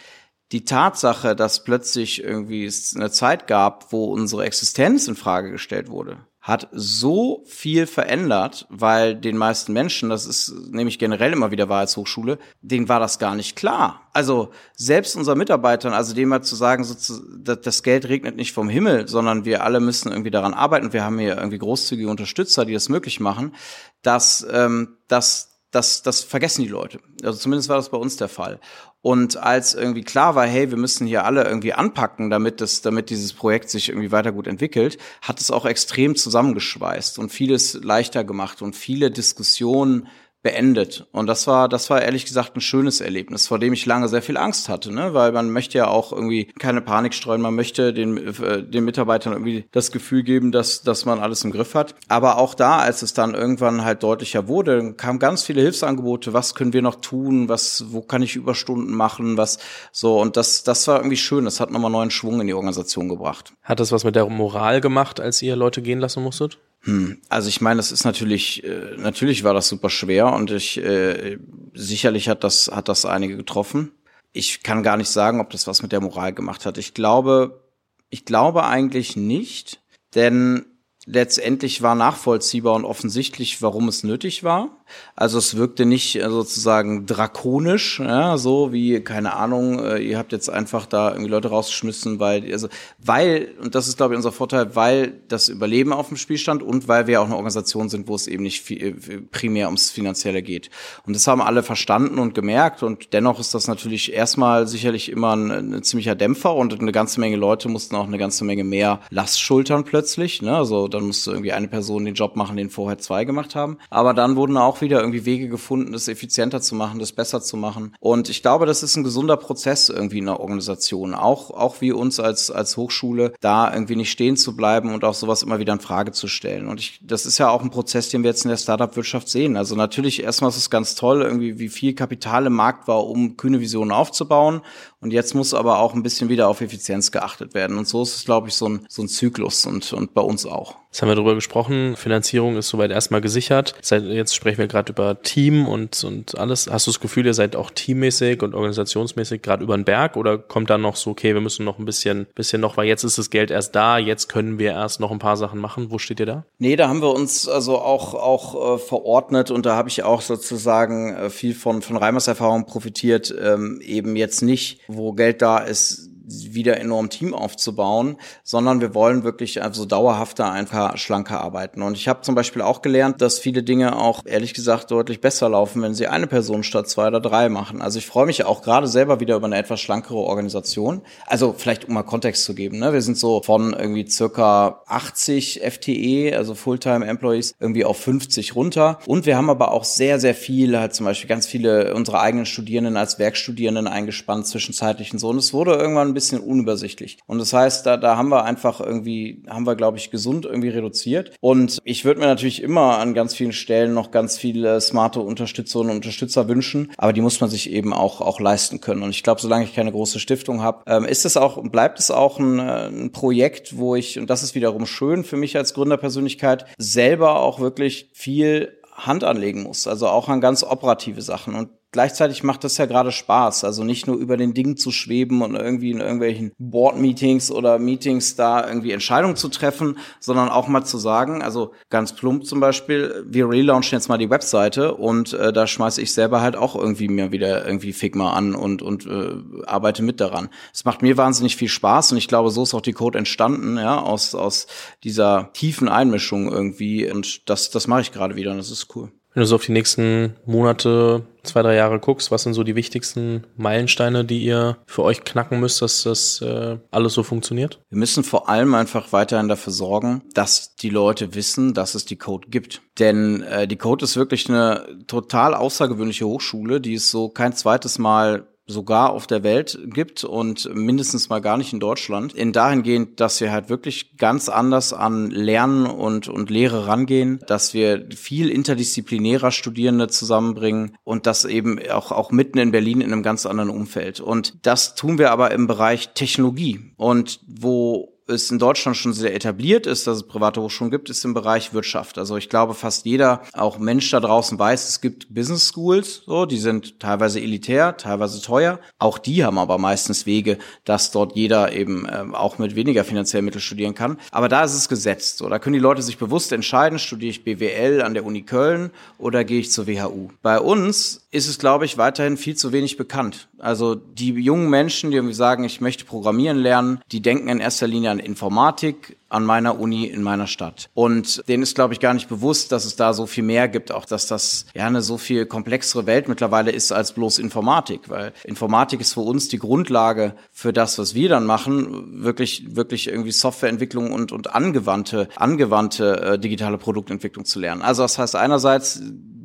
Die 0.52 0.64
Tatsache, 0.64 1.36
dass 1.36 1.64
plötzlich 1.64 2.22
irgendwie 2.24 2.64
es 2.64 2.96
eine 2.96 3.10
Zeit 3.10 3.46
gab, 3.46 3.92
wo 3.92 4.06
unsere 4.06 4.44
Existenz 4.44 5.06
in 5.06 5.14
Frage 5.14 5.50
gestellt 5.50 5.88
wurde, 5.88 6.26
hat 6.40 6.68
so 6.72 7.44
viel 7.46 7.86
verändert, 7.86 8.66
weil 8.70 9.14
den 9.14 9.36
meisten 9.36 9.74
Menschen, 9.74 10.08
das 10.08 10.24
ist 10.24 10.52
nämlich 10.70 10.98
generell 10.98 11.34
immer 11.34 11.50
wieder 11.50 11.68
Wahrheitshochschule, 11.68 12.38
denen 12.62 12.88
war 12.88 12.98
das 12.98 13.18
gar 13.18 13.34
nicht 13.34 13.56
klar. 13.56 14.08
Also 14.14 14.50
selbst 14.74 15.16
unseren 15.16 15.36
Mitarbeitern, 15.36 15.92
also 15.92 16.14
dem 16.14 16.30
mal 16.30 16.42
zu 16.42 16.56
sagen, 16.56 16.82
so, 16.82 17.20
das 17.54 17.82
Geld 17.82 18.08
regnet 18.08 18.36
nicht 18.36 18.54
vom 18.54 18.70
Himmel, 18.70 19.06
sondern 19.06 19.44
wir 19.44 19.64
alle 19.64 19.80
müssen 19.80 20.10
irgendwie 20.10 20.30
daran 20.30 20.54
arbeiten. 20.54 20.94
Wir 20.94 21.04
haben 21.04 21.18
hier 21.18 21.36
irgendwie 21.36 21.58
großzügige 21.58 22.08
Unterstützer, 22.08 22.64
die 22.64 22.72
das 22.72 22.88
möglich 22.88 23.20
machen, 23.20 23.54
dass, 24.00 24.46
ähm, 24.50 24.96
dass 25.08 25.49
das, 25.70 26.02
das 26.02 26.22
vergessen 26.22 26.62
die 26.62 26.68
Leute. 26.68 27.00
Also 27.22 27.38
zumindest 27.38 27.68
war 27.68 27.76
das 27.76 27.90
bei 27.90 27.98
uns 27.98 28.16
der 28.16 28.28
Fall. 28.28 28.60
Und 29.02 29.36
als 29.36 29.74
irgendwie 29.74 30.02
klar 30.02 30.34
war, 30.34 30.46
hey, 30.46 30.70
wir 30.70 30.76
müssen 30.76 31.06
hier 31.06 31.24
alle 31.24 31.44
irgendwie 31.44 31.72
anpacken, 31.72 32.28
damit 32.28 32.60
das, 32.60 32.82
damit 32.82 33.08
dieses 33.08 33.32
Projekt 33.32 33.70
sich 33.70 33.88
irgendwie 33.88 34.12
weiter 34.12 34.32
gut 34.32 34.46
entwickelt, 34.46 34.98
hat 35.22 35.40
es 35.40 35.50
auch 35.50 35.64
extrem 35.64 36.16
zusammengeschweißt 36.16 37.18
und 37.18 37.30
vieles 37.30 37.74
leichter 37.74 38.24
gemacht 38.24 38.62
und 38.62 38.76
viele 38.76 39.10
Diskussionen 39.10 40.08
beendet. 40.43 41.07
Und 41.12 41.26
das 41.26 41.47
war, 41.47 41.68
das 41.68 41.91
war 41.91 42.01
ehrlich 42.01 42.24
gesagt 42.24 42.57
ein 42.57 42.61
schönes 42.61 43.01
Erlebnis, 43.01 43.47
vor 43.47 43.59
dem 43.59 43.72
ich 43.72 43.84
lange 43.84 44.09
sehr 44.09 44.22
viel 44.22 44.38
Angst 44.38 44.68
hatte, 44.68 44.93
ne? 44.93 45.12
weil 45.12 45.32
man 45.32 45.51
möchte 45.51 45.78
ja 45.78 45.88
auch 45.88 46.12
irgendwie 46.12 46.47
keine 46.59 46.80
Panik 46.80 47.12
streuen, 47.12 47.43
man 47.43 47.55
möchte 47.55 47.93
den, 47.93 48.16
äh, 48.16 48.62
den 48.62 48.84
Mitarbeitern 48.84 49.34
irgendwie 49.34 49.66
das 49.70 49.93
Gefühl 49.93 50.22
geben, 50.22 50.51
dass, 50.51 50.82
dass 50.82 51.05
man 51.05 51.20
alles 51.20 51.45
im 51.45 51.53
Griff 51.53 51.74
hat. 51.74 51.95
Aber 52.09 52.38
auch 52.38 52.55
da, 52.55 52.78
als 52.78 53.03
es 53.03 53.12
dann 53.12 53.34
irgendwann 53.34 53.84
halt 53.84 54.03
deutlicher 54.03 54.49
wurde, 54.49 54.95
kamen 54.95 55.18
ganz 55.18 55.43
viele 55.43 55.61
Hilfsangebote, 55.61 56.32
was 56.32 56.55
können 56.55 56.72
wir 56.72 56.82
noch 56.82 56.97
tun, 56.97 57.49
was, 57.49 57.84
wo 57.88 58.01
kann 58.01 58.22
ich 58.22 58.36
Überstunden 58.36 58.95
machen, 58.95 59.36
was 59.36 59.59
so. 59.93 60.18
Und 60.18 60.36
das, 60.36 60.64
das 60.64 60.88
war 60.88 60.99
irgendwie 60.99 61.16
schön, 61.18 61.45
das 61.45 61.61
hat 61.61 61.70
nochmal 61.70 61.91
neuen 61.91 62.11
Schwung 62.11 62.41
in 62.41 62.47
die 62.47 62.55
Organisation 62.55 63.09
gebracht. 63.09 63.53
Hat 63.62 63.80
das 63.80 63.93
was 63.93 64.05
mit 64.05 64.16
der 64.16 64.26
Moral 64.26 64.80
gemacht, 64.80 65.20
als 65.20 65.43
ihr 65.43 65.55
Leute 65.57 65.82
gehen 65.82 66.01
lassen 66.01 66.22
musstet? 66.22 66.59
Hm, 66.82 67.20
also 67.28 67.48
ich 67.48 67.60
meine, 67.60 67.76
das 67.76 67.92
ist 67.92 68.04
natürlich, 68.04 68.64
äh, 68.64 68.96
natürlich 68.96 69.44
war 69.44 69.54
das 69.54 69.68
super 69.68 69.90
schwer 69.90 70.32
und 70.32 70.50
ich 70.50 70.78
äh, 70.78 71.38
sicherlich 71.74 72.28
hat 72.28 72.42
das 72.42 72.70
hat 72.72 72.88
das 72.88 73.04
einige 73.04 73.36
getroffen. 73.36 73.92
Ich 74.32 74.62
kann 74.62 74.82
gar 74.82 74.96
nicht 74.96 75.10
sagen, 75.10 75.40
ob 75.40 75.50
das 75.50 75.66
was 75.66 75.82
mit 75.82 75.92
der 75.92 76.00
Moral 76.00 76.32
gemacht 76.32 76.64
hat. 76.64 76.78
Ich 76.78 76.94
glaube, 76.94 77.64
ich 78.08 78.24
glaube 78.24 78.64
eigentlich 78.64 79.16
nicht, 79.16 79.80
denn 80.14 80.64
letztendlich 81.04 81.82
war 81.82 81.94
nachvollziehbar 81.94 82.74
und 82.74 82.84
offensichtlich, 82.84 83.60
warum 83.60 83.88
es 83.88 84.04
nötig 84.04 84.42
war. 84.44 84.79
Also 85.16 85.38
es 85.38 85.57
wirkte 85.57 85.86
nicht 85.86 86.16
äh, 86.16 86.28
sozusagen 86.28 87.07
drakonisch, 87.07 88.01
ja, 88.01 88.38
so 88.38 88.72
wie, 88.72 89.01
keine 89.01 89.34
Ahnung, 89.34 89.78
äh, 89.84 89.99
ihr 89.99 90.18
habt 90.18 90.32
jetzt 90.32 90.49
einfach 90.51 90.86
da 90.86 91.11
irgendwie 91.11 91.30
Leute 91.30 91.49
rausgeschmissen, 91.49 92.20
weil, 92.20 92.51
also, 92.53 92.68
weil, 92.99 93.55
und 93.62 93.74
das 93.74 93.88
ist, 93.88 93.97
glaube 93.97 94.14
ich, 94.14 94.16
unser 94.16 94.32
Vorteil, 94.32 94.74
weil 94.76 95.20
das 95.28 95.49
Überleben 95.49 95.93
auf 95.93 96.09
dem 96.09 96.16
Spiel 96.16 96.38
stand 96.38 96.62
und 96.62 96.88
weil 96.88 97.07
wir 97.07 97.20
auch 97.20 97.26
eine 97.26 97.36
Organisation 97.36 97.88
sind, 97.88 98.09
wo 98.09 98.14
es 98.14 98.26
eben 98.26 98.43
nicht 98.43 98.62
viel, 98.62 98.82
äh, 98.82 99.20
primär 99.30 99.66
ums 99.66 99.91
Finanzielle 99.91 100.43
geht. 100.43 100.70
Und 101.07 101.14
das 101.14 101.26
haben 101.26 101.43
alle 101.43 101.62
verstanden 101.62 102.18
und 102.18 102.34
gemerkt 102.34 102.82
und 102.82 103.12
dennoch 103.12 103.41
ist 103.41 103.55
das 103.55 103.68
natürlich 103.68 104.12
erstmal 104.12 104.66
sicherlich 104.66 105.11
immer 105.11 105.36
ein, 105.36 105.51
ein 105.51 105.82
ziemlicher 105.82 106.14
Dämpfer 106.14 106.55
und 106.55 106.80
eine 106.80 106.93
ganze 106.93 107.20
Menge 107.20 107.36
Leute 107.36 107.68
mussten 107.68 107.97
auch 107.97 108.07
eine 108.07 108.18
ganze 108.18 108.45
Menge 108.45 108.64
mehr 108.64 109.01
Last 109.11 109.41
schultern 109.41 109.84
plötzlich, 109.84 110.43
ne, 110.43 110.57
also 110.57 110.88
dann 110.88 111.07
musste 111.07 111.30
irgendwie 111.30 111.53
eine 111.53 111.68
Person 111.68 112.05
den 112.05 112.14
Job 112.14 112.36
machen, 112.36 112.57
den 112.57 112.70
vorher 112.70 112.99
zwei 112.99 113.24
gemacht 113.24 113.55
haben. 113.55 113.78
Aber 113.91 114.14
dann 114.14 114.36
wurden 114.36 114.57
auch 114.57 114.79
wieder 114.80 115.00
irgendwie 115.00 115.24
Wege 115.24 115.48
gefunden, 115.48 115.92
das 115.92 116.08
effizienter 116.08 116.60
zu 116.60 116.74
machen, 116.74 116.98
das 116.98 117.12
besser 117.12 117.40
zu 117.40 117.56
machen. 117.56 117.94
Und 118.00 118.28
ich 118.28 118.42
glaube, 118.42 118.66
das 118.66 118.82
ist 118.82 118.96
ein 118.96 119.04
gesunder 119.04 119.36
Prozess 119.36 119.88
irgendwie 119.88 120.18
in 120.18 120.26
der 120.26 120.40
Organisation. 120.40 121.14
Auch, 121.14 121.50
auch 121.50 121.80
wie 121.80 121.92
uns 121.92 122.20
als, 122.20 122.50
als 122.50 122.76
Hochschule, 122.76 123.32
da 123.40 123.72
irgendwie 123.72 123.96
nicht 123.96 124.10
stehen 124.10 124.36
zu 124.36 124.56
bleiben 124.56 124.92
und 124.92 125.04
auch 125.04 125.14
sowas 125.14 125.42
immer 125.42 125.58
wieder 125.58 125.72
in 125.72 125.80
Frage 125.80 126.12
zu 126.12 126.28
stellen. 126.28 126.68
Und 126.68 126.80
ich, 126.80 127.00
das 127.02 127.26
ist 127.26 127.38
ja 127.38 127.48
auch 127.50 127.62
ein 127.62 127.70
Prozess, 127.70 128.08
den 128.08 128.22
wir 128.22 128.30
jetzt 128.30 128.44
in 128.44 128.50
der 128.50 128.56
Startup-Wirtschaft 128.56 129.28
sehen. 129.28 129.56
Also 129.56 129.74
natürlich 129.74 130.22
erstmal 130.22 130.50
ist 130.50 130.56
es 130.56 130.70
ganz 130.70 130.94
toll, 130.94 131.22
irgendwie 131.22 131.58
wie 131.58 131.68
viel 131.68 131.94
Kapital 131.94 132.46
im 132.46 132.54
Markt 132.54 132.88
war, 132.88 133.06
um 133.06 133.36
kühne 133.36 133.60
Visionen 133.60 133.92
aufzubauen. 133.92 134.62
Und 135.01 135.12
jetzt 135.12 135.34
muss 135.34 135.55
aber 135.55 135.78
auch 135.78 135.94
ein 135.94 136.03
bisschen 136.03 136.28
wieder 136.28 136.48
auf 136.48 136.61
Effizienz 136.61 137.11
geachtet 137.11 137.55
werden. 137.55 137.78
Und 137.78 137.88
so 137.88 138.03
ist 138.03 138.16
es, 138.16 138.24
glaube 138.24 138.48
ich, 138.48 138.55
so 138.55 138.68
ein, 138.68 138.86
so 138.88 139.03
ein 139.03 139.09
Zyklus 139.09 139.64
und, 139.64 139.92
und 139.92 140.12
bei 140.12 140.20
uns 140.20 140.44
auch. 140.44 140.76
Jetzt 140.90 141.03
haben 141.03 141.09
wir 141.09 141.14
darüber 141.14 141.36
gesprochen, 141.36 141.94
Finanzierung 141.94 142.57
ist 142.57 142.68
soweit 142.68 142.90
erstmal 142.90 143.20
gesichert. 143.20 143.76
Jetzt 143.88 144.34
sprechen 144.34 144.59
wir 144.59 144.66
gerade 144.66 144.90
über 144.90 145.22
Team 145.22 145.68
und, 145.68 146.03
und 146.03 146.36
alles. 146.36 146.68
Hast 146.68 146.88
du 146.88 146.90
das 146.90 146.98
Gefühl, 146.98 147.26
ihr 147.26 147.34
seid 147.34 147.55
auch 147.55 147.70
teammäßig 147.70 148.42
und 148.42 148.55
organisationsmäßig 148.55 149.40
gerade 149.40 149.62
über 149.62 149.76
den 149.76 149.84
Berg 149.84 150.16
oder 150.16 150.36
kommt 150.36 150.68
dann 150.68 150.82
noch 150.82 150.96
so, 150.96 151.11
okay, 151.11 151.32
wir 151.32 151.40
müssen 151.40 151.64
noch 151.64 151.78
ein 151.78 151.84
bisschen, 151.84 152.26
bisschen 152.34 152.61
noch, 152.61 152.76
weil 152.76 152.88
jetzt 152.88 153.05
ist 153.05 153.18
das 153.18 153.30
Geld 153.30 153.53
erst 153.53 153.76
da, 153.76 153.98
jetzt 153.98 154.28
können 154.28 154.59
wir 154.59 154.72
erst 154.72 154.98
noch 154.98 155.12
ein 155.12 155.20
paar 155.20 155.36
Sachen 155.36 155.61
machen. 155.61 155.92
Wo 155.92 155.98
steht 155.98 156.18
ihr 156.18 156.26
da? 156.26 156.44
Nee, 156.59 156.74
da 156.74 156.88
haben 156.88 157.03
wir 157.03 157.14
uns 157.14 157.46
also 157.46 157.78
auch, 157.78 158.14
auch 158.14 158.74
äh, 158.74 158.78
verordnet 158.78 159.53
und 159.53 159.66
da 159.66 159.76
habe 159.76 159.88
ich 159.88 160.03
auch 160.03 160.22
sozusagen 160.22 161.14
äh, 161.14 161.30
viel 161.30 161.55
von, 161.55 161.82
von 161.82 161.98
Reimers 161.98 162.26
Erfahrung 162.26 162.66
profitiert, 162.66 163.32
ähm, 163.40 163.80
eben 163.80 164.16
jetzt 164.16 164.42
nicht, 164.42 164.80
wo 164.97 165.12
Geld 165.12 165.43
da 165.43 165.59
ist, 165.59 166.09
wieder 166.30 166.78
enorm 166.78 167.10
Team 167.10 167.34
aufzubauen, 167.34 168.16
sondern 168.44 168.80
wir 168.80 168.94
wollen 168.94 169.24
wirklich 169.24 169.62
also 169.62 169.84
dauerhafter, 169.84 170.50
einfach 170.50 170.96
schlanker 170.96 171.40
arbeiten. 171.40 171.82
Und 171.82 171.96
ich 171.96 172.08
habe 172.08 172.22
zum 172.22 172.34
Beispiel 172.34 172.62
auch 172.62 172.82
gelernt, 172.82 173.20
dass 173.20 173.38
viele 173.38 173.62
Dinge 173.62 173.96
auch 173.96 174.22
ehrlich 174.24 174.54
gesagt 174.54 174.90
deutlich 174.90 175.20
besser 175.20 175.48
laufen, 175.48 175.82
wenn 175.82 175.94
sie 175.94 176.06
eine 176.06 176.26
Person 176.26 176.62
statt 176.62 176.88
zwei 176.88 177.08
oder 177.08 177.20
drei 177.20 177.48
machen. 177.48 177.82
Also 177.82 177.98
ich 177.98 178.06
freue 178.06 178.26
mich 178.26 178.44
auch 178.44 178.62
gerade 178.62 178.86
selber 178.86 179.20
wieder 179.20 179.36
über 179.36 179.46
eine 179.46 179.56
etwas 179.56 179.80
schlankere 179.80 180.18
Organisation. 180.18 181.02
Also 181.26 181.54
vielleicht 181.56 181.88
um 181.88 181.94
mal 181.94 182.02
Kontext 182.02 182.44
zu 182.44 182.54
geben, 182.54 182.78
ne? 182.78 182.92
wir 182.92 183.02
sind 183.02 183.16
so 183.16 183.42
von 183.42 183.72
irgendwie 183.72 184.08
circa 184.08 184.82
80 184.86 185.60
FTE, 185.62 186.36
also 186.36 186.54
Fulltime 186.54 187.06
Employees, 187.06 187.54
irgendwie 187.58 187.84
auf 187.84 187.98
50 187.98 188.54
runter. 188.54 188.98
Und 189.06 189.26
wir 189.26 189.36
haben 189.36 189.50
aber 189.50 189.72
auch 189.72 189.84
sehr, 189.84 190.20
sehr 190.20 190.34
viel, 190.34 190.78
halt 190.78 190.94
zum 190.94 191.06
Beispiel 191.06 191.28
ganz 191.28 191.46
viele 191.46 191.94
unserer 191.94 192.20
eigenen 192.20 192.46
Studierenden 192.46 192.96
als 192.96 193.18
Werkstudierenden 193.18 193.86
eingespannt 193.86 194.46
zwischenzeitlich 194.46 195.12
und 195.12 195.18
so. 195.18 195.28
Und 195.28 195.38
es 195.38 195.52
wurde 195.52 195.74
irgendwann 195.74 196.08
ein 196.08 196.14
bisschen 196.14 196.19
unübersichtlich. 196.28 197.18
Und 197.26 197.38
das 197.38 197.52
heißt, 197.52 197.86
da, 197.86 197.96
da 197.96 198.16
haben 198.16 198.28
wir 198.28 198.44
einfach 198.44 198.80
irgendwie, 198.80 199.42
haben 199.48 199.66
wir, 199.66 199.76
glaube 199.76 199.98
ich, 199.98 200.10
gesund 200.10 200.44
irgendwie 200.44 200.68
reduziert. 200.68 201.32
Und 201.40 201.78
ich 201.84 202.04
würde 202.04 202.20
mir 202.20 202.26
natürlich 202.26 202.62
immer 202.62 202.98
an 202.98 203.14
ganz 203.14 203.34
vielen 203.34 203.52
Stellen 203.52 203.94
noch 203.94 204.10
ganz 204.10 204.38
viele 204.38 204.80
smarte 204.80 205.20
Unterstützerinnen 205.20 205.90
und 205.90 205.96
Unterstützer 205.96 206.48
wünschen, 206.48 206.92
aber 206.96 207.12
die 207.12 207.20
muss 207.20 207.40
man 207.40 207.50
sich 207.50 207.70
eben 207.70 207.92
auch, 207.92 208.20
auch 208.20 208.40
leisten 208.40 208.80
können. 208.80 209.02
Und 209.02 209.10
ich 209.10 209.22
glaube, 209.22 209.40
solange 209.40 209.64
ich 209.64 209.74
keine 209.74 209.92
große 209.92 210.20
Stiftung 210.20 210.62
habe, 210.62 210.82
ähm, 210.86 211.04
ist 211.04 211.24
es 211.24 211.36
auch, 211.36 211.62
bleibt 211.62 211.98
es 211.98 212.10
auch 212.10 212.38
ein, 212.38 212.58
äh, 212.58 212.88
ein 212.88 213.12
Projekt, 213.12 213.76
wo 213.76 213.94
ich, 213.96 214.18
und 214.18 214.28
das 214.30 214.42
ist 214.42 214.54
wiederum 214.54 214.86
schön 214.86 215.24
für 215.24 215.36
mich 215.36 215.56
als 215.56 215.74
Gründerpersönlichkeit, 215.74 216.66
selber 216.78 217.40
auch 217.40 217.60
wirklich 217.60 218.10
viel 218.12 218.76
Hand 218.92 219.24
anlegen 219.24 219.62
muss, 219.62 219.86
also 219.86 220.08
auch 220.08 220.28
an 220.28 220.40
ganz 220.40 220.62
operative 220.62 221.22
Sachen. 221.22 221.54
Und 221.54 221.70
gleichzeitig 221.93 222.43
macht 222.43 222.64
das 222.64 222.78
ja 222.78 222.86
gerade 222.86 223.12
Spaß. 223.12 223.64
Also 223.64 223.84
nicht 223.84 224.07
nur 224.07 224.16
über 224.16 224.36
den 224.36 224.55
Dingen 224.55 224.76
zu 224.76 224.91
schweben 224.91 225.43
und 225.43 225.55
irgendwie 225.55 225.91
in 225.91 226.01
irgendwelchen 226.01 226.53
Board-Meetings 226.59 227.51
oder 227.51 227.78
Meetings 227.78 228.36
da 228.36 228.66
irgendwie 228.66 228.93
Entscheidungen 228.93 229.36
zu 229.36 229.49
treffen, 229.49 229.99
sondern 230.20 230.49
auch 230.49 230.68
mal 230.68 230.84
zu 230.84 230.99
sagen, 230.99 231.43
also 231.43 231.72
ganz 231.88 232.14
plump 232.14 232.47
zum 232.47 232.61
Beispiel, 232.61 233.24
wir 233.26 233.49
relaunchen 233.49 233.97
jetzt 233.97 234.09
mal 234.09 234.18
die 234.18 234.30
Webseite 234.30 234.95
und 234.95 235.32
äh, 235.32 235.53
da 235.53 235.66
schmeiße 235.66 236.01
ich 236.01 236.12
selber 236.12 236.41
halt 236.41 236.57
auch 236.57 236.76
irgendwie 236.76 237.09
mir 237.09 237.32
wieder 237.32 237.66
irgendwie 237.66 237.93
Figma 237.93 238.32
an 238.32 238.55
und, 238.55 238.82
und 238.82 239.07
äh, 239.07 239.64
arbeite 239.66 240.03
mit 240.03 240.20
daran. 240.20 240.49
Es 240.72 240.84
macht 240.84 241.03
mir 241.03 241.16
wahnsinnig 241.16 241.57
viel 241.57 241.68
Spaß 241.68 242.12
und 242.12 242.18
ich 242.18 242.28
glaube, 242.28 242.51
so 242.51 242.62
ist 242.62 242.74
auch 242.74 242.80
die 242.80 242.93
Code 242.93 243.18
entstanden, 243.18 243.76
ja, 243.76 244.01
aus, 244.01 244.34
aus 244.34 244.66
dieser 245.05 245.51
tiefen 245.53 245.88
Einmischung 245.88 246.51
irgendwie 246.51 247.11
und 247.11 247.49
das, 247.49 247.70
das 247.70 247.86
mache 247.86 248.03
ich 248.03 248.12
gerade 248.12 248.36
wieder 248.36 248.53
und 248.53 248.59
das 248.59 248.70
ist 248.70 248.95
cool. 248.95 249.11
Wenn 249.32 249.42
du 249.42 249.46
so 249.46 249.54
auf 249.54 249.66
die 249.66 249.72
nächsten 249.72 250.34
Monate, 250.44 251.22
zwei, 251.44 251.62
drei 251.62 251.76
Jahre 251.76 252.00
guckst, 252.00 252.32
was 252.32 252.42
sind 252.42 252.54
so 252.54 252.64
die 252.64 252.74
wichtigsten 252.74 253.44
Meilensteine, 253.56 254.24
die 254.24 254.42
ihr 254.42 254.78
für 254.86 255.04
euch 255.04 255.22
knacken 255.22 255.60
müsst, 255.60 255.82
dass 255.82 256.02
das 256.02 256.42
äh, 256.42 256.78
alles 256.90 257.14
so 257.14 257.22
funktioniert? 257.22 257.80
Wir 257.90 257.98
müssen 257.98 258.24
vor 258.24 258.48
allem 258.48 258.74
einfach 258.74 259.12
weiterhin 259.12 259.48
dafür 259.48 259.72
sorgen, 259.72 260.22
dass 260.34 260.74
die 260.74 260.90
Leute 260.90 261.34
wissen, 261.34 261.74
dass 261.74 261.94
es 261.94 262.04
die 262.04 262.16
Code 262.16 262.48
gibt. 262.48 262.82
Denn 262.98 263.42
äh, 263.42 263.68
die 263.68 263.76
Code 263.76 264.04
ist 264.04 264.16
wirklich 264.16 264.48
eine 264.48 264.86
total 265.06 265.54
außergewöhnliche 265.54 266.26
Hochschule, 266.26 266.80
die 266.80 266.94
es 266.94 267.10
so 267.10 267.28
kein 267.28 267.52
zweites 267.52 267.98
Mal 267.98 268.46
sogar 268.72 269.10
auf 269.10 269.26
der 269.26 269.42
Welt 269.42 269.78
gibt 269.86 270.24
und 270.24 270.72
mindestens 270.74 271.28
mal 271.28 271.40
gar 271.40 271.56
nicht 271.56 271.72
in 271.72 271.80
Deutschland. 271.80 272.32
In 272.34 272.52
dahingehend, 272.52 273.20
dass 273.20 273.40
wir 273.40 273.52
halt 273.52 273.68
wirklich 273.68 274.16
ganz 274.16 274.48
anders 274.48 274.92
an 274.92 275.30
Lernen 275.30 275.86
und, 275.86 276.28
und 276.28 276.50
Lehre 276.50 276.86
rangehen, 276.86 277.40
dass 277.46 277.74
wir 277.74 278.06
viel 278.14 278.48
interdisziplinärer 278.48 279.50
Studierende 279.50 280.08
zusammenbringen 280.08 280.96
und 281.04 281.26
das 281.26 281.44
eben 281.44 281.78
auch, 281.90 282.12
auch 282.12 282.30
mitten 282.30 282.58
in 282.58 282.70
Berlin 282.70 283.00
in 283.00 283.12
einem 283.12 283.22
ganz 283.22 283.46
anderen 283.46 283.70
Umfeld. 283.70 284.20
Und 284.20 284.66
das 284.66 284.94
tun 284.94 285.18
wir 285.18 285.30
aber 285.30 285.50
im 285.50 285.66
Bereich 285.66 286.14
Technologie 286.14 286.92
und 286.96 287.40
wo 287.46 288.19
es 288.30 288.50
in 288.50 288.58
Deutschland 288.58 288.96
schon 288.96 289.12
sehr 289.12 289.34
etabliert 289.34 289.86
ist, 289.86 290.06
dass 290.06 290.18
es 290.18 290.22
private 290.26 290.62
Hochschulen 290.62 290.90
gibt, 290.90 291.10
ist 291.10 291.24
im 291.24 291.34
Bereich 291.34 291.74
Wirtschaft. 291.74 292.18
Also 292.18 292.36
ich 292.36 292.48
glaube, 292.48 292.74
fast 292.74 293.04
jeder, 293.04 293.42
auch 293.52 293.78
Mensch 293.78 294.10
da 294.10 294.20
draußen 294.20 294.58
weiß, 294.58 294.88
es 294.88 295.00
gibt 295.00 295.34
Business 295.34 295.68
Schools, 295.68 296.22
so, 296.26 296.46
die 296.46 296.58
sind 296.58 297.00
teilweise 297.00 297.40
elitär, 297.40 297.96
teilweise 297.96 298.40
teuer. 298.40 298.80
Auch 298.98 299.18
die 299.18 299.44
haben 299.44 299.58
aber 299.58 299.78
meistens 299.78 300.26
Wege, 300.26 300.58
dass 300.84 301.10
dort 301.10 301.36
jeder 301.36 301.72
eben 301.72 302.06
äh, 302.06 302.24
auch 302.32 302.58
mit 302.58 302.76
weniger 302.76 303.04
finanziellen 303.04 303.44
Mitteln 303.44 303.60
studieren 303.60 303.94
kann. 303.94 304.18
Aber 304.30 304.48
da 304.48 304.64
ist 304.64 304.74
es 304.74 304.88
gesetzt. 304.88 305.38
So, 305.38 305.48
da 305.48 305.58
können 305.58 305.74
die 305.74 305.80
Leute 305.80 306.02
sich 306.02 306.18
bewusst 306.18 306.52
entscheiden, 306.52 306.98
studiere 306.98 307.30
ich 307.30 307.44
BWL 307.44 308.02
an 308.02 308.14
der 308.14 308.24
Uni 308.24 308.42
Köln 308.42 308.90
oder 309.18 309.44
gehe 309.44 309.60
ich 309.60 309.72
zur 309.72 309.86
WHU. 309.86 310.30
Bei 310.42 310.60
uns 310.60 311.26
ist 311.30 311.48
es, 311.48 311.58
glaube 311.58 311.84
ich, 311.84 311.96
weiterhin 311.96 312.36
viel 312.36 312.56
zu 312.56 312.72
wenig 312.72 312.96
bekannt. 312.96 313.48
Also 313.58 313.94
die 313.94 314.30
jungen 314.30 314.68
Menschen, 314.68 315.10
die 315.10 315.16
irgendwie 315.16 315.34
sagen, 315.34 315.64
ich 315.64 315.80
möchte 315.80 316.04
programmieren 316.04 316.58
lernen, 316.58 317.00
die 317.12 317.22
denken 317.22 317.48
in 317.48 317.60
erster 317.60 317.86
Linie 317.86 318.10
an 318.10 318.18
Informatik, 318.18 319.16
an 319.30 319.44
meiner 319.44 319.80
Uni 319.80 320.06
in 320.06 320.22
meiner 320.22 320.46
Stadt. 320.46 320.90
Und 320.92 321.48
denen 321.48 321.62
ist, 321.62 321.74
glaube 321.74 321.94
ich, 321.94 322.00
gar 322.00 322.12
nicht 322.14 322.28
bewusst, 322.28 322.72
dass 322.72 322.84
es 322.84 322.96
da 322.96 323.14
so 323.14 323.26
viel 323.26 323.44
mehr 323.44 323.68
gibt, 323.68 323.92
auch 323.92 324.04
dass 324.04 324.26
das 324.26 324.66
ja 324.74 324.86
eine 324.86 325.02
so 325.02 325.16
viel 325.16 325.46
komplexere 325.46 326.06
Welt 326.06 326.28
mittlerweile 326.28 326.70
ist 326.72 326.92
als 326.92 327.12
bloß 327.12 327.38
Informatik, 327.38 328.08
weil 328.08 328.32
Informatik 328.44 329.00
ist 329.00 329.14
für 329.14 329.20
uns 329.20 329.48
die 329.48 329.58
Grundlage 329.58 330.34
für 330.52 330.72
das, 330.72 330.98
was 330.98 331.14
wir 331.14 331.28
dann 331.28 331.46
machen, 331.46 332.22
wirklich, 332.22 332.74
wirklich 332.76 333.08
irgendwie 333.08 333.32
Softwareentwicklung 333.32 334.12
und, 334.12 334.32
und 334.32 334.54
angewandte, 334.54 335.28
angewandte 335.36 336.20
äh, 336.20 336.38
digitale 336.38 336.76
Produktentwicklung 336.76 337.44
zu 337.44 337.60
lernen. 337.60 337.82
Also 337.82 338.02
das 338.02 338.18
heißt 338.18 338.36
einerseits, 338.36 339.00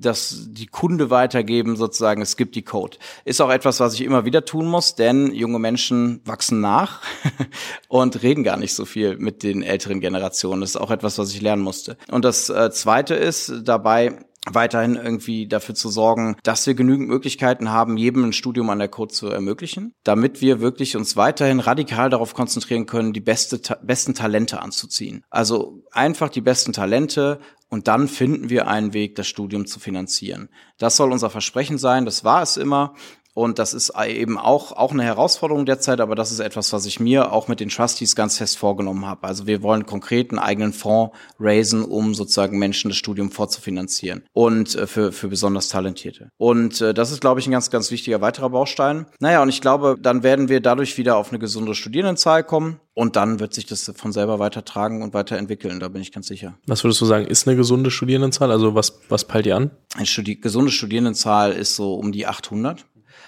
dass 0.05 0.47
die 0.49 0.67
Kunde 0.67 1.09
weitergeben, 1.09 1.75
sozusagen, 1.75 2.21
es 2.21 2.38
gibt 2.38 2.55
die 2.55 2.61
Code. 2.61 2.97
Ist 3.23 3.41
auch 3.41 3.49
etwas, 3.49 3.79
was 3.79 3.95
ich 3.95 4.01
immer 4.01 4.25
wieder 4.25 4.45
tun 4.45 4.67
muss, 4.67 4.95
denn 4.95 5.33
junge 5.33 5.59
Menschen 5.59 6.21
wachsen 6.25 6.61
nach 6.61 7.01
und 7.88 8.21
reden 8.21 8.43
gar 8.43 8.57
nicht 8.57 8.73
so 8.73 8.86
viel 8.86 9.17
mit 9.17 9.43
den 9.43 9.61
älteren 9.76 9.99
Generationen. 9.99 10.61
Das 10.61 10.71
ist 10.71 10.78
auch 10.78 10.91
etwas, 10.91 11.17
was 11.17 11.34
ich 11.34 11.41
lernen 11.41 11.61
musste. 11.61 11.97
Und 12.09 12.23
das 12.23 12.49
äh, 12.49 12.71
Zweite 12.71 13.15
ist 13.15 13.51
dabei, 13.63 14.17
weiterhin 14.51 14.95
irgendwie 14.95 15.47
dafür 15.47 15.76
zu 15.76 15.89
sorgen, 15.89 16.38
dass 16.43 16.67
wir 16.67 16.76
genügend 16.76 17.07
Möglichkeiten 17.07 17.71
haben, 17.71 17.97
jedem 17.97 18.26
ein 18.26 18.34
Studium 18.34 18.69
an 18.69 18.80
der 18.80 18.88
Code 18.88 19.13
zu 19.13 19.28
ermöglichen, 19.28 19.93
damit 20.03 20.41
wir 20.41 20.59
wirklich 20.59 20.95
uns 20.95 21.17
weiterhin 21.17 21.59
radikal 21.59 22.09
darauf 22.09 22.34
konzentrieren 22.34 22.86
können, 22.86 23.13
die 23.13 23.21
beste, 23.21 23.59
besten 23.82 24.13
Talente 24.13 24.61
anzuziehen. 24.61 25.23
Also 25.30 25.84
einfach 25.91 26.30
die 26.30 26.41
besten 26.41 26.73
Talente 26.73 27.39
und 27.69 27.88
dann 27.88 28.07
finden 28.07 28.49
wir 28.49 28.67
einen 28.67 28.93
Weg, 28.93 29.15
das 29.15 29.28
Studium 29.28 29.65
zu 29.65 29.80
finanzieren. 29.80 30.49
Das 30.78 30.95
soll 30.95 31.11
unser 31.11 31.30
Versprechen 31.30 31.78
sein, 31.78 32.05
das 32.05 32.23
war 32.23 32.43
es 32.43 32.57
immer. 32.57 32.93
Und 33.36 33.59
das 33.59 33.73
ist 33.73 33.91
eben 34.07 34.38
auch, 34.38 34.71
auch 34.71 34.93
eine 34.93 35.03
Herausforderung 35.03 35.65
derzeit, 35.65 35.99
aber 35.99 36.15
das 36.15 36.31
ist 36.31 36.39
etwas, 36.39 36.71
was 36.71 36.86
ich 36.86 37.01
mir 37.01 37.33
auch 37.33 37.49
mit 37.49 37.59
den 37.59 37.67
Trustees 37.67 38.15
ganz 38.15 38.38
fest 38.38 38.57
vorgenommen 38.57 39.05
habe. 39.05 39.27
Also 39.27 39.45
wir 39.45 39.61
wollen 39.61 39.86
konkret 39.86 40.31
einen 40.31 40.39
eigenen 40.39 40.71
Fonds 40.71 41.13
raisen, 41.38 41.83
um 41.83 42.15
sozusagen 42.15 42.57
Menschen 42.57 42.89
das 42.89 42.97
Studium 42.97 43.31
vorzufinanzieren 43.31 44.23
und 44.31 44.73
äh, 44.75 44.88
für, 44.88 45.11
für 45.11 45.27
besonders 45.27 45.67
Talentierte. 45.67 46.29
Und 46.38 46.79
äh, 46.79 46.93
das 46.93 47.11
ist, 47.11 47.19
glaube 47.19 47.41
ich, 47.41 47.47
ein 47.47 47.51
ganz, 47.51 47.69
ganz 47.69 47.91
wichtiger 47.91 48.21
weiterer 48.21 48.51
Baustein. 48.51 49.05
Naja, 49.19 49.41
und 49.41 49.49
ich 49.49 49.59
glaube, 49.59 49.97
dann 50.01 50.23
werden 50.23 50.47
wir 50.47 50.61
dadurch 50.61 50.97
wieder 50.97 51.17
auf 51.17 51.29
eine 51.29 51.39
gesunde 51.39 51.75
Studierendenzahl 51.75 52.43
kommen. 52.43 52.79
Und 52.93 53.17
dann 53.17 53.41
wird 53.41 53.53
sich 53.53 53.65
das 53.65 53.91
von 53.97 54.13
selber 54.13 54.39
weitertragen 54.39 55.03
und 55.03 55.13
weiterentwickeln, 55.13 55.81
da 55.81 55.89
bin 55.89 56.01
ich 56.01 56.13
ganz 56.13 56.27
sicher. 56.27 56.57
Was 56.65 56.86
würdest 56.86 57.01
du 57.01 57.05
sagen, 57.05 57.25
ist 57.25 57.45
eine 57.45 57.57
gesunde 57.57 57.91
Studierendenzahl? 57.91 58.49
Also 58.49 58.73
was, 58.73 59.01
was 59.09 59.25
peilt 59.25 59.45
ihr 59.45 59.57
an? 59.57 59.71
Eine 59.95 60.05
Studi 60.05 60.38
gesunde 60.38 60.71
Studierendenzahl 60.71 61.51
ist 61.51 61.75
so 61.75 61.95
um 61.95 62.13
die 62.13 62.25
800. 62.25 62.86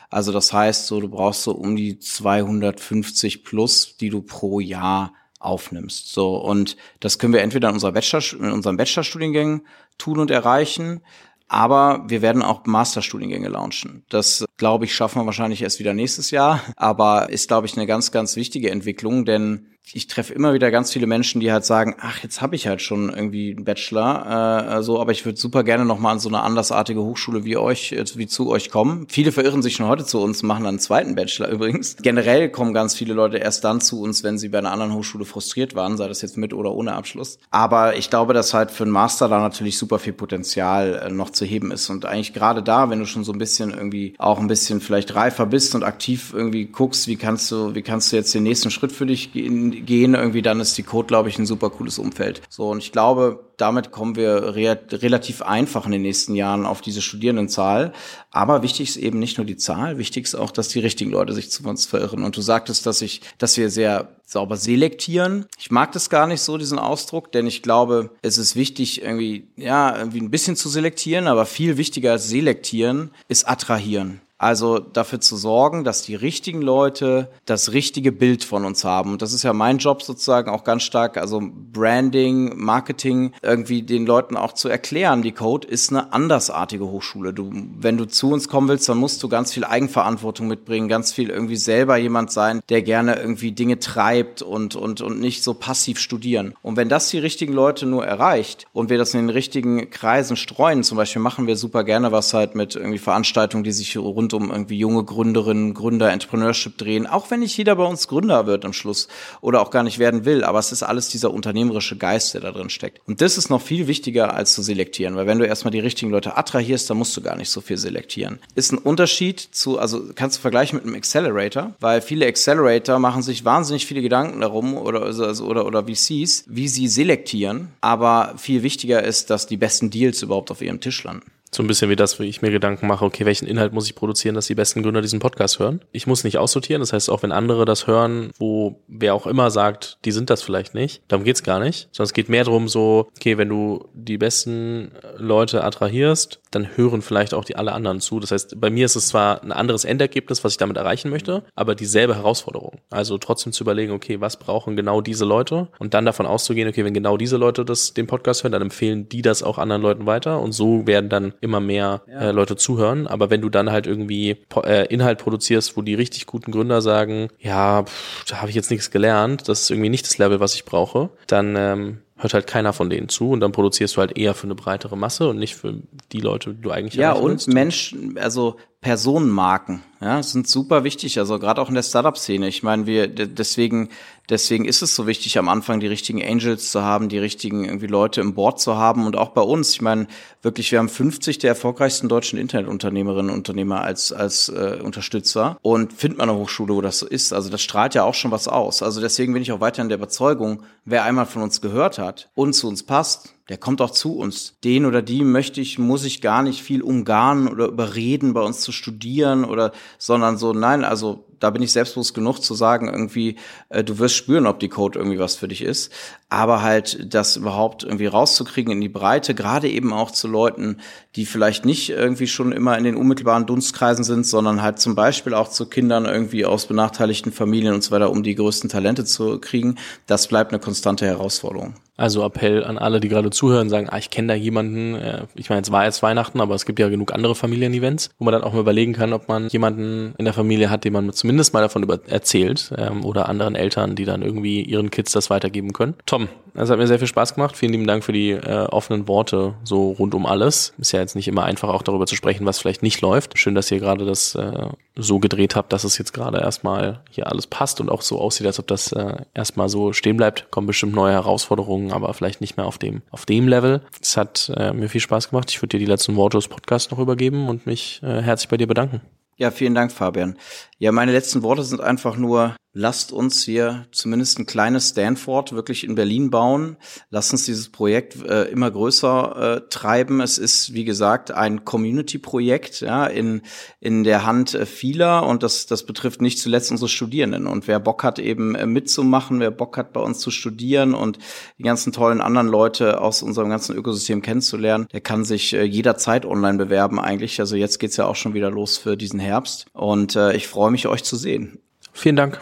Also 0.09 0.31
das 0.31 0.53
heißt, 0.53 0.87
so 0.87 1.01
du 1.01 1.09
brauchst 1.09 1.43
so 1.43 1.51
um 1.51 1.75
die 1.75 1.99
250 1.99 3.43
plus, 3.43 3.97
die 3.97 4.09
du 4.09 4.21
pro 4.21 4.59
Jahr 4.59 5.13
aufnimmst. 5.39 6.11
So 6.11 6.37
und 6.37 6.77
das 6.99 7.19
können 7.19 7.33
wir 7.33 7.41
entweder 7.41 7.69
in, 7.69 7.75
unserer 7.75 7.91
Bachelor, 7.91 8.21
in 8.39 8.51
unseren 8.51 8.77
Bachelorstudiengängen 8.77 9.67
tun 9.97 10.19
und 10.19 10.31
erreichen, 10.31 11.01
aber 11.47 12.03
wir 12.07 12.21
werden 12.21 12.41
auch 12.41 12.65
Masterstudiengänge 12.65 13.47
launchen. 13.47 14.03
Das, 14.09 14.45
glaube 14.57 14.85
ich, 14.85 14.93
schaffen 14.93 15.21
wir 15.21 15.25
wahrscheinlich 15.25 15.61
erst 15.61 15.79
wieder 15.79 15.93
nächstes 15.93 16.31
Jahr, 16.31 16.61
aber 16.75 17.29
ist, 17.29 17.47
glaube 17.47 17.67
ich, 17.67 17.77
eine 17.77 17.87
ganz, 17.87 18.11
ganz 18.11 18.35
wichtige 18.35 18.69
Entwicklung, 18.69 19.23
denn 19.23 19.67
ich 19.93 20.07
treffe 20.07 20.33
immer 20.33 20.53
wieder 20.53 20.69
ganz 20.71 20.91
viele 20.91 21.07
Menschen, 21.07 21.39
die 21.39 21.51
halt 21.51 21.65
sagen, 21.65 21.95
ach, 21.99 22.21
jetzt 22.23 22.41
habe 22.41 22.55
ich 22.55 22.67
halt 22.67 22.81
schon 22.81 23.09
irgendwie 23.09 23.55
einen 23.55 23.63
Bachelor, 23.63 24.77
äh, 24.77 24.83
so, 24.83 24.99
aber 24.99 25.11
ich 25.11 25.25
würde 25.25 25.37
super 25.37 25.63
gerne 25.63 25.85
noch 25.85 25.99
mal 25.99 26.11
an 26.11 26.19
so 26.19 26.29
eine 26.29 26.41
andersartige 26.41 27.01
Hochschule 27.01 27.45
wie 27.45 27.57
euch, 27.57 27.93
äh, 27.93 28.03
wie 28.15 28.27
zu 28.27 28.49
euch 28.49 28.69
kommen. 28.69 29.07
Viele 29.09 29.31
verirren 29.31 29.61
sich 29.61 29.75
schon 29.75 29.87
heute 29.87 30.05
zu 30.05 30.21
uns, 30.21 30.43
machen 30.43 30.63
dann 30.63 30.75
einen 30.75 30.79
zweiten 30.79 31.15
Bachelor 31.15 31.47
übrigens. 31.51 31.97
Generell 32.01 32.49
kommen 32.49 32.73
ganz 32.73 32.95
viele 32.95 33.13
Leute 33.13 33.37
erst 33.37 33.63
dann 33.63 33.79
zu 33.79 34.01
uns, 34.01 34.23
wenn 34.23 34.37
sie 34.37 34.49
bei 34.49 34.57
einer 34.57 34.71
anderen 34.71 34.93
Hochschule 34.93 35.25
frustriert 35.25 35.75
waren, 35.75 35.97
sei 35.97 36.07
das 36.07 36.21
jetzt 36.21 36.37
mit 36.37 36.53
oder 36.53 36.73
ohne 36.73 36.93
Abschluss. 36.93 37.39
Aber 37.51 37.95
ich 37.95 38.09
glaube, 38.09 38.33
dass 38.33 38.53
halt 38.53 38.71
für 38.71 38.83
einen 38.83 38.91
Master 38.91 39.29
da 39.29 39.39
natürlich 39.39 39.77
super 39.77 39.99
viel 39.99 40.13
Potenzial 40.13 41.01
äh, 41.05 41.09
noch 41.09 41.29
zu 41.29 41.45
heben 41.45 41.71
ist 41.71 41.89
und 41.89 42.05
eigentlich 42.05 42.33
gerade 42.33 42.61
da, 42.61 42.89
wenn 42.89 42.99
du 42.99 43.05
schon 43.05 43.23
so 43.23 43.31
ein 43.31 43.39
bisschen 43.39 43.71
irgendwie 43.71 44.15
auch 44.17 44.39
ein 44.39 44.47
bisschen 44.47 44.81
vielleicht 44.81 45.15
reifer 45.15 45.45
bist 45.45 45.75
und 45.75 45.83
aktiv 45.83 46.33
irgendwie 46.33 46.65
guckst, 46.65 47.07
wie 47.07 47.15
kannst 47.15 47.51
du, 47.51 47.73
wie 47.73 47.81
kannst 47.81 48.11
du 48.11 48.17
jetzt 48.17 48.33
den 48.33 48.43
nächsten 48.43 48.69
Schritt 48.69 48.91
für 48.91 49.05
dich 49.05 49.31
gehen 49.31 49.76
gehen, 49.81 50.13
irgendwie 50.13 50.41
dann 50.41 50.59
ist 50.59 50.77
die 50.77 50.83
Code, 50.83 51.07
glaube 51.07 51.29
ich, 51.29 51.37
ein 51.37 51.45
super 51.45 51.69
cooles 51.69 51.99
Umfeld. 51.99 52.41
So, 52.49 52.69
und 52.69 52.79
ich 52.79 52.91
glaube, 52.91 53.43
damit 53.57 53.91
kommen 53.91 54.15
wir 54.15 54.55
re 54.55 54.79
relativ 54.91 55.41
einfach 55.41 55.85
in 55.85 55.91
den 55.91 56.03
nächsten 56.03 56.35
Jahren 56.35 56.65
auf 56.65 56.81
diese 56.81 57.01
Studierendenzahl. 57.01 57.91
Aber 58.31 58.61
wichtig 58.61 58.89
ist 58.89 58.97
eben 58.97 59.19
nicht 59.19 59.37
nur 59.37 59.45
die 59.45 59.57
Zahl, 59.57 59.97
wichtig 59.97 60.25
ist 60.25 60.35
auch, 60.35 60.51
dass 60.51 60.69
die 60.69 60.79
richtigen 60.79 61.11
Leute 61.11 61.33
sich 61.33 61.49
zu 61.49 61.63
uns 61.67 61.85
verirren. 61.85 62.23
Und 62.23 62.37
du 62.37 62.41
sagtest, 62.41 62.85
dass 62.85 63.01
ich, 63.01 63.21
dass 63.39 63.57
wir 63.57 63.69
sehr 63.69 64.09
sauber 64.25 64.57
selektieren. 64.57 65.45
Ich 65.57 65.71
mag 65.71 65.91
das 65.93 66.09
gar 66.09 66.27
nicht 66.27 66.41
so, 66.41 66.57
diesen 66.57 66.79
Ausdruck, 66.79 67.31
denn 67.31 67.47
ich 67.47 67.63
glaube, 67.63 68.11
es 68.21 68.37
ist 68.37 68.55
wichtig, 68.55 69.01
irgendwie, 69.01 69.47
ja, 69.55 69.97
irgendwie 69.97 70.19
ein 70.19 70.31
bisschen 70.31 70.55
zu 70.55 70.69
selektieren, 70.69 71.27
aber 71.27 71.45
viel 71.45 71.77
wichtiger 71.77 72.11
als 72.11 72.27
selektieren 72.27 73.11
ist 73.27 73.47
attrahieren. 73.47 74.21
Also 74.37 74.77
dafür 74.77 75.19
zu 75.19 75.35
sorgen, 75.35 75.83
dass 75.83 76.03
die 76.03 76.15
richtigen 76.15 76.61
Leute 76.61 77.29
das 77.45 77.73
richtige 77.73 78.11
Bild 78.11 78.43
von 78.43 78.65
uns 78.65 78.83
haben. 78.83 79.11
Und 79.13 79.21
das 79.21 79.33
ist 79.33 79.43
ja 79.43 79.53
mein 79.53 79.79
Job 79.79 80.03
sozusagen 80.03 80.51
auch 80.51 80.63
ganz 80.63 80.83
stark, 80.83 81.17
also 81.17 81.41
Branding, 81.41 82.55
Marketing, 82.55 83.33
irgendwie 83.41 83.81
den 83.81 84.05
Leuten 84.05 84.37
auch 84.37 84.53
zu 84.53 84.69
erklären, 84.69 85.23
die 85.23 85.31
Code 85.31 85.67
ist 85.67 85.89
eine 85.89 86.13
andersartige 86.13 86.85
Hochschule. 86.85 87.33
Du, 87.33 87.49
wenn 87.79 87.97
du 87.97 88.05
zu 88.05 88.31
uns 88.31 88.47
kommen 88.47 88.67
willst, 88.67 88.87
dann 88.89 88.99
musst 88.99 89.23
du 89.23 89.29
ganz 89.29 89.53
viel 89.53 89.63
Eigenverantwortung 89.63 90.47
mitbringen, 90.47 90.87
ganz 90.87 91.11
viel 91.13 91.29
irgendwie 91.29 91.55
selber 91.55 91.97
jemand 91.97 92.31
sein, 92.31 92.61
der 92.69 92.83
gerne 92.83 93.15
irgendwie 93.15 93.51
Dinge 93.51 93.79
treibt 93.79 94.43
und, 94.43 94.75
und, 94.75 95.01
und 95.01 95.19
nicht 95.19 95.43
so 95.43 95.55
passiv 95.55 95.99
studieren. 95.99 96.53
Und 96.61 96.77
wenn 96.77 96.89
das 96.89 97.09
die 97.09 97.19
richtigen 97.19 97.53
Leute 97.53 97.87
nur 97.87 98.05
erreicht 98.05 98.67
und 98.71 98.89
wir 98.91 98.99
das 98.99 99.15
in 99.15 99.21
den 99.21 99.29
richtigen 99.31 99.89
Kreisen 99.89 100.37
streuen, 100.37 100.83
zum 100.83 100.97
Beispiel 100.97 101.21
machen 101.21 101.47
wir 101.47 101.55
super 101.55 101.83
gerne 101.83 102.11
was 102.11 102.33
halt 102.33 102.53
mit 102.53 102.75
irgendwie 102.75 102.99
Veranstaltungen, 102.99 103.63
die 103.63 103.71
sich 103.71 103.97
rund 103.97 104.26
rund 104.27 104.33
um 104.33 104.51
irgendwie 104.51 104.77
junge 104.77 105.03
Gründerinnen, 105.03 105.73
Gründer, 105.73 106.11
Entrepreneurship 106.11 106.77
drehen. 106.77 107.07
Auch 107.07 107.31
wenn 107.31 107.39
nicht 107.39 107.57
jeder 107.57 107.75
bei 107.75 107.85
uns 107.85 108.07
Gründer 108.07 108.45
wird 108.45 108.65
am 108.65 108.73
Schluss 108.73 109.07
oder 109.41 109.61
auch 109.61 109.71
gar 109.71 109.83
nicht 109.83 109.99
werden 109.99 110.25
will. 110.25 110.43
Aber 110.43 110.59
es 110.59 110.71
ist 110.71 110.83
alles 110.83 111.07
dieser 111.09 111.33
unternehmerische 111.33 111.95
Geist, 111.95 112.33
der 112.33 112.41
da 112.41 112.51
drin 112.51 112.69
steckt. 112.69 112.99
Und 113.07 113.21
das 113.21 113.37
ist 113.37 113.49
noch 113.49 113.61
viel 113.61 113.87
wichtiger 113.87 114.33
als 114.33 114.53
zu 114.53 114.61
selektieren, 114.61 115.15
weil 115.15 115.27
wenn 115.27 115.39
du 115.39 115.45
erstmal 115.45 115.71
die 115.71 115.79
richtigen 115.79 116.11
Leute 116.11 116.35
attrahierst, 116.37 116.89
dann 116.89 116.97
musst 116.97 117.15
du 117.15 117.21
gar 117.21 117.37
nicht 117.37 117.49
so 117.49 117.61
viel 117.61 117.77
selektieren. 117.77 118.39
Ist 118.55 118.73
ein 118.73 118.77
Unterschied 118.77 119.39
zu, 119.39 119.79
also 119.79 120.03
kannst 120.15 120.37
du 120.37 120.41
vergleichen 120.41 120.77
mit 120.77 120.85
einem 120.85 120.95
Accelerator, 120.95 121.73
weil 121.79 122.01
viele 122.01 122.25
Accelerator 122.25 122.99
machen 122.99 123.21
sich 123.21 123.45
wahnsinnig 123.45 123.85
viele 123.85 124.01
Gedanken 124.01 124.41
darum 124.41 124.75
oder, 124.75 125.03
also, 125.03 125.45
oder, 125.45 125.65
oder 125.65 125.85
VCs, 125.85 126.45
wie 126.47 126.67
sie 126.67 126.87
selektieren. 126.87 127.69
Aber 127.81 128.33
viel 128.37 128.63
wichtiger 128.63 129.03
ist, 129.03 129.29
dass 129.29 129.47
die 129.47 129.57
besten 129.57 129.89
Deals 129.89 130.21
überhaupt 130.21 130.51
auf 130.51 130.61
ihrem 130.61 130.81
Tisch 130.81 131.03
landen. 131.03 131.31
So 131.51 131.63
ein 131.63 131.67
bisschen 131.67 131.89
wie 131.89 131.95
das, 131.95 132.19
wo 132.19 132.23
ich 132.23 132.41
mir 132.41 132.51
Gedanken 132.51 132.87
mache, 132.87 133.05
okay, 133.05 133.25
welchen 133.25 133.47
Inhalt 133.47 133.73
muss 133.73 133.85
ich 133.85 133.95
produzieren, 133.95 134.35
dass 134.35 134.47
die 134.47 134.55
besten 134.55 134.83
Gründer 134.83 135.01
diesen 135.01 135.19
Podcast 135.19 135.59
hören? 135.59 135.81
Ich 135.91 136.07
muss 136.07 136.23
nicht 136.23 136.37
aussortieren, 136.37 136.81
das 136.81 136.93
heißt, 136.93 137.09
auch 137.09 137.23
wenn 137.23 137.31
andere 137.31 137.65
das 137.65 137.87
hören, 137.87 138.31
wo 138.37 138.81
wer 138.87 139.13
auch 139.13 139.27
immer 139.27 139.49
sagt, 139.49 139.97
die 140.05 140.11
sind 140.11 140.29
das 140.29 140.41
vielleicht 140.41 140.73
nicht, 140.73 141.01
darum 141.07 141.23
geht's 141.23 141.43
gar 141.43 141.59
nicht, 141.59 141.89
sondern 141.91 142.09
es 142.09 142.13
geht 142.13 142.29
mehr 142.29 142.43
darum 142.43 142.67
so, 142.67 143.07
okay, 143.15 143.37
wenn 143.37 143.49
du 143.49 143.87
die 143.93 144.17
besten 144.17 144.91
Leute 145.17 145.63
attrahierst, 145.63 146.39
dann 146.51 146.77
hören 146.77 147.01
vielleicht 147.01 147.33
auch 147.33 147.45
die 147.45 147.55
alle 147.55 147.73
anderen 147.73 147.99
zu. 147.99 148.19
Das 148.19 148.31
heißt, 148.31 148.59
bei 148.59 148.69
mir 148.69 148.85
ist 148.85 148.95
es 148.95 149.09
zwar 149.09 149.43
ein 149.43 149.51
anderes 149.51 149.85
Endergebnis, 149.85 150.43
was 150.43 150.53
ich 150.53 150.57
damit 150.57 150.77
erreichen 150.77 151.09
möchte, 151.09 151.43
aber 151.55 151.75
dieselbe 151.75 152.15
Herausforderung. 152.15 152.79
Also 152.89 153.17
trotzdem 153.17 153.53
zu 153.53 153.63
überlegen, 153.63 153.91
okay, 153.91 154.21
was 154.21 154.37
brauchen 154.37 154.75
genau 154.75 155.01
diese 155.01 155.25
Leute 155.25 155.67
und 155.79 155.93
dann 155.93 156.05
davon 156.05 156.25
auszugehen, 156.25 156.69
okay, 156.69 156.85
wenn 156.85 156.93
genau 156.93 157.17
diese 157.17 157.37
Leute 157.37 157.65
das 157.65 157.93
den 157.93 158.07
Podcast 158.07 158.43
hören, 158.43 158.51
dann 158.51 158.61
empfehlen 158.61 159.09
die 159.09 159.21
das 159.21 159.43
auch 159.43 159.57
anderen 159.57 159.81
Leuten 159.81 160.05
weiter 160.05 160.39
und 160.39 160.51
so 160.51 160.87
werden 160.87 161.09
dann 161.09 161.33
immer 161.41 161.59
mehr 161.59 162.01
ja. 162.07 162.19
äh, 162.19 162.31
Leute 162.31 162.55
zuhören. 162.55 163.07
Aber 163.07 163.29
wenn 163.29 163.41
du 163.41 163.49
dann 163.49 163.71
halt 163.71 163.87
irgendwie 163.87 164.37
äh, 164.63 164.87
Inhalt 164.87 165.19
produzierst, 165.19 165.77
wo 165.77 165.81
die 165.81 165.95
richtig 165.95 166.25
guten 166.25 166.51
Gründer 166.51 166.81
sagen, 166.81 167.29
ja, 167.39 167.83
pff, 167.83 168.25
da 168.25 168.37
habe 168.37 168.49
ich 168.49 168.55
jetzt 168.55 168.71
nichts 168.71 168.91
gelernt, 168.91 169.47
das 169.47 169.63
ist 169.63 169.71
irgendwie 169.71 169.89
nicht 169.89 170.05
das 170.05 170.17
Level, 170.17 170.39
was 170.39 170.55
ich 170.55 170.65
brauche, 170.65 171.09
dann 171.27 171.55
ähm, 171.57 171.97
hört 172.17 172.33
halt 172.33 172.47
keiner 172.47 172.73
von 172.73 172.89
denen 172.89 173.09
zu 173.09 173.29
und 173.29 173.39
dann 173.39 173.51
produzierst 173.51 173.95
du 173.95 174.01
halt 174.01 174.17
eher 174.17 174.33
für 174.33 174.45
eine 174.47 174.55
breitere 174.55 174.97
Masse 174.97 175.29
und 175.29 175.37
nicht 175.37 175.55
für 175.55 175.75
die 176.11 176.19
Leute, 176.19 176.53
die 176.53 176.61
du 176.61 176.71
eigentlich 176.71 176.95
Ja, 176.95 177.13
und 177.13 177.31
willst. 177.31 177.47
Menschen, 177.47 178.17
also 178.17 178.57
Personenmarken, 178.81 179.83
ja, 180.01 180.21
sind 180.23 180.47
super 180.47 180.83
wichtig, 180.83 181.19
also 181.19 181.39
gerade 181.39 181.61
auch 181.61 181.69
in 181.69 181.75
der 181.75 181.83
Startup-Szene. 181.83 182.47
Ich 182.47 182.63
meine, 182.63 182.85
wir 182.85 183.07
deswegen 183.07 183.89
deswegen 184.29 184.65
ist 184.65 184.81
es 184.81 184.95
so 184.95 185.07
wichtig, 185.07 185.37
am 185.37 185.49
Anfang 185.49 185.79
die 185.79 185.87
richtigen 185.87 186.23
Angels 186.23 186.71
zu 186.71 186.81
haben, 186.81 187.09
die 187.09 187.17
richtigen 187.17 187.65
irgendwie 187.65 187.87
Leute 187.87 188.21
im 188.21 188.33
Board 188.33 188.59
zu 188.59 188.77
haben 188.77 189.05
und 189.05 189.15
auch 189.15 189.29
bei 189.29 189.41
uns. 189.41 189.71
Ich 189.71 189.81
meine, 189.81 190.07
wirklich, 190.41 190.71
wir 190.71 190.79
haben 190.79 190.89
50 190.89 191.39
der 191.39 191.49
erfolgreichsten 191.49 192.09
deutschen 192.09 192.39
Internetunternehmerinnen 192.39 193.31
und 193.31 193.37
Unternehmer 193.37 193.81
als 193.81 194.11
als 194.11 194.49
äh, 194.49 194.79
Unterstützer 194.83 195.57
und 195.61 195.93
findet 195.93 196.17
man 196.17 196.29
eine 196.29 196.37
Hochschule, 196.37 196.73
wo 196.73 196.81
das 196.81 196.99
so 196.99 197.07
ist. 197.07 197.33
Also 197.33 197.49
das 197.49 197.61
strahlt 197.61 197.95
ja 197.95 198.03
auch 198.03 198.13
schon 198.13 198.31
was 198.31 198.47
aus. 198.47 198.83
Also 198.83 199.01
deswegen 199.01 199.33
bin 199.33 199.41
ich 199.41 199.51
auch 199.51 199.61
weiterhin 199.61 199.89
der 199.89 199.97
Überzeugung, 199.97 200.63
wer 200.85 201.03
einmal 201.03 201.25
von 201.25 201.41
uns 201.41 201.61
gehört 201.61 201.97
hat 201.97 202.29
und 202.35 202.53
zu 202.53 202.67
uns 202.67 202.83
passt, 202.83 203.36
der 203.49 203.57
kommt 203.57 203.81
auch 203.81 203.91
zu 203.91 204.17
uns. 204.17 204.55
Den 204.63 204.85
oder 204.85 205.01
die 205.01 205.23
möchte 205.23 205.61
ich, 205.61 205.79
muss 205.79 206.03
ich 206.03 206.21
gar 206.21 206.43
nicht 206.43 206.61
viel 206.61 206.81
umgarnen 206.81 207.47
oder 207.47 207.67
überreden, 207.67 208.33
bei 208.33 208.41
uns 208.41 208.59
zu 208.59 208.71
studieren 208.71 209.45
oder, 209.45 209.71
sondern 209.97 210.37
so, 210.37 210.53
nein, 210.53 210.83
also 210.83 211.25
da 211.39 211.49
bin 211.49 211.61
ich 211.61 211.71
selbstbewusst 211.71 212.13
genug 212.13 212.39
zu 212.39 212.55
sagen, 212.55 212.87
irgendwie, 212.87 213.35
äh, 213.69 213.83
du 213.83 213.99
wirst 213.99 214.15
spüren, 214.15 214.47
ob 214.47 214.59
die 214.59 214.69
Code 214.69 214.99
irgendwie 214.99 215.19
was 215.19 215.35
für 215.35 215.47
dich 215.47 215.61
ist. 215.61 215.91
Aber 216.29 216.61
halt 216.61 217.13
das 217.13 217.37
überhaupt 217.37 217.83
irgendwie 217.83 218.07
rauszukriegen 218.07 218.73
in 218.73 218.81
die 218.81 218.89
Breite, 218.89 219.35
gerade 219.35 219.69
eben 219.69 219.93
auch 219.93 220.11
zu 220.11 220.27
Leuten, 220.27 220.77
die 221.15 221.25
vielleicht 221.25 221.63
nicht 221.63 221.89
irgendwie 221.89 222.27
schon 222.27 222.51
immer 222.51 222.77
in 222.77 222.83
den 222.83 222.95
unmittelbaren 222.95 223.45
Dunstkreisen 223.45 224.03
sind, 224.03 224.25
sondern 224.25 224.61
halt 224.61 224.79
zum 224.79 224.95
Beispiel 224.95 225.33
auch 225.33 225.47
zu 225.47 225.67
Kindern 225.67 226.05
irgendwie 226.05 226.45
aus 226.45 226.65
benachteiligten 226.65 227.31
Familien 227.31 227.73
und 227.73 227.83
so 227.83 227.91
weiter, 227.91 228.11
um 228.11 228.23
die 228.23 228.35
größten 228.35 228.69
Talente 228.69 229.05
zu 229.05 229.39
kriegen. 229.39 229.75
Das 230.05 230.27
bleibt 230.27 230.51
eine 230.51 230.59
konstante 230.59 231.05
Herausforderung. 231.05 231.75
Also 231.97 232.23
Appell 232.23 232.63
an 232.63 232.77
alle, 232.77 232.99
die 232.99 233.09
gerade 233.09 233.31
zuhören, 233.31 233.69
sagen, 233.69 233.89
ah, 233.89 233.97
ich 233.97 234.11
kenne 234.11 234.29
da 234.29 234.33
jemanden, 234.35 234.95
äh, 234.95 235.25
ich 235.35 235.49
meine, 235.49 235.63
es 235.63 235.71
war 235.71 235.85
jetzt 235.85 236.03
Weihnachten, 236.03 236.39
aber 236.39 236.55
es 236.55 236.65
gibt 236.65 236.79
ja 236.79 236.89
genug 236.89 237.11
andere 237.13 237.35
Familienevents, 237.35 238.11
wo 238.19 238.25
man 238.25 238.33
dann 238.33 238.43
auch 238.43 238.53
mal 238.53 238.59
überlegen 238.59 238.93
kann, 238.93 239.13
ob 239.13 239.27
man 239.27 239.49
jemanden 239.49 240.13
in 240.17 240.25
der 240.25 240.33
Familie 240.33 240.69
hat, 240.69 240.83
den 240.83 240.93
man 240.93 241.11
zumindest 241.11 241.53
mal 241.53 241.61
davon 241.61 241.83
über 241.83 241.99
erzählt 242.07 242.71
ähm, 242.77 243.03
oder 243.03 243.27
anderen 243.27 243.55
Eltern, 243.55 243.95
die 243.95 244.05
dann 244.05 244.21
irgendwie 244.21 244.61
ihren 244.61 244.91
Kids 244.91 245.11
das 245.11 245.29
weitergeben 245.29 245.73
können. 245.73 245.95
Tom, 246.05 246.29
es 246.59 246.71
hat 246.71 246.79
mir 246.79 246.87
sehr 246.87 246.97
viel 246.97 247.07
Spaß 247.07 247.35
gemacht. 247.35 247.55
Vielen 247.55 247.71
lieben 247.71 247.85
Dank 247.85 248.03
für 248.03 248.13
die 248.13 248.31
äh, 248.31 248.65
offenen 248.65 249.07
Worte 249.07 249.53
so 249.63 249.91
rund 249.91 250.15
um 250.15 250.25
alles. 250.25 250.73
Ist 250.79 250.91
ja 250.91 250.99
jetzt 250.99 251.15
nicht 251.15 251.27
immer 251.27 251.43
einfach 251.43 251.69
auch 251.69 251.83
darüber 251.83 252.07
zu 252.07 252.15
sprechen, 252.15 252.47
was 252.47 252.57
vielleicht 252.57 252.81
nicht 252.81 252.99
läuft. 253.01 253.37
Schön, 253.37 253.53
dass 253.53 253.69
ihr 253.69 253.79
gerade 253.79 254.05
das 254.05 254.33
äh, 254.33 254.67
so 254.95 255.19
gedreht 255.19 255.55
habt, 255.55 255.71
dass 255.71 255.83
es 255.83 255.99
jetzt 255.99 256.13
gerade 256.13 256.39
erstmal 256.39 257.01
hier 257.11 257.27
alles 257.27 257.45
passt 257.45 257.79
und 257.79 257.89
auch 257.89 258.01
so 258.01 258.19
aussieht, 258.19 258.47
als 258.47 258.59
ob 258.59 258.65
das 258.65 258.91
äh, 258.91 259.17
erstmal 259.35 259.69
so 259.69 259.93
stehen 259.93 260.17
bleibt. 260.17 260.49
Kommen 260.49 260.65
bestimmt 260.65 260.95
neue 260.95 261.13
Herausforderungen, 261.13 261.86
aber 261.91 262.13
vielleicht 262.13 262.41
nicht 262.41 262.57
mehr 262.57 262.65
auf 262.65 262.77
dem, 262.77 263.01
auf 263.11 263.25
dem 263.25 263.47
Level. 263.47 263.81
Es 264.01 264.17
hat 264.17 264.51
äh, 264.55 264.73
mir 264.73 264.89
viel 264.89 265.01
Spaß 265.01 265.29
gemacht. 265.29 265.49
Ich 265.49 265.61
würde 265.61 265.77
dir 265.77 265.79
die 265.79 265.91
letzten 265.91 266.15
Worte 266.15 266.37
des 266.37 266.47
Podcasts 266.47 266.91
noch 266.91 266.99
übergeben 266.99 267.49
und 267.49 267.65
mich 267.65 268.01
äh, 268.03 268.21
herzlich 268.21 268.49
bei 268.49 268.57
dir 268.57 268.67
bedanken. 268.67 269.01
Ja, 269.37 269.51
vielen 269.51 269.75
Dank, 269.75 269.91
Fabian. 269.91 270.37
Ja, 270.79 270.91
meine 270.91 271.11
letzten 271.11 271.43
Worte 271.43 271.63
sind 271.63 271.79
einfach 271.79 272.17
nur, 272.17 272.55
lasst 272.77 273.11
uns 273.11 273.43
hier 273.43 273.87
zumindest 273.91 274.37
ein 274.37 274.45
kleines 274.45 274.89
Stanford 274.89 275.51
wirklich 275.53 275.83
in 275.83 275.95
Berlin 275.95 276.29
bauen. 276.29 276.77
Lasst 277.09 277.31
uns 277.31 277.45
dieses 277.45 277.69
Projekt 277.69 278.23
äh, 278.23 278.43
immer 278.43 278.69
größer 278.69 279.55
äh, 279.55 279.69
treiben. 279.69 280.21
Es 280.21 280.37
ist, 280.37 280.73
wie 280.73 280.85
gesagt, 280.85 281.31
ein 281.31 281.65
Community-Projekt 281.65 282.81
ja, 282.81 283.07
in, 283.07 283.41
in 283.79 284.03
der 284.03 284.25
Hand 284.25 284.53
äh, 284.53 284.67
vieler 284.67 285.25
und 285.25 285.41
das, 285.41 285.65
das 285.65 285.87
betrifft 285.87 286.21
nicht 286.21 286.37
zuletzt 286.37 286.69
unsere 286.69 286.87
Studierenden. 286.87 287.47
Und 287.47 287.67
wer 287.67 287.79
Bock 287.79 288.03
hat, 288.03 288.19
eben 288.19 288.53
äh, 288.53 288.67
mitzumachen, 288.67 289.39
wer 289.39 289.51
Bock 289.51 289.75
hat, 289.77 289.91
bei 289.91 290.01
uns 290.01 290.19
zu 290.19 290.29
studieren 290.29 290.93
und 290.93 291.17
die 291.57 291.63
ganzen 291.63 291.91
tollen 291.91 292.21
anderen 292.21 292.47
Leute 292.47 293.01
aus 293.01 293.23
unserem 293.23 293.49
ganzen 293.49 293.75
Ökosystem 293.75 294.21
kennenzulernen, 294.21 294.87
der 294.93 295.01
kann 295.01 295.25
sich 295.25 295.53
äh, 295.53 295.63
jederzeit 295.63 296.27
online 296.27 296.59
bewerben 296.59 296.99
eigentlich. 296.99 297.39
Also 297.39 297.55
jetzt 297.55 297.79
geht's 297.79 297.97
ja 297.97 298.05
auch 298.05 298.15
schon 298.15 298.35
wieder 298.35 298.51
los 298.51 298.77
für 298.77 298.95
diesen 298.95 299.19
Herbst. 299.19 299.65
Und 299.73 300.15
äh, 300.15 300.35
ich 300.35 300.47
freue 300.47 300.69
mich, 300.69 300.87
euch 300.87 301.03
zu 301.03 301.15
sehen. 301.15 301.59
Vielen 301.91 302.15
Dank. 302.15 302.39